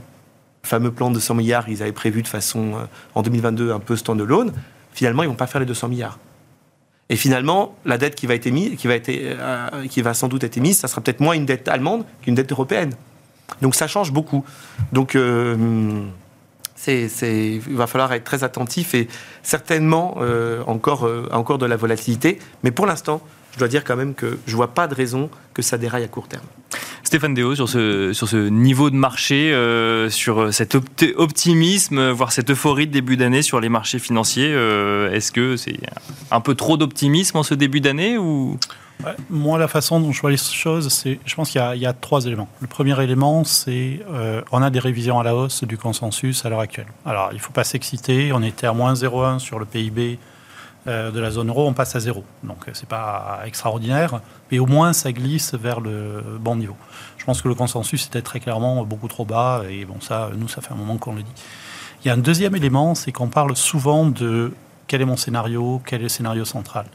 le 0.63 0.69
fameux 0.69 0.91
plan 0.91 1.09
de 1.09 1.15
200 1.15 1.33
milliards 1.33 1.65
qu'ils 1.65 1.81
avaient 1.81 1.91
prévu 1.91 2.21
de 2.21 2.27
façon, 2.27 2.73
en 3.15 3.23
2022, 3.23 3.71
un 3.71 3.79
peu 3.79 3.95
stand-alone, 3.95 4.53
finalement, 4.93 5.23
ils 5.23 5.25
ne 5.25 5.31
vont 5.31 5.35
pas 5.35 5.47
faire 5.47 5.59
les 5.59 5.65
200 5.65 5.87
milliards. 5.87 6.19
Et 7.09 7.15
finalement, 7.15 7.75
la 7.85 7.97
dette 7.97 8.15
qui 8.15 8.27
va, 8.27 8.35
être 8.35 8.43
qui, 8.43 8.87
va 8.87 8.95
être, 8.95 9.87
qui 9.87 10.01
va 10.01 10.13
sans 10.13 10.27
doute 10.27 10.43
être 10.43 10.57
émise, 10.57 10.77
ça 10.77 10.87
sera 10.87 11.01
peut-être 11.01 11.21
moins 11.21 11.33
une 11.33 11.45
dette 11.45 11.67
allemande 11.67 12.05
qu'une 12.21 12.35
dette 12.35 12.51
européenne. 12.51 12.93
Donc 13.63 13.73
ça 13.73 13.87
change 13.87 14.11
beaucoup. 14.11 14.45
Donc 14.93 15.15
c'est, 16.79 17.59
il 17.67 17.75
va 17.75 17.87
falloir 17.87 18.13
être 18.13 18.23
très 18.23 18.43
attentif 18.43 18.93
et 18.93 19.07
certainement 19.43 20.15
euh, 20.21 20.63
encore, 20.65 21.05
euh, 21.05 21.27
encore 21.31 21.57
de 21.57 21.65
la 21.65 21.75
volatilité. 21.75 22.39
Mais 22.63 22.71
pour 22.71 22.85
l'instant, 22.85 23.21
je 23.51 23.59
dois 23.59 23.67
dire 23.67 23.83
quand 23.83 23.97
même 23.97 24.15
que 24.15 24.39
je 24.45 24.51
ne 24.51 24.55
vois 24.55 24.73
pas 24.73 24.87
de 24.87 24.95
raison 24.95 25.29
que 25.53 25.61
ça 25.61 25.77
déraille 25.77 26.03
à 26.03 26.07
court 26.07 26.27
terme. 26.27 26.45
Stéphane 27.09 27.33
Déo, 27.33 27.55
sur 27.55 27.67
ce, 27.67 28.13
sur 28.13 28.27
ce 28.27 28.37
niveau 28.37 28.91
de 28.91 28.95
marché, 28.95 29.51
euh, 29.51 30.11
sur 30.11 30.53
cet 30.53 30.77
optimisme, 31.15 32.11
voire 32.11 32.31
cette 32.31 32.51
euphorie 32.51 32.85
de 32.85 32.91
début 32.91 33.17
d'année 33.17 33.41
sur 33.41 33.59
les 33.59 33.67
marchés 33.67 33.97
financiers, 33.97 34.51
est-ce 35.11 35.31
que 35.31 35.57
c'est 35.57 35.79
un 36.29 36.39
peu 36.39 36.53
trop 36.53 36.77
d'optimisme 36.77 37.37
en 37.37 37.43
ce 37.43 37.55
début 37.55 37.81
d'année 37.81 38.19
ou? 38.19 38.59
Moi, 39.29 39.57
la 39.57 39.69
façon 39.69 39.99
dont 40.01 40.11
je 40.11 40.19
vois 40.19 40.29
les 40.29 40.37
choses, 40.37 40.89
c'est, 40.89 41.19
je 41.25 41.35
pense 41.35 41.51
qu'il 41.51 41.61
y, 41.61 41.85
a 41.85 41.93
trois 41.93 42.25
éléments. 42.25 42.49
Le 42.59 42.67
premier 42.67 43.01
élément, 43.01 43.45
c'est 43.45 44.01
euh, 44.11 44.41
on 44.51 44.61
a 44.61 44.69
des 44.69 44.79
révisions 44.79 45.19
à 45.19 45.23
la 45.23 45.35
hausse 45.35 45.63
du 45.63 45.77
consensus 45.77 46.45
à 46.45 46.49
l'heure 46.49 46.59
actuelle. 46.59 46.87
Alors, 47.05 47.29
il 47.31 47.35
ne 47.35 47.41
faut 47.41 47.53
pas 47.53 47.63
s'exciter. 47.63 48.31
On 48.33 48.43
était 48.43 48.67
à 48.67 48.73
moins 48.73 48.93
0,1 48.93 49.39
sur 49.39 49.57
le 49.57 49.65
PIB 49.65 50.19
euh, 50.21 50.38
de 50.85 51.19
la 51.19 51.29
zone 51.29 51.49
euro, 51.49 51.67
on 51.67 51.73
passe 51.73 51.95
à 51.95 51.99
zéro. 51.99 52.23
Donc, 52.43 52.57
ce 52.73 52.81
n'est 52.81 52.87
pas 52.87 53.41
extraordinaire, 53.45 54.21
mais 54.51 54.59
au 54.59 54.65
moins, 54.65 54.93
ça 54.93 55.11
glisse 55.11 55.53
vers 55.53 55.81
le 55.81 56.23
bon 56.39 56.55
niveau. 56.55 56.75
Je 57.17 57.25
pense 57.25 57.41
que 57.41 57.47
le 57.47 57.53
consensus 57.53 58.07
était 58.07 58.21
très 58.21 58.39
clairement 58.39 58.83
beaucoup 58.85 59.07
trop 59.07 59.25
bas, 59.25 59.63
et 59.69 59.85
bon, 59.85 60.01
ça, 60.01 60.29
nous, 60.35 60.47
ça 60.47 60.61
fait 60.61 60.71
un 60.73 60.77
moment 60.77 60.97
qu'on 60.97 61.13
le 61.13 61.21
dit. 61.21 61.31
Il 62.03 62.07
y 62.07 62.11
a 62.11 62.13
un 62.13 62.17
deuxième 62.17 62.55
élément, 62.55 62.95
c'est 62.95 63.11
qu'on 63.11 63.27
parle 63.27 63.55
souvent 63.55 64.05
de 64.05 64.53
quel 64.87 65.01
est 65.01 65.05
mon 65.05 65.17
scénario, 65.17 65.81
quel 65.85 65.99
est 65.99 66.03
le 66.03 66.09
scénario 66.09 66.45
central. 66.45 66.85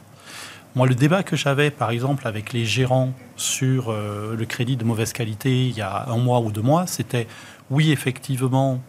Moi, 0.75 0.87
le 0.87 0.95
débat 0.95 1.23
que 1.23 1.37
j'avais, 1.37 1.71
par 1.71 1.91
exemple, 1.91 2.27
avec 2.27 2.51
les 2.51 2.65
gérants 2.65 3.13
sur 3.37 3.89
euh, 3.89 4.35
le 4.35 4.45
crédit 4.45 4.75
de 4.75 4.83
mauvaise 4.83 5.13
qualité 5.13 5.67
il 5.67 5.77
y 5.77 5.81
a 5.81 6.09
un 6.09 6.17
mois 6.17 6.41
ou 6.41 6.51
deux 6.51 6.61
mois, 6.61 6.85
c'était 6.85 7.27
oui, 7.69 7.91
effectivement, 7.91 8.81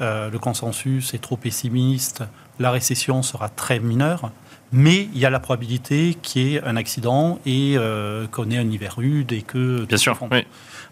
euh, 0.00 0.30
le 0.30 0.38
consensus 0.38 1.12
est 1.12 1.18
trop 1.18 1.36
pessimiste, 1.36 2.22
la 2.58 2.70
récession 2.70 3.22
sera 3.22 3.50
très 3.50 3.78
mineure, 3.78 4.30
mais 4.74 5.08
il 5.14 5.18
y 5.18 5.24
a 5.24 5.30
la 5.30 5.38
probabilité 5.38 6.16
qu'il 6.20 6.42
y 6.42 6.56
ait 6.56 6.64
un 6.64 6.74
accident 6.74 7.38
et 7.46 7.76
euh, 7.78 8.26
qu'on 8.26 8.50
ait 8.50 8.58
un 8.58 8.68
hiver 8.68 8.96
rude 8.96 9.32
et 9.32 9.42
que... 9.42 9.84
Bien 9.84 9.96
sûr, 9.96 10.18
oui. 10.32 10.44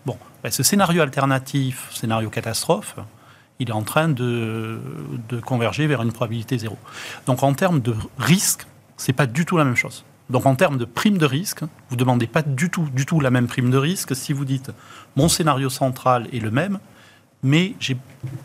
Bon, 0.07 0.17
ben, 0.45 0.53
ce 0.53 0.63
scénario 0.63 1.03
alternatif, 1.03 1.89
scénario 1.93 2.31
catastrophe, 2.31 2.95
il 3.59 3.71
est 3.71 3.73
en 3.73 3.83
train 3.83 4.09
de, 4.09 4.81
de 5.29 5.41
converger 5.41 5.89
vers 5.89 6.01
une 6.01 6.13
probabilité 6.13 6.59
zéro. 6.59 6.79
Donc 7.27 7.43
en 7.43 7.55
termes 7.55 7.81
de 7.81 7.93
risque, 8.19 8.69
c'est 8.97 9.13
pas 9.13 9.27
du 9.27 9.45
tout 9.45 9.57
la 9.57 9.65
même 9.65 9.75
chose. 9.75 10.05
Donc 10.31 10.47
en 10.47 10.55
termes 10.55 10.79
de 10.79 10.85
prime 10.85 11.19
de 11.19 11.27
risque, 11.27 11.63
vous 11.89 11.97
ne 11.97 12.01
demandez 12.01 12.29
pas 12.29 12.43
du 12.43 12.71
tout, 12.71 12.89
du 12.95 13.05
tout 13.05 13.19
la 13.19 13.33
même 13.33 13.49
prime 13.49 13.73
de 13.73 13.79
risque 13.79 14.15
si 14.15 14.33
vous 14.33 14.45
dites 14.45 14.71
mon 15.17 15.29
scénario 15.29 15.69
central 15.69 16.29
est 16.33 16.39
le 16.39 16.53
même, 16.53 16.79
mais 17.43 17.75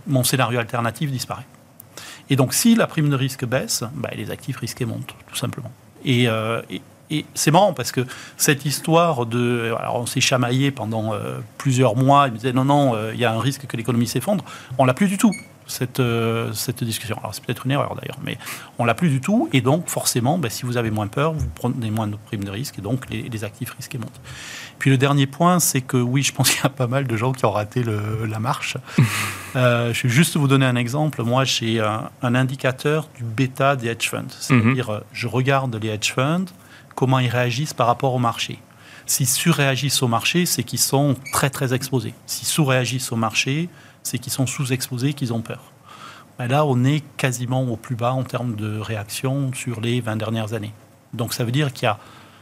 mon 0.08 0.24
scénario 0.24 0.58
alternatif 0.60 1.12
disparaît. 1.12 1.46
Et 2.30 2.36
donc 2.36 2.54
si 2.54 2.76
la 2.76 2.88
prime 2.88 3.10
de 3.10 3.16
risque 3.16 3.46
baisse, 3.46 3.84
bah, 3.96 4.10
les 4.16 4.32
actifs 4.32 4.58
risqués 4.58 4.86
montent, 4.86 5.16
tout 5.28 5.36
simplement. 5.36 5.72
Euh, 6.06 6.62
et, 6.70 6.82
c'est 7.36 7.52
marrant 7.52 7.72
parce 7.72 7.94
que 7.94 8.06
cette 8.36 8.66
histoire 8.66 9.26
de... 9.26 9.74
Alors 9.80 9.96
on 9.96 10.06
s'est 10.06 10.20
chamaillé 10.20 10.72
pendant 10.72 11.14
euh, 11.14 11.40
plusieurs 11.58 11.96
mois, 11.96 12.28
il 12.28 12.34
me 12.34 12.38
disait 12.38 12.52
non, 12.52 12.66
non, 12.66 12.96
euh, 12.96 13.14
il 13.14 13.20
y 13.20 13.24
a 13.24 13.32
un 13.32 13.40
risque 13.40 13.66
que 13.66 13.78
l'économie 13.78 14.08
s'effondre. 14.08 14.44
On 14.78 14.84
l'a 14.84 14.94
plus 14.94 15.08
du 15.08 15.18
tout 15.18 15.32
cette, 15.68 16.00
euh, 16.00 16.52
cette 16.54 16.84
discussion. 16.84 17.18
Alors 17.20 17.36
c'est 17.36 17.44
peut-être 17.44 17.66
une 17.66 17.72
erreur 17.72 17.96
d'ailleurs, 17.96 18.20
mais 18.24 18.38
on 18.80 18.86
l'a 18.86 18.94
plus 18.94 19.10
du 19.10 19.22
tout. 19.22 19.50
Et 19.54 19.62
donc 19.62 19.88
forcément, 19.88 20.38
ben, 20.38 20.50
si 20.50 20.66
vous 20.66 20.78
avez 20.78 20.92
moins 20.92 21.08
peur, 21.08 21.34
vous 21.34 21.48
prenez 21.56 21.92
moins 21.92 22.08
de 22.08 22.16
primes 22.16 22.44
de 22.44 22.52
risque 22.52 22.80
et 22.80 22.82
donc 22.82 23.10
les, 23.10 23.44
actifs 23.44 23.72
risqués 23.72 24.00
montent. 24.00 24.20
Puis 24.80 24.92
le 24.92 24.98
dernier 24.98 25.28
point, 25.28 25.60
c'est 25.60 25.82
que 25.82 25.98
oui, 25.98 26.24
je 26.24 26.32
pense 26.32 26.52
qu'il 26.52 26.64
y 26.64 26.66
a 26.66 26.70
pas 26.70 26.88
mal 26.88 27.08
de 27.08 27.18
gens 27.18 27.32
qui 27.32 27.46
ont 27.46 27.52
raté 27.52 27.84
la 27.84 28.40
marche. 28.40 28.78
euh, 29.56 29.94
je 29.94 30.04
vais 30.04 30.10
juste 30.10 30.38
vous 30.38 30.48
donner 30.48 30.66
un 30.66 30.76
exemple. 30.76 31.24
Moi, 31.24 31.44
j'ai 31.46 31.80
un, 31.80 32.36
indicateur 32.36 33.10
du 33.16 33.24
bêta 33.24 33.76
des 33.76 33.88
hedge 33.88 34.10
funds. 34.10 34.26
C'est-à-dire, 34.40 34.92
mhm. 34.92 35.02
je 35.14 35.28
regarde 35.28 35.76
les 35.82 35.90
hedge 35.90 36.14
funds, 36.14 36.46
comment 36.96 37.20
ils 37.20 37.30
réagissent 37.30 37.74
par 37.74 37.88
rapport 37.88 38.14
au 38.14 38.20
marché. 38.20 38.60
S'ils 39.08 39.28
surréagissent 39.28 40.04
au 40.04 40.08
marché, 40.08 40.46
c'est 40.46 40.64
qu'ils 40.64 40.80
sont 40.80 41.16
très 41.32 41.50
très 41.50 41.74
exposés. 41.74 42.14
S'ils 42.26 42.48
sous-réagissent 42.48 43.12
au 43.12 43.16
marché, 43.16 43.70
c'est 44.04 44.20
qu'ils 44.20 44.34
sont 44.34 44.46
sous-exposés, 44.46 45.14
qu'ils 45.14 45.34
ont 45.34 45.42
peur. 45.42 45.72
Ben 46.38 46.48
là, 46.48 46.66
on 46.66 46.84
est 46.84 47.04
quasiment 47.16 47.64
au 47.64 47.78
plus 47.78 47.96
bas 47.96 48.12
en 48.12 48.24
termes 48.24 48.56
de 48.56 48.80
réaction 48.80 49.52
sur 49.54 49.82
les 49.82 50.02
20 50.02 50.18
dernières 50.18 50.54
années. 50.54 50.74
Donc 51.14 51.34
ça 51.34 51.44
veut 51.44 51.52
dire 51.52 51.74
qu'il 51.74 51.86
y 51.86 51.90
a 51.90 51.98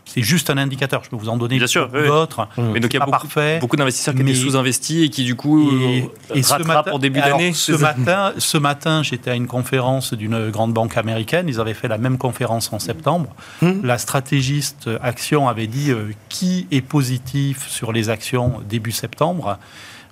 c'est 0.06 0.22
juste 0.22 0.49
un 0.49 0.58
indicateur. 0.58 1.03
Je 1.03 1.10
peux 1.10 1.16
vous 1.16 1.30
en 1.30 1.38
donner 1.38 1.60
d'autres. 1.60 2.47
Mais 2.58 2.80
donc 2.80 2.93
il 2.93 2.99
y 2.99 3.01
a 3.01 3.06
beaucoup, 3.06 3.28
beaucoup 3.60 3.76
d'investisseurs 3.76 4.14
qui 4.14 4.22
étaient 4.22 4.36
sous-investis 4.36 5.06
et 5.06 5.10
qui 5.10 5.24
du 5.24 5.36
coup 5.36 5.72
et, 5.72 6.10
et 6.34 6.41
rattrapent 6.41 6.89
en 6.91 6.99
début 6.99 7.20
d'année. 7.20 7.53
Ce 7.53 7.72
matin, 7.72 8.34
ce 8.38 8.58
matin, 8.58 9.03
j'étais 9.03 9.32
à 9.32 9.36
une 9.36 9.47
conférence 9.47 10.14
d'une 10.14 10.49
grande 10.51 10.74
banque 10.74 10.97
américaine. 10.97 11.47
Ils 11.49 11.60
avaient 11.60 11.74
fait 11.74 11.88
la 11.88 11.97
même 11.97 12.18
conférence 12.18 12.72
en 12.72 12.80
septembre. 12.80 13.30
Hum. 13.62 13.82
La 13.84 13.97
stratégiste 13.97 14.89
Action 15.01 15.47
avait 15.47 15.68
dit 15.68 15.91
euh, 15.91 16.12
qui 16.30 16.68
est 16.72 16.82
positif 16.82 17.68
sur 17.68 17.91
les 17.91 18.10
actions 18.10 18.62
début 18.68 18.91
septembre? 18.91 19.58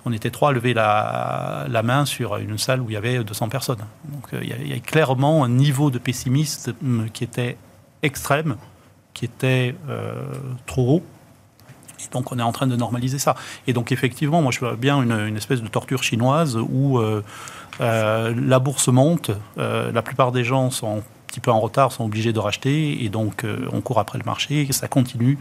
On 0.06 0.12
était 0.12 0.30
trois 0.30 0.50
à 0.50 0.52
lever 0.52 0.74
la, 0.74 1.82
main 1.82 2.04
sur 2.04 2.36
une 2.36 2.58
salle 2.58 2.82
où 2.82 2.90
il 2.90 2.92
y 2.92 2.96
avait 2.96 3.24
200 3.24 3.48
personnes. 3.48 3.84
Donc 4.12 4.34
euh, 4.34 4.40
il 4.42 4.68
y, 4.68 4.72
a, 4.72 4.78
clairement 4.78 5.44
un 5.44 5.48
niveau 5.48 5.90
de 5.90 5.98
pessimisme 5.98 6.74
qui 7.12 7.24
était 7.24 7.56
extrême, 8.02 8.56
qui 9.14 9.24
était 9.24 9.74
euh, 9.88 10.22
trop 10.66 10.96
haut. 10.96 11.02
Et 12.00 12.12
donc 12.12 12.32
on 12.32 12.38
est 12.38 12.42
en 12.42 12.52
train 12.52 12.66
de 12.66 12.76
normaliser 12.76 13.18
ça. 13.18 13.34
Et 13.66 13.72
donc 13.72 13.92
effectivement, 13.92 14.42
moi 14.42 14.52
je 14.52 14.58
vois 14.58 14.76
bien 14.76 15.00
une, 15.02 15.36
espèce 15.36 15.62
de 15.62 15.68
torture 15.68 16.02
chinoise 16.02 16.56
où 16.56 16.98
euh, 16.98 17.22
la 17.80 18.58
bourse 18.58 18.88
monte, 18.88 19.30
la 19.56 20.02
plupart 20.02 20.32
des 20.32 20.44
gens 20.44 20.70
sont 20.70 20.98
un 20.98 21.02
petit 21.28 21.40
peu 21.40 21.50
en 21.50 21.60
retard, 21.60 21.92
sont 21.92 22.04
obligés 22.04 22.32
de 22.32 22.38
racheter, 22.38 23.04
et 23.04 23.08
donc 23.08 23.44
on 23.72 23.80
court 23.80 23.98
après 23.98 24.18
le 24.18 24.24
marché, 24.24 24.66
et 24.68 24.72
ça 24.72 24.86
continue 24.86 25.38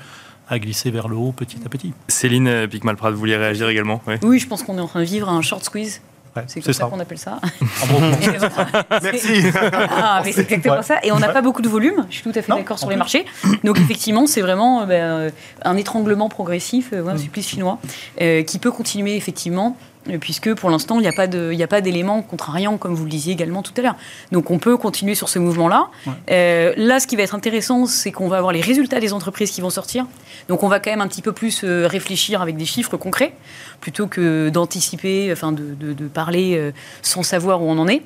à 0.50 0.58
glisser 0.60 0.90
vers 0.90 1.08
le 1.08 1.16
haut 1.16 1.32
petit 1.32 1.60
à 1.66 1.70
petit. 1.70 1.94
Céline 2.08 2.68
Picmalprat, 2.68 3.12
vous 3.12 3.18
vouliez 3.18 3.38
réagir 3.38 3.70
également? 3.70 4.02
Oui, 4.24 4.40
je 4.40 4.48
pense 4.48 4.64
qu'on 4.64 4.78
est 4.78 4.82
en 4.82 4.88
train 4.88 5.02
de 5.02 5.06
vivre 5.06 5.30
un 5.30 5.42
short 5.42 5.64
squeeze. 5.64 6.02
C'est 6.48 6.62
comme 6.62 6.74
ça, 6.74 6.86
qu'on 6.86 7.00
appelle 7.00 7.18
ça. 7.18 7.40
Merci. 9.04 9.52
Ah, 9.90 10.22
c'est 10.24 10.40
exactement 10.40 10.82
ça. 10.82 11.00
Et 11.04 11.12
on 11.12 11.20
n'a 11.20 11.30
pas 11.30 11.42
beaucoup 11.42 11.62
de 11.62 11.70
volume. 11.70 12.06
Je 12.10 12.16
suis 12.16 12.24
tout 12.24 12.38
à 12.38 12.42
fait 12.42 12.52
d'accord 12.52 12.80
sur 12.80 12.90
les 12.90 12.96
marchés. 12.96 13.26
Donc 13.64 13.80
effectivement, 13.80 14.28
c'est 14.28 14.42
vraiment 14.42 14.82
euh, 14.82 14.86
ben, 14.86 15.04
euh, 15.04 15.30
un 15.64 15.78
étranglement 15.78 16.30
progressif, 16.30 16.90
euh, 16.94 17.08
un 17.08 17.16
mm. 17.16 17.20
supplice 17.20 17.48
chinois, 17.48 17.80
qui 18.18 18.60
peut 18.60 18.72
continuer 18.72 19.16
effectivement 19.16 19.78
puisque 20.20 20.54
pour 20.54 20.70
l'instant, 20.70 21.00
il 21.00 21.02
n'y 21.02 21.64
a 21.64 21.68
pas 21.68 21.82
d'éléments 21.82 22.22
contrariants, 22.22 22.78
comme 22.78 22.94
vous 22.94 23.04
le 23.04 23.10
disiez 23.10 23.34
également 23.34 23.62
tout 23.62 23.74
à 23.78 23.82
l'heure. 23.82 23.96
Donc 24.32 24.52
on 24.52 24.60
peut 24.60 24.78
continuer 24.78 25.16
sur 25.16 25.30
ce 25.30 25.40
mouvement-là. 25.40 25.88
Euh, 26.30 26.74
là, 26.78 27.00
ce 27.00 27.08
qui 27.08 27.16
va 27.16 27.24
être 27.24 27.36
intéressant, 27.36 27.86
c'est 27.86 28.12
qu'on 28.12 28.28
va 28.28 28.38
avoir 28.38 28.54
les 28.54 28.62
résultats 28.62 29.00
des 29.00 29.14
entreprises 29.14 29.52
qui 29.52 29.62
vont 29.62 29.70
sortir. 29.70 30.06
Donc 30.48 30.64
on 30.64 30.68
va 30.68 30.80
quand 30.80 30.92
même 30.92 31.02
un 31.02 31.08
petit 31.08 31.22
peu 31.22 31.32
plus 31.32 31.64
euh, 31.64 31.88
réfléchir 31.88 32.42
avec 32.42 32.58
des 32.58 32.66
chiffres 32.66 32.98
concrets, 32.98 33.34
plutôt 33.80 34.08
que 34.08 34.50
d'anticiper, 34.50 35.32
enfin 35.32 35.52
de, 35.52 35.76
de, 35.94 36.08
parler 36.08 36.56
euh, 36.56 36.72
sans 37.02 37.24
savoir 37.24 37.62
où 37.62 37.66
on 37.70 37.78
en 37.78 37.88
est. 37.88 38.04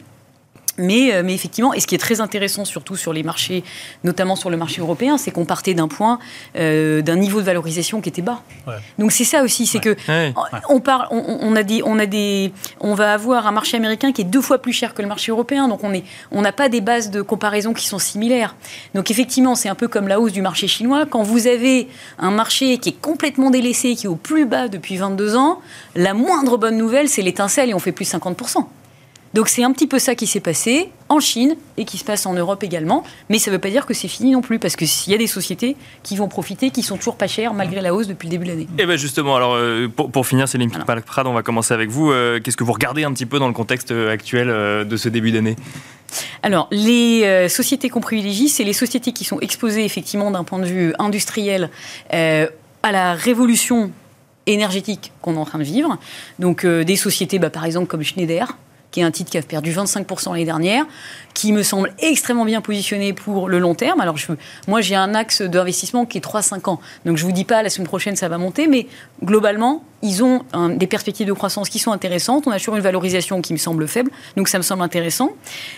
Mais, 0.78 1.14
euh, 1.14 1.24
mais, 1.24 1.34
effectivement, 1.34 1.74
et 1.74 1.80
ce 1.80 1.88
qui 1.88 1.96
est 1.96 2.00
très 2.00 2.22
intéressant 2.22 2.66
surtout 2.66 2.96
sur 2.96 3.14
les 3.14 3.24
marchés, 3.24 3.64
notamment 4.04 4.36
sur 4.36 4.50
le 4.50 4.58
marché 4.58 4.82
européen, 4.82 5.18
c'est 5.18 5.32
qu'on 5.32 5.46
partait 5.46 5.74
d'un 5.74 5.88
point, 5.88 6.20
euh, 6.56 7.02
d'un 7.02 7.16
niveau 7.16 7.40
de 7.40 7.46
valorisation 7.46 8.02
qui 8.02 8.10
était 8.10 8.22
bas. 8.22 8.42
Donc 9.00 9.12
c'est 9.12 9.24
ça 9.24 9.44
aussi, 9.44 9.66
c'est 9.66 9.80
que 9.80 9.96
on 10.70 10.80
parle, 10.80 11.08
on, 11.12 11.56
a 11.56 11.64
des, 11.64 11.82
on 11.84 11.98
a 12.00 12.06
des, 12.06 12.52
on 12.80 12.94
va 12.94 13.14
avoir 13.14 13.48
un 13.48 13.52
marché 13.52 13.78
américain 13.78 14.12
qui 14.12 14.22
est 14.22 14.26
deux 14.26 14.42
fois 14.42 14.60
plus 14.62 14.74
cher 14.74 14.94
que 14.94 15.02
le 15.02 15.08
marché 15.08 15.32
européen, 15.32 15.68
donc 15.68 15.84
on 15.84 15.94
est, 15.94 16.04
on 16.32 16.42
n'a 16.42 16.52
pas 16.52 16.70
des 16.70 16.82
bases 16.82 17.10
de 17.10 17.22
comparaison 17.22 17.74
qui 17.74 17.86
sont 17.88 18.00
similaires. 18.00 18.56
Donc 18.94 19.10
effectivement, 19.12 19.56
c'est 19.56 19.70
un 19.70 19.76
peu 19.76 19.88
comme 19.88 20.08
la 20.08 20.20
hausse 20.20 20.34
du 20.34 20.42
marché 20.42 20.68
chinois. 20.68 21.06
Quand 21.06 21.24
vous 21.24 21.48
avez 21.48 21.88
un 22.20 22.32
marché 22.32 22.78
qui 22.78 22.90
est 22.90 23.02
complètement 23.02 23.50
délaissé, 23.50 23.96
qui 23.96 24.06
est 24.06 24.10
au 24.10 24.16
plus 24.16 24.46
bas 24.46 24.68
depuis 24.68 24.98
22 24.98 25.36
ans, 25.36 25.62
la 25.96 26.14
moindre 26.14 26.58
bonne 26.58 26.78
nouvelle, 26.78 27.10
c'est 27.10 27.22
l'étincelle 27.22 27.70
et 27.70 27.74
on 27.74 27.80
fait 27.80 27.92
plus 27.92 28.06
50 28.06 28.38
donc 29.34 29.50
c'est 29.50 29.64
un 29.64 29.72
petit 29.72 29.88
peu 29.88 30.00
ça 30.00 30.16
qui 30.16 30.28
s'est 30.28 30.40
passé 30.40 30.90
en 31.10 31.20
Chine 31.20 31.56
et 31.78 31.86
qui 31.86 31.98
se 31.98 32.04
passe 32.04 32.26
en 32.26 32.34
Europe 32.34 32.64
également. 32.64 33.04
Mais 33.30 33.40
ça 33.40 33.52
ne 33.52 33.56
veut 33.56 33.62
pas 33.62 33.70
dire 33.70 33.86
que 33.86 33.94
c'est 33.94 34.08
fini 34.08 34.32
non 34.32 34.42
plus, 34.42 34.60
parce 34.60 34.76
qu'il 34.76 35.12
y 35.12 35.16
a 35.16 35.18
des 35.18 35.28
sociétés 35.28 35.76
qui 36.04 36.16
vont 36.16 36.28
profiter, 36.28 36.72
qui 36.72 36.84
sont 36.84 36.98
toujours 36.98 37.16
pas 37.18 37.28
chères 37.28 37.54
malgré 37.54 37.82
la 37.82 37.94
hausse 37.94 38.08
depuis 38.08 38.28
le 38.28 38.32
début 38.32 38.46
de 38.46 38.52
l'année. 38.52 38.68
Et 38.78 38.84
eh 38.84 38.86
bien 38.86 38.96
justement, 38.96 39.36
alors 39.36 39.54
euh, 39.56 39.88
pour, 39.88 40.26
finir, 40.26 40.48
Céline. 40.48 40.72
Prad, 40.72 41.28
on 41.28 41.34
va 41.34 41.44
commencer 41.44 41.74
avec 41.74 41.90
vous. 41.90 42.12
Euh, 42.12 42.40
qu'est-ce 42.40 42.58
que 42.58 42.64
vous 42.64 42.74
regardez 42.74 43.04
un 43.04 43.14
petit 43.14 43.26
peu 43.26 43.40
dans 43.40 43.48
le 43.48 43.54
contexte 43.54 43.92
euh, 43.92 44.12
actuel 44.12 44.48
de 44.88 44.98
ce 44.98 45.10
début 45.10 45.32
d'année? 45.32 45.56
Alors, 46.42 46.68
les 46.72 47.50
sociétés 47.50 47.90
qu'on 47.90 48.00
privilégie, 48.00 48.48
c'est 48.48 48.64
les 48.64 48.74
sociétés 48.74 49.12
qui 49.12 49.26
sont 49.26 49.40
exposées 49.42 49.84
effectivement 49.84 50.32
d'un 50.32 50.44
point 50.44 50.60
de 50.60 50.66
vue 50.66 50.94
industriel 51.00 51.70
à 52.10 52.92
la 52.92 53.14
révolution 53.14 53.92
énergétique 54.46 55.12
qu'on 55.22 55.36
est 55.36 55.40
en 55.40 55.46
train 55.46 55.60
de 55.60 55.64
vivre. 55.64 55.98
Donc 56.40 56.66
des 56.66 56.96
sociétés, 56.96 57.40
bah, 57.40 57.50
par 57.50 57.66
exemple, 57.66 57.88
comme 57.88 58.04
Schneider, 58.04 58.56
qui 58.92 59.02
est 59.02 59.04
un 59.04 59.12
titre 59.12 59.32
qui 59.32 59.38
a 59.38 59.42
perdu 59.42 59.72
25% 59.72 60.32
l'année 60.32 60.46
dernière, 60.46 60.86
qui 61.34 61.52
me 61.52 61.64
semble 61.64 61.94
extrêmement 62.00 62.46
bien 62.46 62.62
positionné 62.62 63.14
pour 63.14 63.48
le 63.50 63.60
long 63.60 63.76
terme. 63.76 64.02
Alors, 64.02 64.16
moi, 64.68 64.82
j'ai 64.82 64.96
un 64.96 65.14
axe 65.14 65.42
d'investissement 65.42 66.06
qui 66.06 66.18
est 66.18 66.26
3-5 66.26 66.70
ans. 66.70 66.80
Donc, 67.06 67.18
je 67.18 67.24
ne 67.24 67.28
vous 67.28 67.34
dis 67.34 67.46
pas 67.46 67.62
la 67.62 67.70
semaine 67.70 67.88
prochaine, 67.88 68.16
ça 68.16 68.28
va 68.28 68.38
monter, 68.38 68.68
mais 68.68 68.88
globalement, 69.24 69.84
ils 70.02 70.24
ont 70.24 70.42
des 70.76 70.88
perspectives 70.88 71.28
de 71.28 71.34
croissance 71.34 71.70
qui 71.70 71.80
sont 71.80 71.92
intéressantes. 71.92 72.48
On 72.48 72.52
a 72.52 72.58
toujours 72.58 72.76
une 72.76 72.82
valorisation 72.82 73.42
qui 73.42 73.54
me 73.54 73.58
semble 73.58 73.88
faible, 73.88 74.12
donc 74.36 74.48
ça 74.48 74.58
me 74.58 74.64
semble 74.64 74.84
intéressant. 74.84 75.32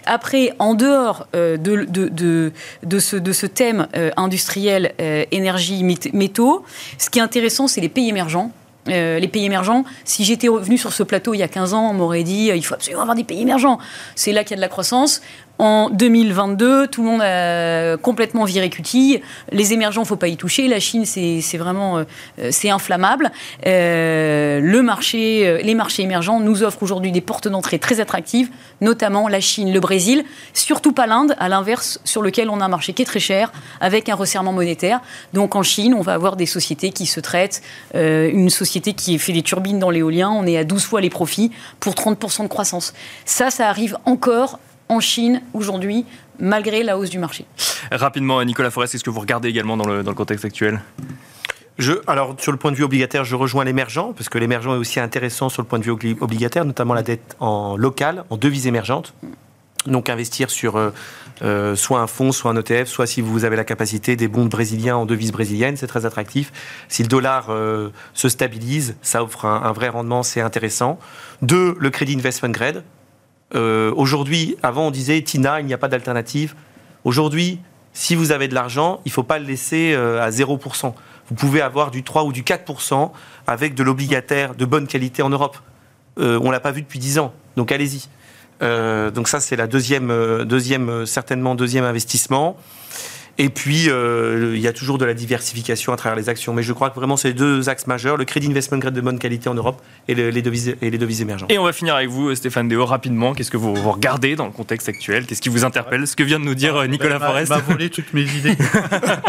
Après, 0.06 0.54
en 0.60 0.74
dehors 0.74 1.28
euh, 1.36 1.58
de 1.58 3.00
ce 3.00 3.46
thème 3.46 3.88
euh, 3.96 4.12
industriel, 4.18 4.94
euh, 5.02 5.26
énergie, 5.32 5.84
métaux, 6.14 6.64
ce 6.98 7.10
qui 7.10 7.20
est 7.20 7.22
intéressant, 7.22 7.68
c'est 7.68 7.82
les 7.82 7.90
pays 7.90 8.10
émergents. 8.10 8.52
Euh, 8.90 9.20
les 9.20 9.28
pays 9.28 9.46
émergents. 9.46 9.84
Si 10.04 10.24
j'étais 10.24 10.48
revenu 10.48 10.78
sur 10.78 10.94
ce 10.94 11.04
plateau 11.04 11.34
il 11.34 11.40
y 11.40 11.44
a 11.44 11.48
15 11.48 11.74
ans, 11.74 11.90
on 11.90 11.94
m'aurait 11.94 12.24
dit 12.24 12.52
euh, 12.52 12.56
il 12.56 12.64
faut 12.64 12.74
absolument 12.74 13.02
avoir 13.02 13.16
des 13.16 13.24
pays 13.24 13.42
émergents. 13.42 13.80
C'est 14.16 14.32
là 14.32 14.44
qu'il 14.44 14.52
y 14.52 14.54
a 14.54 14.58
de 14.58 14.62
la 14.62 14.68
croissance. 14.68 15.22
En 15.60 15.90
2022, 15.90 16.88
tout 16.88 17.04
le 17.04 17.10
monde 17.10 17.22
a 17.22 17.98
complètement 17.98 18.46
viré 18.46 18.70
cutie. 18.70 19.20
Les 19.52 19.74
émergents, 19.74 20.06
faut 20.06 20.16
pas 20.16 20.30
y 20.30 20.38
toucher. 20.38 20.70
La 20.70 20.80
Chine, 20.80 21.04
c'est 21.04 21.58
vraiment 21.58 21.98
euh, 21.98 22.04
c'est 22.50 22.70
inflammable. 22.70 23.30
Euh, 23.68 24.62
euh, 24.62 25.58
les 25.62 25.76
marchés 25.76 26.02
émergents 26.02 26.40
nous 26.40 26.64
offrent 26.64 26.82
aujourd'hui 26.82 27.12
des 27.12 27.20
portes 27.20 27.50
d'entrée 27.50 27.78
très 27.78 28.00
attractives, 28.00 28.50
notamment 28.80 29.28
la 29.28 29.42
Chine, 29.42 29.74
le 29.74 29.82
Brésil, 29.82 30.24
surtout 30.54 30.94
pas 30.94 31.08
l'Inde, 31.08 31.36
à 31.40 31.50
l'inverse, 31.50 32.00
sur 32.06 32.22
lequel 32.22 32.50
on 32.50 32.62
a 32.62 32.66
un 32.66 32.70
marché 32.70 32.94
qui 32.94 33.02
est 33.02 33.06
très 33.06 33.20
cher, 33.20 33.52
avec 33.82 34.08
un 34.08 34.16
resserrement 34.16 34.54
monétaire. 34.54 35.02
Donc 35.34 35.58
en 35.58 35.64
Chine, 35.64 35.94
on 35.94 36.02
va 36.02 36.14
avoir 36.14 36.38
des 36.38 36.46
sociétés 36.46 36.92
qui 36.92 37.06
se 37.06 37.20
traitent. 37.20 37.62
une 37.94 38.50
société 38.50 38.94
qui 38.94 39.20
fait 39.20 39.34
des 39.34 39.42
turbines 39.44 39.80
dans 39.80 39.90
l'éolien, 39.90 40.30
on 40.30 40.46
est 40.46 40.58
à 40.58 40.64
12 40.64 40.86
fois 40.86 41.02
les 41.02 41.10
profits 41.10 41.52
pour 41.82 41.96
30% 41.96 42.44
de 42.44 42.48
croissance. 42.48 42.94
Ça, 43.26 43.50
ça 43.52 43.68
arrive 43.68 43.98
encore 44.06 44.60
en 44.90 45.00
Chine 45.00 45.42
aujourd'hui, 45.54 46.06
malgré 46.40 46.84
la 46.84 46.98
hausse 46.98 47.10
du 47.10 47.20
marché. 47.20 47.46
Rapidement, 47.92 48.44
Nicolas 48.44 48.72
Forest, 48.72 48.96
est-ce 48.96 49.04
que 49.04 49.10
vous 49.10 49.20
regardez 49.20 49.48
également 49.48 49.78
dans 49.78 49.88
le, 49.88 50.04
contexte 50.14 50.46
actuel? 50.46 50.82
Je, 51.78 51.94
alors, 52.08 52.36
sur 52.40 52.52
le 52.52 52.58
point 52.58 52.72
de 52.72 52.76
vue 52.76 52.84
obligataire, 52.84 53.24
je 53.24 53.36
rejoins 53.36 53.64
l'émergent, 53.64 54.12
parce 54.14 54.28
que 54.28 54.38
l'émergent 54.38 54.74
est 54.74 54.80
aussi 54.80 55.00
intéressant 55.00 55.48
sur 55.48 55.62
le 55.62 55.68
point 55.68 55.80
de 55.80 55.86
vue 55.86 55.92
obligataire, 56.20 56.66
notamment 56.66 56.94
la 56.94 57.04
dette 57.04 57.38
en 57.40 57.78
local, 57.78 58.26
en 58.30 58.36
devises 58.36 58.68
émergentes. 58.68 59.14
Donc, 59.86 60.10
investir 60.10 60.50
sur 60.50 60.76
euh, 60.76 60.90
euh, 61.42 61.76
soit 61.76 62.02
un 62.02 62.08
fonds, 62.08 62.34
soit 62.34 62.52
un 62.52 62.58
ETF, 62.58 62.90
soit 62.90 63.08
si 63.08 63.22
vous 63.22 63.46
avez 63.46 63.56
la 63.56 63.64
capacité 63.64 64.18
des 64.18 64.28
bons 64.28 64.48
brésiliens 64.48 64.98
en 64.98 65.06
devises 65.06 65.32
brésiliennes, 65.32 65.78
c'est 65.78 65.88
très 65.88 66.06
attractif. 66.06 66.52
Si 66.90 67.02
le 67.02 67.08
dollar 67.08 67.46
euh, 67.50 67.90
se 68.14 68.28
stabilise, 68.28 68.98
ça 69.02 69.24
offre 69.24 69.46
un, 69.46 69.62
un 69.64 69.72
vrai 69.72 69.88
rendement, 69.88 70.22
c'est 70.22 70.42
intéressant. 70.42 71.00
Deux, 71.42 71.78
le 71.80 71.90
crédit 71.92 72.16
investment 72.16 72.50
grade. 72.50 72.84
Euh, 73.56 73.94
aujourd'hui, 73.96 74.58
avant 74.62 74.88
on 74.88 74.92
disait 74.92 75.22
Tina, 75.22 75.60
il 75.60 75.66
n'y 75.66 75.74
a 75.74 75.78
pas 75.78 75.88
d'alternative. 75.88 76.56
Aujourd'hui, 77.04 77.60
si 77.94 78.16
vous 78.16 78.32
avez 78.32 78.48
de 78.48 78.54
l'argent, 78.54 79.02
il 79.06 79.10
ne 79.10 79.14
faut 79.14 79.24
pas 79.24 79.40
le 79.40 79.46
laisser 79.46 79.94
euh, 79.94 80.22
à 80.22 80.30
0%. 80.30 80.94
Vous 81.30 81.36
pouvez 81.36 81.62
avoir 81.62 81.92
du 81.92 82.04
3 82.04 82.24
ou 82.24 82.32
du 82.32 82.44
4% 82.44 83.12
avec 83.48 83.76
de 83.76 83.84
l'obligataire 83.84 84.56
de 84.56 84.66
bonne 84.66 84.88
qualité 84.88 85.22
en 85.22 85.30
Europe. 85.30 85.58
Euh, 86.20 86.40
on 86.42 86.48
ne 86.48 86.52
l'a 86.52 86.60
pas 86.60 86.72
vu 86.72 86.82
depuis 86.82 87.00
10 87.00 87.20
ans, 87.20 87.34
donc 87.56 87.72
allez-y. 87.72 88.08
donc 88.62 89.28
ça, 89.28 89.40
c'est 89.40 89.56
la 89.56 89.68
deuxième, 89.68 90.44
deuxième, 90.44 91.06
certainement 91.06 91.56
deuxième 91.56 91.86
investissement. 91.86 92.58
Et 93.42 93.48
puis, 93.48 93.90
euh, 93.90 94.52
il 94.54 94.62
y 94.62 94.68
a 94.68 94.74
toujours 94.74 94.98
de 94.98 95.06
la 95.06 95.14
diversification 95.14 95.94
à 95.94 95.96
travers 95.96 96.18
les 96.18 96.28
actions. 96.28 96.54
Mais 96.54 96.62
je 96.62 96.74
crois 96.74 96.90
que 96.90 96.96
vraiment, 96.96 97.16
c'est 97.16 97.32
deux 97.32 97.70
axes 97.70 97.88
majeurs 97.88 98.18
le 98.18 98.26
crédit 98.26 98.48
investment 98.48 98.80
grade 98.80 98.94
de 98.94 99.00
bonne 99.00 99.18
qualité 99.18 99.48
en 99.48 99.54
Europe 99.54 99.82
et, 100.10 100.14
les, 100.14 100.42
devises, 100.42 100.76
et 100.82 100.90
les 100.90 100.98
devises 100.98 101.22
émergentes. 101.22 101.50
Et 101.50 101.58
on 101.58 101.64
va 101.64 101.72
finir 101.72 101.96
avec 101.96 102.10
vous, 102.10 102.36
Stéphane 102.36 102.68
Déo, 102.68 102.86
rapidement. 102.86 103.34
Qu'est-ce 103.34 103.50
que 103.50 103.56
vous, 103.56 103.74
regardez 103.90 104.36
dans 104.36 104.46
le 104.46 104.52
contexte 104.52 104.90
actuel? 104.90 105.26
Qu'est-ce 105.26 105.42
qui 105.42 105.48
vous 105.48 105.64
interpelle? 105.64 106.06
Ce 106.06 106.18
que 106.18 106.24
vient 106.24 106.38
de 106.38 106.44
nous 106.44 106.54
dire 106.54 106.76
ah, 106.76 106.86
Nicolas 106.86 107.18
Forest. 107.18 107.50
m'a 107.50 107.60
volé 107.60 107.90
toutes 107.90 108.14
mes 108.14 108.24
idées. 108.24 108.58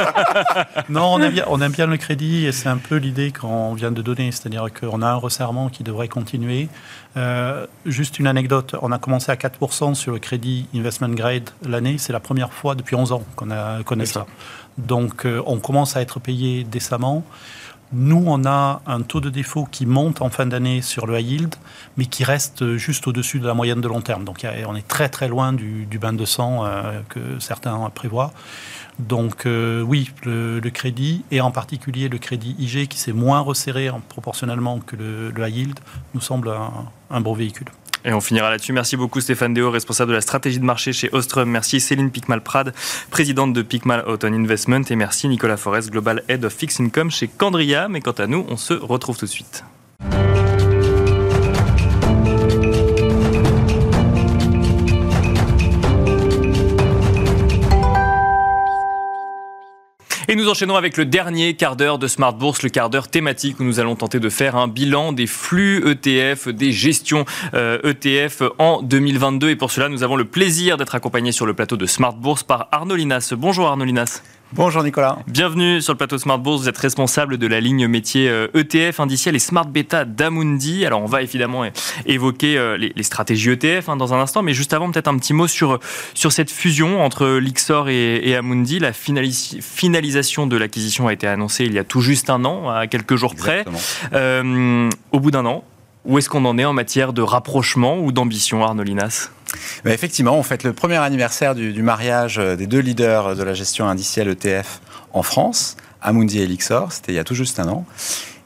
non, 0.88 1.14
on 1.14 1.20
aime, 1.20 1.32
bien, 1.32 1.44
on 1.46 1.60
aime 1.60 1.72
bien 1.72 1.86
le 1.86 1.96
crédit 1.96 2.46
et 2.46 2.52
c'est 2.52 2.68
un 2.68 2.78
peu 2.78 2.96
l'idée 2.96 3.30
qu'on 3.30 3.74
vient 3.74 3.92
de 3.92 4.02
donner. 4.02 4.32
C'est-à-dire 4.32 4.66
qu'on 4.72 5.02
a 5.02 5.06
un 5.06 5.14
resserrement 5.14 5.68
qui 5.68 5.84
devrait 5.84 6.08
continuer. 6.08 6.68
Euh, 7.16 7.66
juste 7.86 8.18
une 8.18 8.26
anecdote, 8.26 8.76
on 8.82 8.92
a 8.92 8.98
commencé 8.98 9.32
à 9.32 9.36
4% 9.36 9.94
sur 9.94 10.12
le 10.12 10.18
crédit 10.18 10.66
investment 10.74 11.08
grade 11.10 11.50
l'année. 11.66 11.98
C'est 11.98 12.12
la 12.12 12.20
première 12.20 12.52
fois 12.52 12.74
depuis 12.74 12.96
11 12.96 13.12
ans 13.12 13.24
qu'on 13.36 13.50
a 13.50 13.82
connaît 13.82 14.06
ça. 14.06 14.26
Donc 14.78 15.26
euh, 15.26 15.42
on 15.46 15.58
commence 15.58 15.96
à 15.96 16.02
être 16.02 16.20
payé 16.20 16.64
décemment. 16.64 17.24
Nous, 17.92 18.22
on 18.24 18.44
a 18.44 18.82
un 18.86 19.02
taux 19.02 19.20
de 19.20 19.30
défaut 19.30 19.66
qui 19.68 19.84
monte 19.84 20.22
en 20.22 20.30
fin 20.30 20.46
d'année 20.46 20.80
sur 20.80 21.08
le 21.08 21.18
high 21.18 21.28
yield, 21.28 21.54
mais 21.96 22.06
qui 22.06 22.22
reste 22.22 22.76
juste 22.76 23.08
au-dessus 23.08 23.40
de 23.40 23.46
la 23.48 23.54
moyenne 23.54 23.80
de 23.80 23.88
long 23.88 24.00
terme. 24.00 24.24
Donc 24.24 24.46
on 24.68 24.76
est 24.76 24.86
très 24.86 25.08
très 25.08 25.26
loin 25.26 25.52
du, 25.52 25.86
bain 26.00 26.12
de 26.12 26.24
sang 26.24 26.64
euh, 26.64 27.00
que 27.08 27.40
certains 27.40 27.90
prévoient. 27.92 28.32
Donc 29.00 29.46
oui, 29.46 30.10
le, 30.24 30.60
crédit, 30.70 31.24
et 31.30 31.40
en 31.40 31.50
particulier 31.50 32.08
le 32.08 32.18
crédit 32.18 32.54
IG 32.58 32.88
qui 32.88 32.98
s'est 32.98 33.12
moins 33.12 33.40
resserré 33.40 33.90
proportionnellement 34.08 34.80
que 34.80 34.96
le, 34.96 35.32
high 35.38 35.56
yield, 35.56 35.80
nous 36.14 36.20
semble 36.20 36.48
un, 36.48 36.70
un 37.10 37.20
bon 37.20 37.34
véhicule. 37.34 37.68
Et 38.04 38.12
on 38.12 38.20
finira 38.20 38.50
là-dessus. 38.50 38.72
Merci 38.72 38.96
beaucoup 38.96 39.20
Stéphane 39.20 39.52
Deo, 39.52 39.70
responsable 39.70 40.10
de 40.10 40.14
la 40.14 40.20
stratégie 40.20 40.58
de 40.58 40.64
marché 40.64 40.92
chez 40.92 41.10
Ostrom. 41.12 41.48
Merci 41.50 41.80
Céline 41.80 42.10
Picmal-Prade, 42.10 42.72
présidente 43.10 43.52
de 43.52 43.62
Picmal 43.62 44.04
Autumn 44.06 44.34
Investment. 44.34 44.82
Et 44.88 44.96
merci 44.96 45.28
Nicolas 45.28 45.58
Forest, 45.58 45.90
Global 45.90 46.22
Head 46.28 46.44
of 46.44 46.52
Fixed 46.52 46.80
Income 46.80 47.10
chez 47.10 47.28
Candria. 47.28 47.88
Mais 47.88 48.00
quant 48.00 48.12
à 48.12 48.26
nous, 48.26 48.46
on 48.48 48.56
se 48.56 48.72
retrouve 48.72 49.18
tout 49.18 49.26
de 49.26 49.30
suite. 49.30 49.64
Et 60.30 60.36
nous 60.36 60.48
enchaînons 60.48 60.76
avec 60.76 60.96
le 60.96 61.06
dernier 61.06 61.54
quart 61.54 61.74
d'heure 61.74 61.98
de 61.98 62.06
Smart 62.06 62.32
Bourse, 62.32 62.62
le 62.62 62.68
quart 62.68 62.88
d'heure 62.88 63.08
thématique 63.08 63.58
où 63.58 63.64
nous 63.64 63.80
allons 63.80 63.96
tenter 63.96 64.20
de 64.20 64.28
faire 64.28 64.54
un 64.54 64.68
bilan 64.68 65.12
des 65.12 65.26
flux 65.26 65.82
ETF, 65.84 66.46
des 66.46 66.70
gestions 66.70 67.24
ETF 67.52 68.42
euh, 68.42 68.46
e 68.46 68.52
en 68.58 68.80
2022. 68.80 69.50
Et 69.50 69.56
pour 69.56 69.72
cela, 69.72 69.88
nous 69.88 70.04
avons 70.04 70.14
le 70.14 70.24
plaisir 70.24 70.76
d'être 70.76 70.94
accompagnés 70.94 71.32
sur 71.32 71.46
le 71.46 71.54
plateau 71.54 71.76
de 71.76 71.84
Smart 71.84 72.12
Bourse 72.12 72.44
par 72.44 72.68
Arnaud 72.70 72.94
Linas. 72.94 73.34
Bonjour 73.36 73.66
Arnaud 73.66 73.84
Linas. 73.84 74.22
Bonjour 74.52 74.82
Nicolas. 74.82 75.20
Bienvenue 75.28 75.80
sur 75.80 75.92
le 75.92 75.96
plateau 75.96 76.18
Smart 76.18 76.38
Bourse. 76.38 76.62
Vous 76.62 76.68
êtes 76.68 76.76
responsable 76.76 77.38
de 77.38 77.46
la 77.46 77.60
ligne 77.60 77.86
métier 77.86 78.26
ETF, 78.52 78.98
euh, 78.98 79.02
e 79.02 79.02
indiciel 79.02 79.36
et 79.36 79.38
Smart 79.38 79.64
Beta 79.64 80.04
d'Amundi. 80.04 80.84
Alors 80.84 81.02
on 81.02 81.06
va 81.06 81.22
évidemment 81.22 81.62
évoquer 82.04 82.58
euh, 82.58 82.76
les, 82.76 83.02
stratégies 83.04 83.50
ETF 83.50 83.88
hein, 83.88 83.96
dans 83.96 84.12
un 84.12 84.18
instant, 84.18 84.42
mais 84.42 84.52
juste 84.52 84.74
avant 84.74 84.90
peut-être 84.90 85.06
un 85.06 85.16
petit 85.18 85.34
mot 85.34 85.46
sur, 85.46 85.78
sur 86.14 86.32
cette 86.32 86.50
fusion 86.50 87.00
entre 87.00 87.38
Lixor 87.38 87.90
et, 87.90 88.34
Amundi. 88.34 88.80
La 88.80 88.92
finalisation 88.92 90.48
de 90.48 90.56
l'acquisition 90.56 91.06
a 91.06 91.12
été 91.12 91.28
annoncée 91.28 91.66
il 91.66 91.72
y 91.72 91.78
a 91.78 91.84
tout 91.84 92.00
juste 92.00 92.28
un 92.28 92.44
an, 92.44 92.70
à 92.70 92.88
quelques 92.88 93.14
jours 93.14 93.36
près. 93.36 93.64
Euh, 94.14 94.90
au 95.12 95.20
bout 95.20 95.30
d'un 95.30 95.46
an, 95.46 95.62
où 96.04 96.18
est-ce 96.18 96.28
qu'on 96.28 96.44
en 96.44 96.58
est 96.58 96.64
en 96.64 96.72
matière 96.72 97.12
de 97.12 97.22
rapprochement 97.22 97.98
ou 97.98 98.12
d'ambition, 98.12 98.64
Arnaud 98.64 98.84
bah, 99.84 99.92
effectivement, 99.92 100.36
on 100.36 100.42
fête 100.42 100.62
le 100.62 100.72
premier 100.72 100.96
anniversaire 100.96 101.54
du, 101.54 101.82
mariage 101.82 102.38
euh, 102.38 102.56
des 102.56 102.66
deux 102.66 102.78
leaders 102.78 103.34
de 103.34 103.42
la 103.42 103.54
gestion 103.54 103.88
indicielle 103.88 104.28
ETF 104.28 104.80
en 105.12 105.22
France, 105.22 105.76
Amundi 106.02 106.38
et 106.38 106.44
Elixor. 106.44 106.92
C'était 106.92 107.12
il 107.12 107.16
y 107.16 107.18
a 107.18 107.24
tout 107.24 107.34
juste 107.34 107.58
un 107.58 107.68
an. 107.68 107.84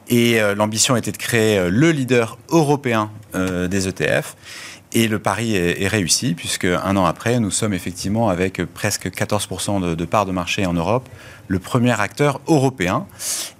Et 0.07 0.41
euh, 0.41 0.55
l'ambition 0.55 0.95
était 0.95 1.11
de 1.11 1.17
créer 1.17 1.57
euh, 1.57 1.69
le 1.69 1.91
leader 1.91 2.37
européen 2.49 3.11
des 3.33 3.89
ETF. 3.89 4.37
Et 4.95 5.07
le 5.07 5.19
pari 5.19 5.55
est, 5.55 5.87
réussi, 5.87 6.33
puisque 6.33 6.65
un 6.65 6.97
an 6.97 7.05
après, 7.05 7.39
nous 7.39 7.51
sommes 7.51 7.73
effectivement 7.73 8.29
avec 8.29 8.63
presque 8.73 9.07
14% 9.07 9.81
de, 9.81 9.93
de 9.93 10.05
part 10.05 10.25
de 10.25 10.31
marché 10.31 10.65
en 10.65 10.73
Europe, 10.73 11.07
le 11.47 11.59
premier 11.59 11.99
acteur 11.99 12.41
européen 12.47 13.05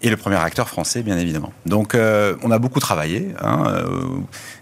et 0.01 0.09
le 0.09 0.17
premier 0.17 0.37
acteur 0.37 0.67
français, 0.67 1.03
bien 1.03 1.19
évidemment. 1.19 1.51
Donc, 1.65 1.93
on 1.95 2.51
a 2.51 2.57
beaucoup 2.57 2.79
travaillé 2.79 3.27
hein, 3.41 3.83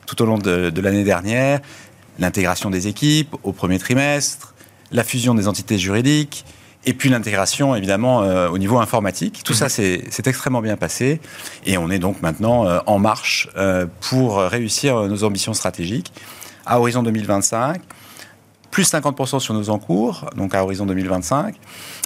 tout 0.08 0.22
au 0.22 0.26
long 0.26 0.40
de, 0.40 0.72
de 0.72 0.82
l'année 0.82 1.04
dernière 1.04 1.62
l'intégration 2.20 2.70
des 2.70 2.88
équipes 2.88 3.36
au 3.44 3.54
premier 3.54 3.80
trimestre, 3.80 4.54
la 4.92 5.04
fusion 5.04 5.36
des 5.36 5.48
entités 5.48 5.78
juridiques, 5.78 6.46
et 6.86 6.94
puis 6.94 7.10
l'intégration 7.10 7.76
évidemment 7.76 8.24
euh, 8.24 8.50
au 8.50 8.58
niveau 8.58 8.78
informatique. 8.80 9.42
Tout 9.44 9.54
ça, 9.54 9.70
c'est 9.70 10.28
extrêmement 10.28 10.62
bien 10.62 10.76
passé. 10.76 11.22
Et 11.66 11.78
on 11.78 11.90
est 11.90 12.00
donc 12.00 12.22
maintenant 12.22 12.68
euh, 12.68 12.80
en 12.86 13.00
marche 13.00 13.50
euh, 13.56 13.86
pour 14.02 14.38
réussir 14.40 15.02
nos 15.04 15.24
ambitions 15.24 15.54
stratégiques 15.54 16.12
à 16.66 16.80
horizon 16.80 17.03
2025. 17.03 17.82
Plus 18.72 18.91
50% 18.91 19.39
sur 19.39 19.53
nos 19.53 19.70
encours, 19.70 20.26
donc 20.36 20.55
à 20.55 20.64
horizon 20.64 20.86
2025. 20.86 21.55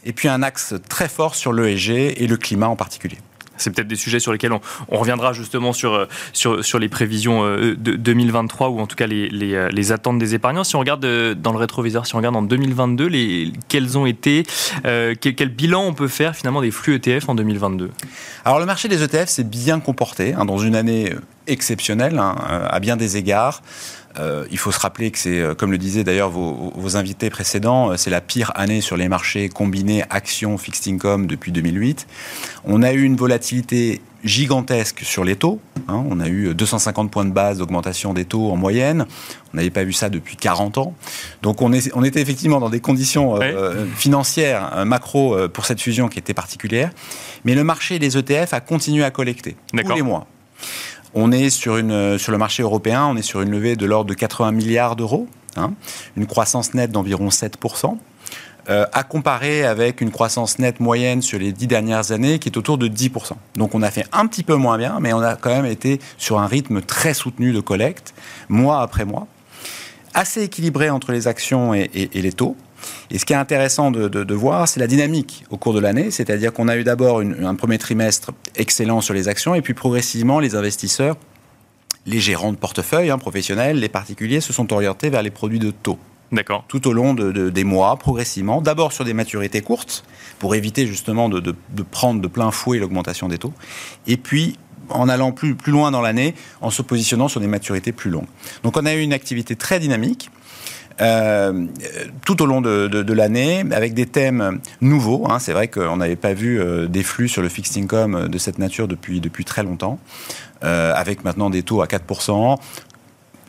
Et 0.03 0.13
puis 0.13 0.27
un 0.27 0.43
axe 0.43 0.73
très 0.89 1.07
fort 1.07 1.35
sur 1.35 1.53
l'ESG 1.53 1.89
et 1.89 2.27
le 2.27 2.35
climat 2.35 2.67
en 2.67 2.75
particulier. 2.75 3.17
C'est 3.57 3.71
peut-être 3.71 3.87
des 3.87 3.95
sujets 3.95 4.19
sur 4.19 4.31
lesquels 4.31 4.53
on, 4.53 4.61
reviendra 4.97 5.33
justement 5.33 5.73
sur, 5.73 6.07
sur, 6.33 6.63
sur 6.63 6.79
les 6.79 6.89
prévisions 6.89 7.43
de 7.43 7.73
2023 7.73 8.69
ou 8.69 8.79
en 8.79 8.87
tout 8.87 8.95
cas 8.95 9.07
les, 9.07 9.29
les, 9.29 9.91
attentes 9.91 10.19
des 10.19 10.35
épargnants. 10.35 10.63
Si 10.63 10.75
on 10.75 10.79
regarde 10.79 11.05
dans 11.33 11.51
le 11.51 11.57
rétroviseur, 11.57 12.05
si 12.05 12.15
on 12.15 12.19
regarde 12.19 12.35
en 12.35 12.41
2022, 12.41 13.07
les, 13.07 13.51
quels 13.67 13.97
ont 13.97 14.05
été, 14.05 14.43
quel, 14.83 15.49
bilan 15.49 15.83
on 15.83 15.93
peut 15.93 16.07
faire 16.07 16.35
finalement 16.35 16.61
des 16.61 16.71
flux 16.71 16.95
ETF 16.95 17.29
en 17.29 17.35
2022 17.35 17.91
Alors 18.45 18.59
le 18.59 18.65
marché 18.65 18.87
des 18.87 19.03
ETF 19.03 19.29
s'est 19.29 19.43
bien 19.43 19.79
comporté 19.79 20.33
hein, 20.33 20.45
dans 20.45 20.57
une 20.57 20.75
année 20.75 21.13
exceptionnelle 21.47 22.19
hein, 22.19 22.35
à 22.69 22.79
bien 22.79 22.97
des 22.97 23.17
égards. 23.17 23.61
Euh, 24.19 24.45
il 24.51 24.57
faut 24.57 24.71
se 24.71 24.79
rappeler 24.79 25.11
que 25.11 25.19
c'est, 25.19 25.39
euh, 25.39 25.53
comme 25.53 25.71
le 25.71 25.77
disaient 25.77 26.03
d'ailleurs 26.03 26.29
vos, 26.29 26.97
invités 26.97 27.29
précédents, 27.29 27.91
euh, 27.91 27.97
c'est 27.97 28.09
la 28.09 28.21
pire 28.21 28.51
année 28.55 28.81
sur 28.81 28.97
les 28.97 29.09
marchés 29.09 29.49
combinés 29.49 30.03
actions 30.09 30.57
fixed 30.57 30.91
income 30.91 31.27
depuis 31.27 31.51
2008. 31.51 32.07
On 32.65 32.81
a 32.81 32.93
eu 32.93 33.03
une 33.03 33.15
volatilité 33.15 34.01
gigantesque 34.23 35.01
sur 35.03 35.23
les 35.23 35.35
taux. 35.35 35.59
Hein. 35.87 36.03
on 36.09 36.19
a 36.19 36.27
eu 36.27 36.53
250 36.53 37.11
points 37.11 37.23
de 37.23 37.31
base 37.31 37.59
d'augmentation 37.59 38.13
des 38.13 38.25
taux 38.25 38.49
en 38.49 38.57
moyenne. 38.57 39.05
On 39.53 39.57
n'avait 39.57 39.69
pas 39.69 39.83
vu 39.83 39.93
ça 39.93 40.09
depuis 40.09 40.35
40 40.35 40.79
ans. 40.79 40.95
Donc 41.43 41.61
on, 41.61 41.71
est, 41.71 41.91
on 41.93 42.03
était 42.03 42.21
effectivement 42.21 42.59
dans 42.59 42.69
des 42.69 42.79
conditions 42.79 43.39
financières, 43.95 44.85
macro, 44.85 45.37
pour 45.49 45.65
cette 45.65 45.79
fusion 45.79 46.09
qui 46.09 46.19
était 46.19 46.33
particulière. 46.33 46.91
Mais 47.45 47.53
le 47.55 47.63
marché 47.63 47.99
des 47.99 48.17
ETF 48.17 48.53
a 48.53 48.59
continué 48.59 49.03
à 49.03 49.11
collecter 49.11 49.55
tous 49.71 49.95
les 49.95 50.01
mois. 50.01 50.27
On 51.19 51.31
est 51.31 51.49
sur, 51.49 51.77
une, 51.77 52.19
sur 52.19 52.31
le 52.31 52.37
marché 52.37 52.61
européen, 52.61 53.07
on 53.07 53.17
est 53.17 53.23
sur 53.23 53.41
une 53.41 53.49
levée 53.49 53.75
de 53.75 53.87
l'ordre 53.87 54.07
de 54.07 54.13
80 54.13 54.51
milliards 54.51 54.95
d'euros, 54.95 55.27
hein, 55.55 55.73
une 56.15 56.27
croissance 56.27 56.75
nette 56.75 56.91
d'environ 56.91 57.29
7%. 57.29 57.97
Euh, 58.69 58.85
à 58.93 59.01
comparer 59.01 59.65
avec 59.65 60.01
une 60.01 60.11
croissance 60.11 60.59
nette 60.59 60.79
moyenne 60.79 61.23
sur 61.23 61.39
les 61.39 61.53
dix 61.53 61.65
dernières 61.65 62.11
années 62.11 62.37
qui 62.37 62.49
est 62.49 62.57
autour 62.57 62.77
de 62.77 62.87
10%. 62.87 63.31
Donc 63.55 63.73
on 63.73 63.81
a 63.81 63.89
fait 63.89 64.05
un 64.11 64.27
petit 64.27 64.43
peu 64.43 64.53
moins 64.57 64.77
bien, 64.77 64.99
mais 65.01 65.11
on 65.11 65.21
a 65.21 65.35
quand 65.35 65.49
même 65.49 65.65
été 65.65 65.99
sur 66.19 66.37
un 66.37 66.45
rythme 66.45 66.83
très 66.83 67.15
soutenu 67.15 67.51
de 67.51 67.61
collecte, 67.61 68.13
mois 68.47 68.83
après 68.83 69.05
mois, 69.05 69.25
assez 70.13 70.43
équilibré 70.43 70.91
entre 70.91 71.13
les 71.13 71.27
actions 71.27 71.73
et 71.73 71.89
les 72.13 72.31
taux. 72.31 72.55
Et 73.11 73.19
ce 73.19 73.25
qui 73.25 73.33
est 73.33 73.37
intéressant 73.37 73.91
de, 73.91 74.33
voir, 74.33 74.67
c'est 74.67 74.79
la 74.79 74.87
dynamique 74.87 75.43
au 75.49 75.57
cours 75.57 75.73
de 75.73 75.79
l'année, 75.79 76.11
c'est-à-dire 76.11 76.53
qu'on 76.53 76.67
a 76.67 76.77
eu 76.77 76.83
d'abord 76.83 77.21
un 77.21 77.55
premier 77.55 77.77
trimestre 77.77 78.31
excellent 78.55 79.01
sur 79.01 79.13
les 79.13 79.27
actions, 79.27 79.55
et 79.55 79.61
puis 79.61 79.73
progressivement, 79.73 80.39
les 80.39 80.55
investisseurs, 80.55 81.15
les 82.05 82.19
gérants 82.19 82.51
de 82.51 82.57
portefeuille 82.57 83.09
hein, 83.09 83.17
professionnels, 83.17 83.79
les 83.79 83.89
particuliers, 83.89 84.41
se 84.41 84.53
sont 84.53 84.71
orientés 84.73 85.09
vers 85.09 85.21
les 85.21 85.31
produits 85.31 85.59
de 85.59 85.71
taux. 85.71 85.99
D'accord. 86.31 86.65
Tout 86.67 86.87
au 86.87 86.93
long 86.93 87.13
des 87.13 87.63
mois, 87.63 87.95
progressivement. 87.97 88.61
D'abord 88.61 88.91
sur 88.91 89.05
des 89.05 89.13
maturités 89.13 89.61
courtes, 89.61 90.03
pour 90.39 90.55
éviter 90.55 90.85
justement 90.85 91.29
de, 91.29 91.55
prendre 91.89 92.21
de 92.21 92.27
plein 92.27 92.51
fouet 92.51 92.79
l'augmentation 92.79 93.27
des 93.29 93.37
taux. 93.37 93.53
Et 94.07 94.17
puis, 94.17 94.57
en 94.89 95.09
allant 95.09 95.31
plus, 95.31 95.55
plus 95.55 95.71
loin 95.71 95.91
dans 95.91 96.01
l'année, 96.01 96.33
en 96.61 96.69
se 96.69 96.81
positionnant 96.81 97.27
sur 97.27 97.39
des 97.39 97.47
maturités 97.47 97.91
plus 97.91 98.09
longues. 98.09 98.27
Donc 98.63 98.77
on 98.77 98.85
a 98.85 98.93
eu 98.93 99.01
une 99.01 99.13
activité 99.13 99.55
très 99.55 99.79
dynamique. 99.79 100.29
Euh, 100.99 101.65
tout 102.25 102.41
au 102.41 102.45
long 102.45 102.61
de, 102.61 103.13
l'année, 103.13 103.63
avec 103.71 103.93
des 103.93 104.05
thèmes 104.05 104.59
nouveaux. 104.81 105.27
Hein. 105.29 105.39
C'est 105.39 105.53
vrai 105.53 105.67
qu'on 105.67 105.97
n'avait 105.97 106.15
pas 106.15 106.33
vu 106.33 106.59
euh, 106.59 106.87
des 106.87 107.03
flux 107.03 107.27
sur 107.27 107.41
le 107.41 107.49
fixed 107.49 107.81
income 107.81 108.27
de 108.27 108.37
cette 108.37 108.57
nature 108.59 108.87
depuis, 108.87 109.21
depuis 109.21 109.45
très 109.45 109.63
longtemps, 109.63 109.99
euh, 110.63 110.93
avec 110.95 111.23
maintenant 111.23 111.49
des 111.49 111.63
taux 111.63 111.81
à 111.81 111.85
4%. 111.85 112.57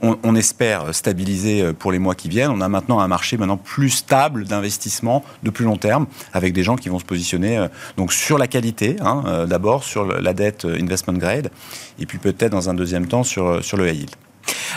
On, 0.00 0.36
espère 0.36 0.94
stabiliser 0.94 1.72
pour 1.72 1.90
les 1.90 1.98
mois 1.98 2.14
qui 2.14 2.28
viennent. 2.28 2.52
On 2.52 2.60
a 2.60 2.68
maintenant 2.68 3.00
un 3.00 3.08
marché 3.08 3.36
maintenant 3.36 3.56
plus 3.56 3.90
stable 3.90 4.44
d'investissement 4.44 5.24
de 5.42 5.50
plus 5.50 5.64
long 5.64 5.76
terme, 5.76 6.06
avec 6.32 6.52
des 6.52 6.62
gens 6.62 6.76
qui 6.76 6.88
vont 6.88 7.00
se 7.00 7.04
positionner 7.04 7.66
donc 7.96 8.12
sur 8.12 8.38
la 8.38 8.46
qualité, 8.46 8.94
hein, 9.00 9.46
d'abord 9.48 9.82
sur 9.82 10.04
la 10.04 10.34
dette 10.34 10.66
investment 10.66 11.18
grade, 11.18 11.50
et 11.98 12.06
puis 12.06 12.18
peut-être 12.18 12.52
dans 12.52 12.70
un 12.70 12.74
deuxième 12.74 13.08
temps 13.08 13.24
sur, 13.24 13.64
sur 13.64 13.76
le 13.76 13.88
high 13.88 13.96
yield. 13.96 14.10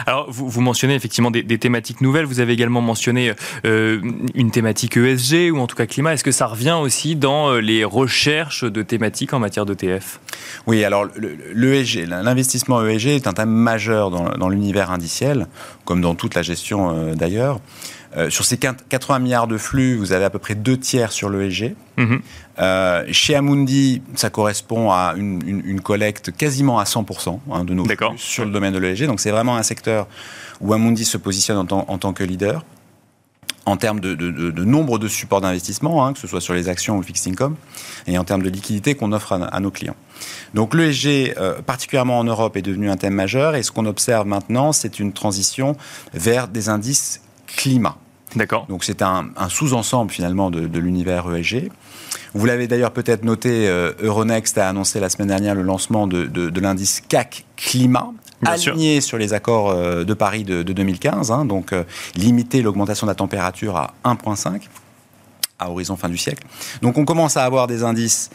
Alors, 0.06 0.30
vous, 0.30 0.62
mentionnez 0.62 0.96
effectivement 0.96 1.32
des, 1.32 1.58
thématiques 1.58 2.02
nouvelles. 2.02 2.26
Vous 2.26 2.39
avez 2.39 2.54
également 2.54 2.82
mentionné 2.82 3.34
euh, 3.66 4.02
une 4.36 4.52
thématique 4.52 4.98
ESG 4.98 5.52
ou 5.52 5.60
en 5.60 5.68
tout 5.68 5.76
cas 5.76 5.86
climat. 5.86 6.14
Est-ce 6.14 6.24
que 6.24 6.32
ça 6.32 6.48
revient 6.48 6.78
aussi 6.82 7.16
dans 7.16 7.50
euh, 7.50 7.60
les 7.60 7.84
recherches 7.84 8.64
de 8.64 8.82
thématiques 8.82 9.34
en 9.34 9.39
matière 9.39 9.66
d'ETF 9.66 10.20
Oui, 10.68 10.84
alors 10.84 11.08
l'ESG, 11.54 12.08
l'investissement 12.08 12.86
ESG 12.86 13.08
est 13.08 13.28
un 13.28 13.34
thème 13.34 13.50
majeur 13.50 14.12
dans, 14.12 14.50
l'univers 14.50 14.92
indiciel, 14.92 15.48
comme 15.86 16.02
dans 16.02 16.16
toute 16.16 16.36
la 16.36 16.42
gestion 16.42 16.92
euh, 16.96 17.16
d'ailleurs. 17.16 17.60
Euh, 18.18 18.30
sur 18.30 18.44
ces 18.44 18.58
80 18.58 19.20
milliards 19.20 19.48
de 19.48 19.58
flux, 19.58 19.96
vous 19.96 20.12
avez 20.12 20.26
à 20.26 20.30
peu 20.30 20.39
près 20.39 20.56
deux 20.56 20.78
tiers 20.78 21.12
sur 21.12 21.30
l'ESG. 21.30 21.76
Euh, 22.60 23.06
chez 23.12 23.36
Amundi, 23.36 24.02
ça 24.16 24.30
correspond 24.30 24.92
à 24.92 25.14
une, 25.16 25.80
collecte 25.82 26.36
quasiment 26.36 26.80
à 26.80 26.84
100% 26.84 27.39
hein, 27.52 27.64
de 27.64 27.74
nos 27.74 27.86
flux 27.86 27.98
sur 28.18 28.46
le 28.46 28.52
domaine 28.52 28.74
de 28.74 28.80
l'ESG. 28.80 29.06
Donc 29.06 29.20
c'est 29.20 29.32
vraiment 29.32 29.56
un 29.56 29.64
secteur 29.64 29.80
où 30.59 30.73
Amundi 30.73 31.05
se 31.05 31.17
positionne 31.17 31.57
en, 31.57 31.97
tant, 31.97 32.13
que 32.13 32.23
leader 32.23 32.63
en 33.65 33.77
termes 33.77 33.99
de, 33.99 34.63
nombre 34.63 34.97
de 34.99 35.07
supports 35.07 35.41
d'investissement, 35.41 36.05
hein, 36.05 36.13
que 36.13 36.19
ce 36.19 36.27
soit 36.27 36.41
sur 36.41 36.53
les 36.53 36.67
actions 36.67 36.97
ou 36.97 37.01
le 37.01 37.05
fixed 37.05 37.32
income, 37.32 37.55
et 38.07 38.17
en 38.17 38.23
termes 38.23 38.41
de 38.41 38.49
liquidité 38.49 38.95
qu'on 38.95 39.11
offre 39.11 39.34
à, 39.34 39.59
nos 39.59 39.71
clients. 39.71 39.95
Donc 40.53 40.73
l'ESG, 40.73 41.36
euh, 41.38 41.61
particulièrement 41.61 42.19
en 42.19 42.23
Europe, 42.23 42.57
est 42.57 42.61
devenu 42.61 42.89
un 42.89 42.97
thème 42.97 43.13
majeur, 43.13 43.55
et 43.55 43.63
ce 43.63 43.71
qu'on 43.71 43.86
observe 43.86 44.25
maintenant, 44.25 44.71
c'est 44.71 44.99
une 44.99 45.13
transition 45.13 45.75
vers 46.13 46.47
des 46.47 46.69
indices 46.69 47.21
climat. 47.47 47.97
D'accord. 48.36 48.65
Donc 48.67 48.84
c'est 48.84 49.01
un, 49.01 49.25
sous-ensemble 49.49 50.11
finalement 50.11 50.51
de, 50.51 50.79
l'univers 50.79 51.34
ESG. 51.34 51.69
Vous 52.34 52.45
l'avez 52.45 52.67
d'ailleurs 52.67 52.91
peut-être 52.91 53.23
noté, 53.23 53.67
euh, 53.67 53.91
Euronext 54.01 54.57
a 54.57 54.69
annoncé 54.69 54.99
la 54.99 55.09
semaine 55.09 55.27
dernière 55.27 55.55
le 55.55 55.63
lancement 55.63 56.07
de, 56.07 56.59
l'indice 56.59 57.01
CAC 57.07 57.45
Climat, 57.57 58.11
aligné 58.46 59.02
sur 59.02 59.18
les 59.18 59.34
accords 59.34 59.70
euh, 59.70 60.04
de 60.04 60.14
Paris 60.14 60.44
de, 60.44 60.64
2015, 60.64 61.32
hein, 61.32 61.46
donc 61.46 61.74
euh, 61.74 61.84
limiter 62.16 62.62
l'augmentation 62.62 63.08
de 63.08 63.12
la 63.12 63.16
température 63.16 63.78
à 63.78 63.94
1,5 64.06 64.62
à 65.60 65.70
horizon 65.70 65.96
fin 65.96 66.10
du 66.10 66.18
siècle. 66.18 66.44
Donc 66.82 66.98
on 66.98 67.06
commence 67.06 67.38
à 67.38 67.44
avoir 67.44 67.68
des 67.68 67.84
indices 67.84 68.32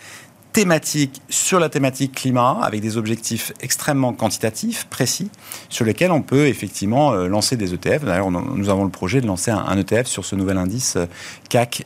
thématique 0.53 1.21
sur 1.29 1.61
la 1.61 1.69
thématique 1.69 2.15
climat, 2.15 2.61
avec 2.63 2.81
des 2.81 2.97
objectifs 2.97 3.53
extrêmement 3.61 4.15
quantitatifs, 4.15 4.87
précis, 4.87 5.31
sur 5.69 5.85
lesquels 5.85 6.11
on 6.11 6.23
peut 6.23 6.47
effectivement 6.47 7.13
euh, 7.13 7.29
lancer 7.29 7.59
des 7.59 7.75
ETF. 7.75 8.05
D'ailleurs, 8.05 8.31
nous 8.31 8.71
avons 8.71 8.85
le 8.85 8.91
projet 8.91 9.21
de 9.21 9.27
lancer 9.27 9.51
un 9.51 9.77
ETF 9.77 10.07
sur 10.07 10.25
ce 10.25 10.35
nouvel 10.35 10.57
indice 10.57 10.97
CAC 11.51 11.85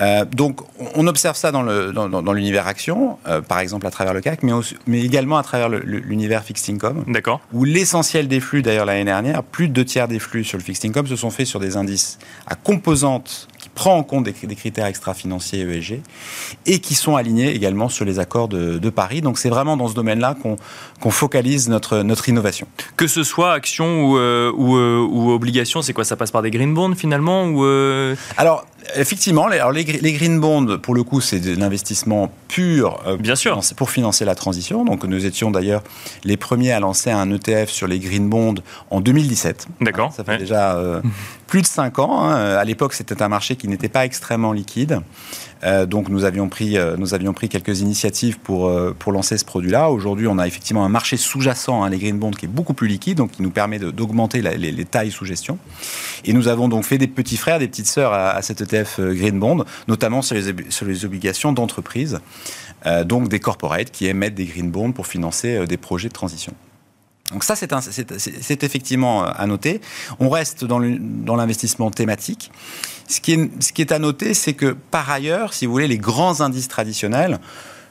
euh, 0.00 0.24
donc, 0.24 0.60
on 0.94 1.06
observe 1.06 1.36
ça 1.36 1.52
dans, 1.52 2.32
l'univers 2.32 2.66
action, 2.66 3.18
par 3.48 3.60
exemple 3.60 3.86
à 3.86 3.90
travers 3.90 4.14
le 4.14 4.20
CAC, 4.20 4.42
mais, 4.42 4.52
mais 4.86 5.02
également 5.02 5.38
à 5.38 5.42
travers 5.42 5.68
l'univers 5.68 6.42
fixed 6.42 6.74
income. 6.74 7.04
D'accord. 7.06 7.40
Où 7.52 7.64
l'essentiel 7.64 8.28
des 8.28 8.40
flux, 8.40 8.62
d'ailleurs 8.62 8.86
l'année 8.86 9.04
dernière, 9.04 9.42
plus 9.42 9.68
de 9.68 9.72
deux 9.72 9.84
tiers 9.84 10.08
des 10.08 10.18
flux 10.18 10.44
sur 10.44 10.58
le 10.58 10.64
fixed 10.64 10.88
income 10.88 11.06
se 11.06 11.16
sont 11.16 11.30
faits 11.30 11.46
sur 11.46 11.60
des 11.60 11.76
indices 11.76 12.18
à 12.46 12.54
composantes 12.54 13.48
prend 13.74 13.96
en 13.96 14.02
compte 14.02 14.24
des, 14.24 14.32
critères 14.54 14.86
extra-financiers 14.86 15.60
ESG 15.60 16.00
et 16.66 16.80
qui 16.80 16.94
sont 16.94 17.16
alignés 17.16 17.54
également 17.54 17.88
sur 17.88 18.04
les 18.04 18.18
accords 18.18 18.48
de, 18.48 18.90
Paris. 18.90 19.20
Donc 19.20 19.38
c'est 19.38 19.48
vraiment 19.48 19.76
dans 19.76 19.88
ce 19.88 19.94
domaine-là 19.94 20.36
qu'on 21.00 21.10
focalise 21.10 21.68
notre, 21.68 22.02
notre 22.02 22.28
innovation. 22.28 22.66
Que 22.96 23.06
ce 23.06 23.22
soit 23.22 23.52
action 23.52 24.04
ou, 24.04 24.18
euh, 24.18 24.52
ou, 24.54 24.76
euh, 24.76 24.98
ou 24.98 25.30
obligation, 25.30 25.80
c'est 25.80 25.92
quoi? 25.92 26.04
Ça 26.04 26.16
passe 26.16 26.30
par 26.30 26.42
des 26.42 26.50
green 26.50 26.74
bonds 26.74 26.94
finalement 26.94 27.44
ou 27.44 27.64
euh? 27.64 28.16
Alors 28.36 28.66
Effectivement, 28.96 29.48
les, 29.48 29.58
alors 29.58 29.72
les, 29.72 29.84
green 29.84 30.40
bonds, 30.40 30.78
pour 30.78 30.94
le 30.94 31.02
coup, 31.02 31.20
c'est 31.20 31.40
de 31.40 31.54
l'investissement 31.58 32.32
pur 32.48 33.02
Bien 33.18 33.36
sûr. 33.36 33.60
pour 33.76 33.90
financer 33.90 34.24
la 34.24 34.34
transition. 34.34 34.84
Donc, 34.84 35.04
nous 35.04 35.26
étions 35.26 35.50
d'ailleurs 35.50 35.82
les 36.24 36.36
premiers 36.36 36.72
à 36.72 36.80
lancer 36.80 37.10
un 37.10 37.30
ETF 37.30 37.70
sur 37.70 37.86
les 37.86 37.98
green 37.98 38.28
bonds 38.28 38.54
en 38.90 39.00
2017. 39.00 39.68
D'accord. 39.80 40.12
Ça 40.12 40.24
fait 40.24 40.38
déjà 40.38 40.78
plus 41.46 41.62
de 41.62 41.66
5 41.66 41.98
ans. 41.98 42.20
Hein. 42.20 42.56
À 42.56 42.64
l'époque, 42.64 42.94
c'était 42.94 43.22
un 43.22 43.28
marché 43.28 43.56
qui 43.56 43.68
n'était 43.68 43.88
pas 43.88 44.04
extrêmement 44.04 44.52
liquide. 44.52 45.00
Euh, 45.62 45.86
donc 45.86 46.08
nous 46.08 46.24
avions 46.24 46.48
pris, 46.48 46.78
euh, 46.78 46.96
nous 46.96 47.14
avions 47.14 47.32
pris 47.32 47.48
quelques 47.48 47.80
initiatives 47.80 48.38
pour, 48.38 48.68
euh, 48.68 48.94
pour 48.98 49.12
lancer 49.12 49.36
ce 49.36 49.44
produit-là. 49.44 49.90
Aujourd'hui, 49.90 50.26
on 50.26 50.38
a 50.38 50.46
effectivement 50.46 50.84
un 50.84 50.88
marché 50.88 51.16
sous-jacent, 51.16 51.82
hein, 51.82 51.90
les 51.90 51.98
green 51.98 52.18
bonds, 52.18 52.30
qui 52.30 52.46
est 52.46 52.48
beaucoup 52.48 52.74
plus 52.74 52.88
liquide, 52.88 53.18
donc 53.18 53.32
qui 53.32 53.42
nous 53.42 53.50
permet 53.50 53.78
d'augmenter 53.78 54.42
les, 54.42 54.84
tailles 54.84 55.10
sous 55.10 55.24
gestion. 55.24 55.58
Et 56.24 56.32
nous 56.32 56.48
avons 56.48 56.68
donc 56.68 56.84
fait 56.84 56.98
des 56.98 57.06
petits 57.06 57.36
frères, 57.36 57.58
des 57.58 57.68
petites 57.68 57.86
sœurs 57.86 58.12
à, 58.12 58.40
cet 58.42 58.60
ETF 58.60 59.00
green 59.00 59.38
bond, 59.38 59.64
notamment 59.88 60.22
sur 60.22 60.34
les, 60.34 60.54
sur 60.70 60.86
les 60.86 61.04
obligations 61.04 61.52
d'entreprise, 61.52 62.18
donc 63.04 63.28
des 63.28 63.40
corporates 63.40 63.90
qui 63.90 64.06
émettent 64.06 64.34
des 64.34 64.46
green 64.46 64.70
bonds 64.70 64.92
pour 64.92 65.06
financer 65.06 65.66
des 65.66 65.76
projets 65.76 66.08
de 66.08 66.14
transition. 66.14 66.54
Donc 67.32 67.44
ça, 67.44 67.54
c'est 67.56 68.64
effectivement 68.64 69.24
à 69.24 69.46
noter. 69.46 69.80
On 70.18 70.28
reste 70.28 70.64
dans 70.64 70.78
l'investissement 71.36 71.90
thématique. 71.90 72.50
Ce 73.10 73.20
qui, 73.20 73.32
est, 73.82 73.92
à 73.92 73.98
noter, 73.98 74.34
c'est 74.34 74.52
que 74.54 74.76
par 74.90 75.10
ailleurs, 75.10 75.52
si 75.52 75.66
vous 75.66 75.72
voulez, 75.72 75.88
les 75.88 75.98
grands 75.98 76.40
indices 76.40 76.68
traditionnels, 76.68 77.40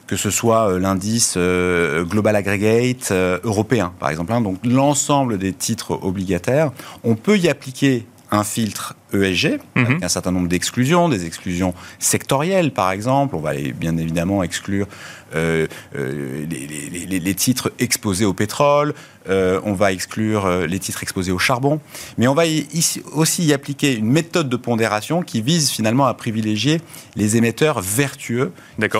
que 0.06 0.16
ce 0.16 0.30
soit 0.30 0.70
euh, 0.70 0.78
l'indice 0.78 1.34
euh, 1.36 2.04
Global 2.04 2.34
Aggregate 2.34 3.10
euh, 3.12 3.38
européen, 3.44 3.92
par 4.00 4.08
exemple, 4.08 4.32
hein, 4.32 4.40
donc 4.40 4.58
l'ensemble 4.64 5.38
des 5.38 5.52
titres 5.52 6.02
obligataires, 6.02 6.72
on 7.04 7.14
peut 7.14 7.36
y 7.36 7.48
appliquer 7.48 8.06
un 8.32 8.44
filtre 8.44 8.94
ESG, 9.12 9.58
avec 9.74 9.88
Mhm. 9.88 9.98
un 10.04 10.08
certain 10.08 10.30
nombre 10.30 10.48
d'exclusions, 10.48 11.08
des 11.08 11.26
exclusions 11.26 11.74
sectorielles 11.98 12.72
par 12.72 12.90
exemple. 12.92 13.34
On 13.36 13.40
va 13.40 13.50
aller, 13.50 13.72
bien 13.72 13.96
évidemment 13.96 14.42
exclure 14.42 14.86
euh, 15.34 15.66
euh, 15.96 16.44
les, 16.48 16.66
les- 16.66 17.06
les- 17.06 17.18
les 17.20 17.34
titres 17.34 17.72
exposés 17.78 18.24
au 18.24 18.32
pétrole, 18.34 18.94
euh, 19.28 19.60
on 19.64 19.74
va 19.74 19.92
exclure 19.92 20.48
les 20.66 20.78
titres 20.78 21.02
exposés 21.02 21.30
au 21.32 21.38
charbon, 21.38 21.80
mais 22.18 22.26
on 22.28 22.34
va 22.34 22.46
y- 22.46 22.66
ici 22.72 23.02
aussi 23.12 23.44
y 23.44 23.52
appliquer 23.52 23.94
une 23.96 24.06
méthode 24.10 24.48
de 24.48 24.56
pondération 24.56 25.22
qui 25.22 25.40
vise 25.42 25.70
finalement 25.70 26.06
à 26.06 26.14
privilégier 26.14 26.80
les 27.16 27.36
émetteurs 27.36 27.80
vertueux 27.80 28.52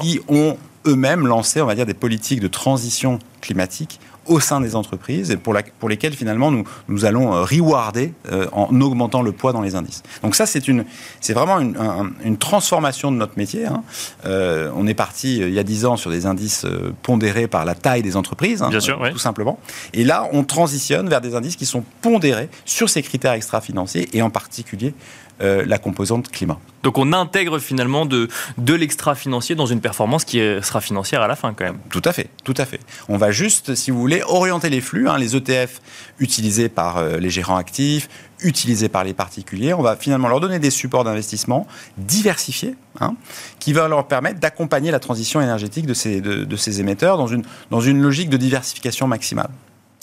qui 0.02 0.20
ont 0.28 0.56
eux-mêmes 0.86 1.26
lancé, 1.26 1.60
on 1.60 1.66
va 1.66 1.74
dire, 1.74 1.84
des 1.86 1.94
politiques 1.94 2.40
de 2.40 2.48
transition 2.48 3.18
climatique 3.42 4.00
au 4.26 4.38
sein 4.40 4.60
des 4.60 4.76
entreprises 4.76 5.30
et 5.30 5.36
pour, 5.36 5.52
la- 5.54 5.62
pour 5.62 5.88
lesquelles 5.88 6.12
finalement 6.14 6.50
nous, 6.50 6.64
nous 6.88 7.04
allons 7.04 7.34
euh, 7.34 7.42
rewarder 7.42 8.12
euh, 8.30 8.46
en 8.52 8.80
augmentant 8.80 9.22
le 9.22 9.32
poids 9.32 9.52
dans 9.52 9.62
les 9.62 9.74
indices. 9.74 10.02
Donc 10.22 10.34
ça, 10.34 10.46
c'est 10.46 10.68
une, 10.68 10.84
c'est 11.20 11.32
vraiment 11.32 11.58
une, 11.58 11.76
un- 11.76 12.10
une 12.24 12.36
transformation 12.36 13.10
de 13.12 13.16
notre 13.16 13.36
métier. 13.36 13.66
hein. 13.66 13.82
Euh, 14.26 14.70
on 14.76 14.86
est 14.86 14.94
parti 14.94 15.38
il 15.38 15.50
y 15.54 15.58
a 15.58 15.62
10 15.64 15.86
ans 15.86 15.96
sur 15.96 16.10
des 16.10 16.26
indices 16.26 16.66
pondérés 17.02 17.46
par 17.48 17.64
la 17.64 17.74
taille 17.74 18.02
des 18.02 18.16
entreprises, 18.16 18.62
hein, 18.62 18.68
Bien 18.70 18.80
sûr, 18.80 19.00
ouais. 19.00 19.10
tout 19.12 19.18
simplement. 19.18 19.58
Et 19.94 20.04
là, 20.04 20.28
on 20.32 20.44
transitionne 20.44 21.08
vers 21.08 21.20
des 21.20 21.34
indices 21.34 21.56
qui 21.56 21.66
sont 21.66 21.84
pondérés 22.02 22.48
sur 22.64 22.88
ces 22.90 23.02
critères 23.02 23.32
extra-financiers 23.32 24.08
et 24.12 24.22
en 24.22 24.30
particulier 24.30 24.94
euh, 25.42 25.64
la 25.66 25.78
composante 25.78 26.28
climat. 26.30 26.58
Donc 26.82 26.96
on 26.98 27.12
intègre 27.12 27.58
finalement 27.58 28.06
de, 28.06 28.28
de 28.58 28.74
l'extra-financier 28.74 29.54
dans 29.54 29.66
une 29.66 29.80
performance 29.80 30.24
qui 30.24 30.40
euh, 30.40 30.62
sera 30.62 30.80
financière 30.80 31.22
à 31.22 31.26
la 31.28 31.36
fin 31.36 31.52
quand 31.54 31.64
même. 31.64 31.78
Tout 31.90 32.02
à 32.04 32.12
fait, 32.12 32.28
tout 32.44 32.54
à 32.56 32.64
fait. 32.64 32.80
On 33.08 33.16
va 33.18 33.30
juste, 33.30 33.74
si 33.74 33.90
vous 33.90 34.00
voulez, 34.00 34.22
orienter 34.26 34.70
les 34.70 34.80
flux, 34.80 35.08
hein, 35.08 35.18
les 35.18 35.36
ETF 35.36 35.80
utilisés 36.18 36.68
par 36.68 36.96
euh, 36.98 37.18
les 37.18 37.30
gérants 37.30 37.56
actifs, 37.56 38.08
utilisés 38.42 38.88
par 38.88 39.04
les 39.04 39.12
particuliers. 39.12 39.74
On 39.74 39.82
va 39.82 39.96
finalement 39.96 40.28
leur 40.28 40.40
donner 40.40 40.58
des 40.58 40.70
supports 40.70 41.04
d'investissement 41.04 41.66
diversifiés, 41.98 42.74
hein, 43.00 43.14
qui 43.58 43.72
va 43.72 43.86
leur 43.88 44.06
permettre 44.08 44.40
d'accompagner 44.40 44.90
la 44.90 44.98
transition 45.00 45.40
énergétique 45.40 45.86
de 45.86 45.94
ces, 45.94 46.20
de, 46.20 46.44
de 46.44 46.56
ces 46.56 46.80
émetteurs 46.80 47.16
dans 47.18 47.26
une, 47.26 47.42
dans 47.70 47.80
une 47.80 48.00
logique 48.00 48.30
de 48.30 48.36
diversification 48.36 49.06
maximale. 49.06 49.50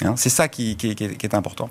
Hein, 0.06 0.14
c'est 0.16 0.30
ça 0.30 0.48
qui, 0.48 0.76
qui- 0.78 0.94
qui 0.96 1.06
est, 1.06 1.16
qui 1.18 1.26
est 1.26 1.34
important. 1.36 1.70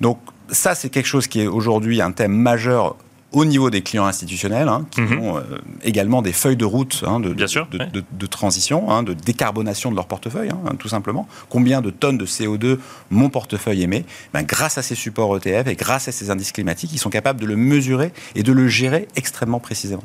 Donc 0.00 0.18
ça, 0.48 0.74
c'est 0.76 0.90
quelque 0.90 1.06
chose 1.06 1.26
qui 1.26 1.40
est 1.40 1.46
aujourd'hui 1.48 2.00
un 2.00 2.12
thème 2.12 2.32
majeur 2.32 2.96
au 3.34 3.44
niveau 3.44 3.68
des 3.70 3.82
clients 3.82 4.06
institutionnels, 4.06 4.68
hein, 4.68 4.86
qui 4.90 5.00
Mhm. 5.02 5.18
ont 5.20 5.36
euh, 5.38 5.42
également 5.82 6.22
des 6.22 6.32
feuilles 6.32 6.56
de 6.56 6.64
route 6.64 7.02
hein, 7.06 7.20
de, 7.20 7.32
Bien 7.34 7.44
de- 7.44 7.50
sûr, 7.50 7.66
de, 7.70 7.78
ouais. 7.78 7.86
de- 7.92 8.04
de 8.10 8.26
transition, 8.26 8.90
hein, 8.90 9.02
de 9.02 9.12
décarbonation 9.12 9.90
de 9.90 9.96
leur 9.96 10.06
portefeuille, 10.06 10.50
tout 10.78 10.88
simplement. 10.88 11.28
Combien 11.48 11.80
de 11.82 11.90
tonnes 11.90 12.18
de 12.18 12.26
CO2 12.26 12.78
mon 13.10 13.28
portefeuille 13.30 13.82
émet? 13.82 14.04
Ben, 14.32 14.42
Grâce 14.42 14.78
à 14.78 14.82
ces 14.82 14.94
supports 14.94 15.36
ETF 15.36 15.66
et 15.68 15.74
grâce 15.74 16.08
à 16.08 16.12
ces 16.12 16.30
indices 16.30 16.52
climatiques, 16.52 16.92
ils 16.92 16.98
sont 16.98 17.10
capables 17.10 17.40
de 17.40 17.46
le 17.46 17.56
mesurer 17.56 18.12
et 18.34 18.42
de 18.42 18.52
le 18.52 18.68
gérer 18.68 19.08
extrêmement 19.16 19.60
précisément. 19.60 20.04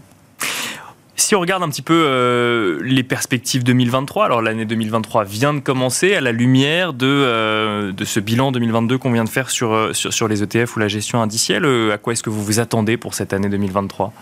Si 1.20 1.36
on 1.36 1.42
regarde 1.42 1.64
un 1.64 1.70
petit 1.70 1.82
peu 1.82 2.06
euh, 2.08 2.80
les 2.82 3.04
perspectives 3.04 3.66
2023, 3.66 4.24
alors 4.24 4.42
l'année 4.42 4.64
2023 4.64 5.26
vient 5.26 5.54
de 5.54 5.60
commencer 5.60 6.16
à 6.16 6.22
la 6.22 6.32
lumière 6.32 6.94
de, 6.94 7.06
euh, 7.06 7.92
de 7.92 8.06
ce 8.06 8.22
bilan 8.22 8.54
2022 8.54 8.98
qu'on 8.98 9.12
vient 9.12 9.26
de 9.26 9.30
faire 9.30 9.50
sur, 9.50 9.74
euh, 9.74 9.92
sur, 9.92 10.30
les 10.30 10.44
ETF 10.44 10.78
ou 10.78 10.80
la 10.80 10.88
gestion 10.88 11.22
indicielle. 11.22 11.66
à 11.92 11.98
quoi 11.98 12.14
est-ce 12.14 12.24
que 12.24 12.30
vous 12.30 12.44
vous 12.44 12.62
attendez 12.62 12.96
pour 12.96 13.16
cette 13.16 13.34
année 13.34 13.50
2023 13.50 14.14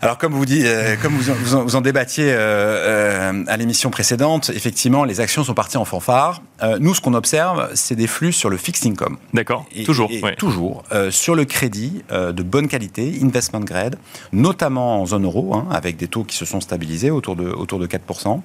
Alors, 0.00 0.16
comme 0.16 0.32
vous, 0.32 0.44
euh, 0.48 0.94
comme 1.02 1.12
vous, 1.14 1.30
en, 1.30 1.34
vous 1.34 1.54
en- 1.56 1.64
vous 1.64 1.74
en 1.76 1.80
débattiez 1.80 2.30
euh, 2.30 2.36
euh, 2.36 3.44
à 3.48 3.56
l'émission 3.56 3.90
précédente, 3.90 4.50
effectivement, 4.54 5.04
les 5.04 5.20
actions 5.20 5.42
sont 5.42 5.54
parties 5.54 5.76
en 5.76 5.84
fanfare. 5.84 6.40
Nous, 6.80 6.94
ce 6.94 7.00
qu'on 7.00 7.14
observe, 7.14 7.70
c'est 7.74 7.94
des 7.96 8.06
flux 8.06 8.32
sur 8.32 8.50
le 8.50 8.56
fixed 8.56 8.86
income. 8.90 9.16
D'accord 9.34 9.64
Toujours. 9.84 10.08
et 10.10 10.20
ouais. 10.22 10.34
Toujours. 10.36 10.82
sur 11.10 11.34
le 11.36 11.44
crédit 11.44 12.02
de 12.10 12.42
bonne 12.42 12.66
qualité, 12.68 13.18
investment 13.22 13.60
grade, 13.60 13.96
notamment 14.32 15.00
en 15.00 15.06
zone 15.06 15.24
euro, 15.24 15.54
hein, 15.54 15.66
avec 15.70 15.96
des 15.96 16.08
taux 16.08 16.24
qui 16.24 16.36
se 16.36 16.44
sont 16.44 16.60
stabilisés 16.60 17.10
autour 17.10 17.36
de, 17.36 17.48
autour 17.48 17.78
de 17.78 17.86
4%. 17.86 18.40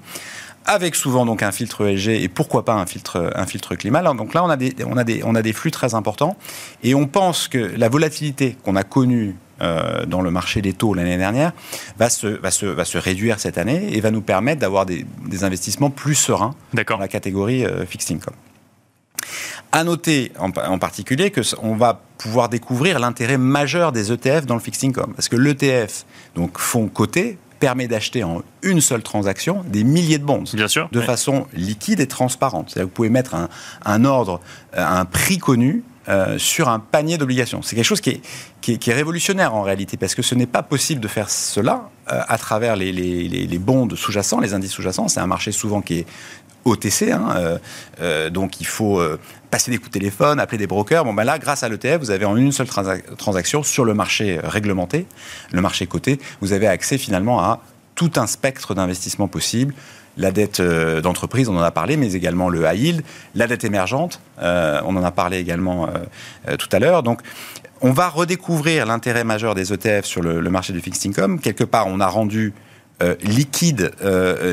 Avec 0.65 0.95
souvent 0.95 1.25
donc 1.25 1.43
un 1.43 1.51
filtre 1.51 1.85
ESG 1.87 2.09
et 2.23 2.29
pourquoi 2.29 2.63
pas 2.63 2.73
un 2.75 2.85
filtre, 2.85 3.31
un 3.35 3.45
filtre 3.45 3.75
climat. 3.75 4.01
Donc 4.13 4.33
là, 4.33 4.43
on 4.45 4.49
a, 4.49 4.55
des, 4.55 4.73
on, 4.87 4.95
a 4.95 5.03
des, 5.03 5.21
on 5.25 5.35
a 5.35 5.41
des 5.41 5.51
flux 5.51 5.71
très 5.71 5.93
importants 5.93 6.37
et 6.83 6.95
on 6.95 7.05
pense 7.05 7.47
que 7.49 7.57
la 7.75 7.89
volatilité 7.89 8.55
qu'on 8.63 8.75
a 8.77 8.83
connue 8.83 9.35
euh, 9.61 10.05
dans 10.05 10.21
le 10.21 10.31
marché 10.31 10.61
des 10.61 10.73
taux 10.73 10.93
l'année 10.93 11.17
dernière 11.17 11.53
va 11.97 12.09
se, 12.09 12.27
va, 12.27 12.51
se, 12.51 12.65
va 12.65 12.85
se 12.85 12.97
réduire 12.97 13.39
cette 13.39 13.57
année 13.57 13.95
et 13.95 14.01
va 14.01 14.11
nous 14.11 14.21
permettre 14.21 14.61
d'avoir 14.61 14.85
des, 14.85 15.05
des 15.27 15.43
investissements 15.43 15.89
plus 15.89 16.15
sereins 16.15 16.55
dans 16.87 16.97
la 16.97 17.07
catégorie 17.07 17.65
euh, 17.65 17.85
fixed 17.85 18.15
income. 18.15 18.33
À 19.71 19.83
noter 19.83 20.31
en, 20.39 20.49
en 20.49 20.79
particulier 20.79 21.31
que 21.31 21.41
on 21.61 21.75
va 21.75 22.01
pouvoir 22.17 22.49
découvrir 22.49 22.99
l'intérêt 22.99 23.37
majeur 23.37 23.91
des 23.91 24.11
ETF 24.11 24.45
dans 24.45 24.55
le 24.55 24.59
fixed 24.59 24.87
income, 24.87 25.13
parce 25.15 25.29
que 25.29 25.35
l'ETF, 25.35 26.05
donc 26.35 26.57
fonds 26.59 26.87
coté, 26.87 27.37
permet 27.59 27.87
d'acheter 27.87 28.25
en 28.25 28.41
une 28.61 28.81
seule 28.81 29.03
transaction 29.03 29.63
des 29.65 29.85
milliers 29.85 30.17
de 30.17 30.25
bonds 30.25 30.43
Bien 30.53 30.67
sûr. 30.67 30.89
de 30.91 30.99
façon 30.99 31.47
liquide 31.53 32.01
et 32.01 32.07
transparente. 32.07 32.69
C'est-à-dire 32.69 32.87
que 32.87 32.89
vous 32.89 32.95
pouvez 32.95 33.09
mettre 33.09 33.35
un, 33.35 33.47
un 33.85 34.03
ordre, 34.03 34.41
euh, 34.75 34.85
un 34.85 35.05
prix 35.05 35.37
connu 35.37 35.81
euh, 36.09 36.37
sur 36.37 36.67
un 36.69 36.79
panier 36.79 37.17
d'obligations. 37.17 37.61
C'est 37.61 37.75
quelque 37.75 37.85
chose 37.85 38.01
qui 38.01 38.09
est, 38.09 38.21
qui, 38.59 38.89
est, 38.89 38.93
révolutionnaire 38.93 39.55
en 39.55 39.61
réalité, 39.61 39.95
parce 39.95 40.15
que 40.15 40.21
ce 40.21 40.35
n'est 40.35 40.47
pas 40.47 40.61
possible 40.61 40.99
de 40.99 41.07
faire 41.07 41.29
cela 41.29 41.89
euh, 42.11 42.21
à 42.27 42.37
travers 42.37 42.75
les, 42.75 42.91
les, 42.91 43.27
les, 43.27 43.57
bonds 43.57 43.87
sous-jacents, 43.95 44.39
les 44.39 44.53
indices 44.53 44.71
sous-jacents. 44.71 45.07
C'est 45.07 45.21
un 45.21 45.27
marché 45.27 45.51
souvent 45.51 45.81
qui 45.81 45.99
est 45.99 46.05
OTC, 46.65 47.11
hein, 47.11 47.59
euh, 48.01 48.29
donc 48.29 48.59
il 48.59 48.67
faut 48.67 49.01
passer 49.49 49.71
des 49.71 49.77
coups 49.77 49.91
de 49.91 49.99
téléphone, 49.99 50.39
appeler 50.39 50.57
des 50.57 50.67
brokers. 50.67 51.05
Bon, 51.05 51.13
ben 51.13 51.23
là, 51.23 51.39
grâce 51.39 51.63
à 51.63 51.69
l'ETF, 51.69 51.99
vous 51.99 52.11
avez 52.11 52.25
en 52.25 52.35
une 52.35 52.51
seule 52.51 52.67
transa- 52.67 53.01
transaction 53.15 53.63
sur 53.63 53.85
le 53.85 53.93
marché 53.93 54.39
réglementé, 54.43 55.05
le 55.51 55.61
marché 55.61 55.87
coté, 55.87 56.19
vous 56.41 56.51
avez 56.51 56.67
accès 56.67 56.97
finalement 56.97 57.41
à 57.41 57.61
tout 57.95 58.11
un 58.17 58.27
spectre 58.27 58.73
d'investissements 58.73 59.27
possibles. 59.27 59.73
La 60.17 60.31
dette 60.31 60.59
euh, 60.59 61.01
d'entreprise, 61.01 61.49
on 61.49 61.57
en 61.57 61.61
a 61.61 61.71
parlé, 61.71 61.97
mais 61.97 62.13
également 62.13 62.49
le 62.49 62.63
high 62.65 62.79
yield, 62.79 63.03
la 63.33 63.47
dette 63.47 63.63
émergente, 63.63 64.19
euh, 64.41 64.81
on 64.85 64.95
en 64.95 65.03
a 65.03 65.11
parlé 65.11 65.37
également 65.37 65.87
euh, 65.87 66.55
tout 66.57 66.69
à 66.71 66.79
l'heure. 66.79 67.01
Donc, 67.01 67.21
on 67.81 67.91
va 67.91 68.09
redécouvrir 68.09 68.85
l'intérêt 68.85 69.23
majeur 69.23 69.55
des 69.55 69.73
ETF 69.73 70.05
sur 70.05 70.21
le, 70.21 70.41
marché 70.49 70.71
du 70.71 70.81
fixed 70.81 71.09
income. 71.09 71.39
Quelque 71.39 71.63
part, 71.63 71.87
on 71.87 71.99
a 71.99 72.07
rendu 72.07 72.53
liquide, 73.21 73.91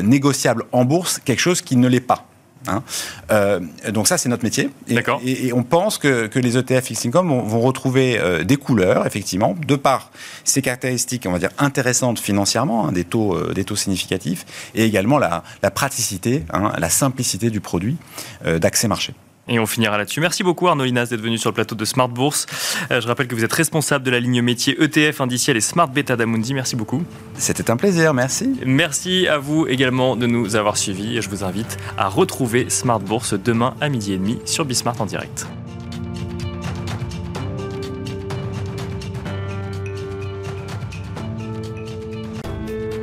négociable 0.03 0.65
en 0.73 0.83
bourse, 0.83 1.21
quelque 1.23 1.39
chose 1.39 1.61
qui 1.61 1.77
ne 1.77 1.87
l'est 1.87 2.01
pas. 2.01 2.25
Hein. 2.67 2.83
Euh, 3.31 3.59
donc 3.89 4.07
ça, 4.07 4.17
c'est 4.17 4.29
notre 4.29 4.43
métier. 4.43 4.69
Et, 4.87 4.95
D'accord. 4.95 5.21
et- 5.23 5.47
et 5.47 5.53
on 5.53 5.63
pense 5.63 5.97
que, 5.97 6.27
que 6.27 6.39
les 6.39 6.57
ETF 6.57 6.85
fixed 6.85 7.05
income 7.07 7.29
vont, 7.29 7.41
vont 7.43 7.61
retrouver 7.61 8.19
euh, 8.19 8.43
des 8.43 8.57
couleurs, 8.57 9.05
effectivement, 9.05 9.55
de 9.67 9.75
par 9.75 10.11
ces 10.43 10.61
caractéristiques, 10.61 11.25
on 11.27 11.31
va 11.31 11.39
dire, 11.39 11.51
intéressantes 11.57 12.19
financièrement, 12.19 12.87
hein, 12.87 12.91
des, 12.91 13.03
taux, 13.03 13.35
euh, 13.35 13.53
des 13.53 13.63
taux 13.63 13.75
significatifs, 13.75 14.45
et 14.75 14.83
également 14.85 15.17
la, 15.19 15.43
la 15.63 15.71
praticité, 15.71 16.43
hein, 16.53 16.71
la 16.77 16.89
simplicité 16.89 17.49
du 17.49 17.61
produit 17.61 17.97
d'accès 18.45 18.87
marché. 18.87 19.13
Et 19.51 19.59
on 19.59 19.65
finira 19.65 19.97
là-dessus. 19.97 20.21
Merci 20.21 20.43
beaucoup 20.43 20.69
Arnaud 20.69 20.85
Linas 20.85 21.07
d'être 21.07 21.19
venu 21.19 21.37
sur 21.37 21.49
le 21.49 21.53
plateau 21.53 21.75
de 21.75 21.83
Smart 21.83 22.07
Bourse. 22.07 22.45
Euh, 22.89 23.01
je 23.01 23.07
rappelle 23.07 23.27
que 23.27 23.35
vous 23.35 23.43
êtes 23.43 23.51
responsable 23.51 24.05
de 24.05 24.09
la 24.09 24.21
ligne 24.21 24.41
métier 24.41 24.81
ETF 24.81 25.19
indiciel 25.19 25.57
et 25.57 25.61
Smart 25.61 25.89
Beta 25.89 26.15
d'Amundi. 26.15 26.53
Merci 26.53 26.77
beaucoup. 26.77 27.03
C'était 27.37 27.69
un 27.69 27.75
plaisir, 27.75 28.13
merci. 28.13 28.57
Merci 28.65 29.27
à 29.27 29.39
vous 29.39 29.67
également 29.67 30.15
de 30.15 30.25
nous 30.25 30.55
avoir 30.55 30.77
suivis 30.77 31.17
et 31.17 31.21
je 31.21 31.29
vous 31.29 31.43
invite 31.43 31.77
à 31.97 32.07
retrouver 32.07 32.69
Smart 32.69 33.01
Bourse 33.01 33.33
demain 33.33 33.75
à 33.81 33.89
midi 33.89 34.13
et 34.13 34.17
demi 34.17 34.39
sur 34.45 34.63
Bismart 34.63 35.01
en 35.01 35.05
direct. 35.05 35.45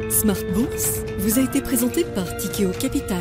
Smart 0.09 0.35
Bourse 0.55 1.01
vous 1.19 1.39
a 1.39 1.43
été 1.43 1.61
présenté 1.61 2.05
par 2.05 2.25
Tikeo 2.39 2.71
Capital. 2.71 3.19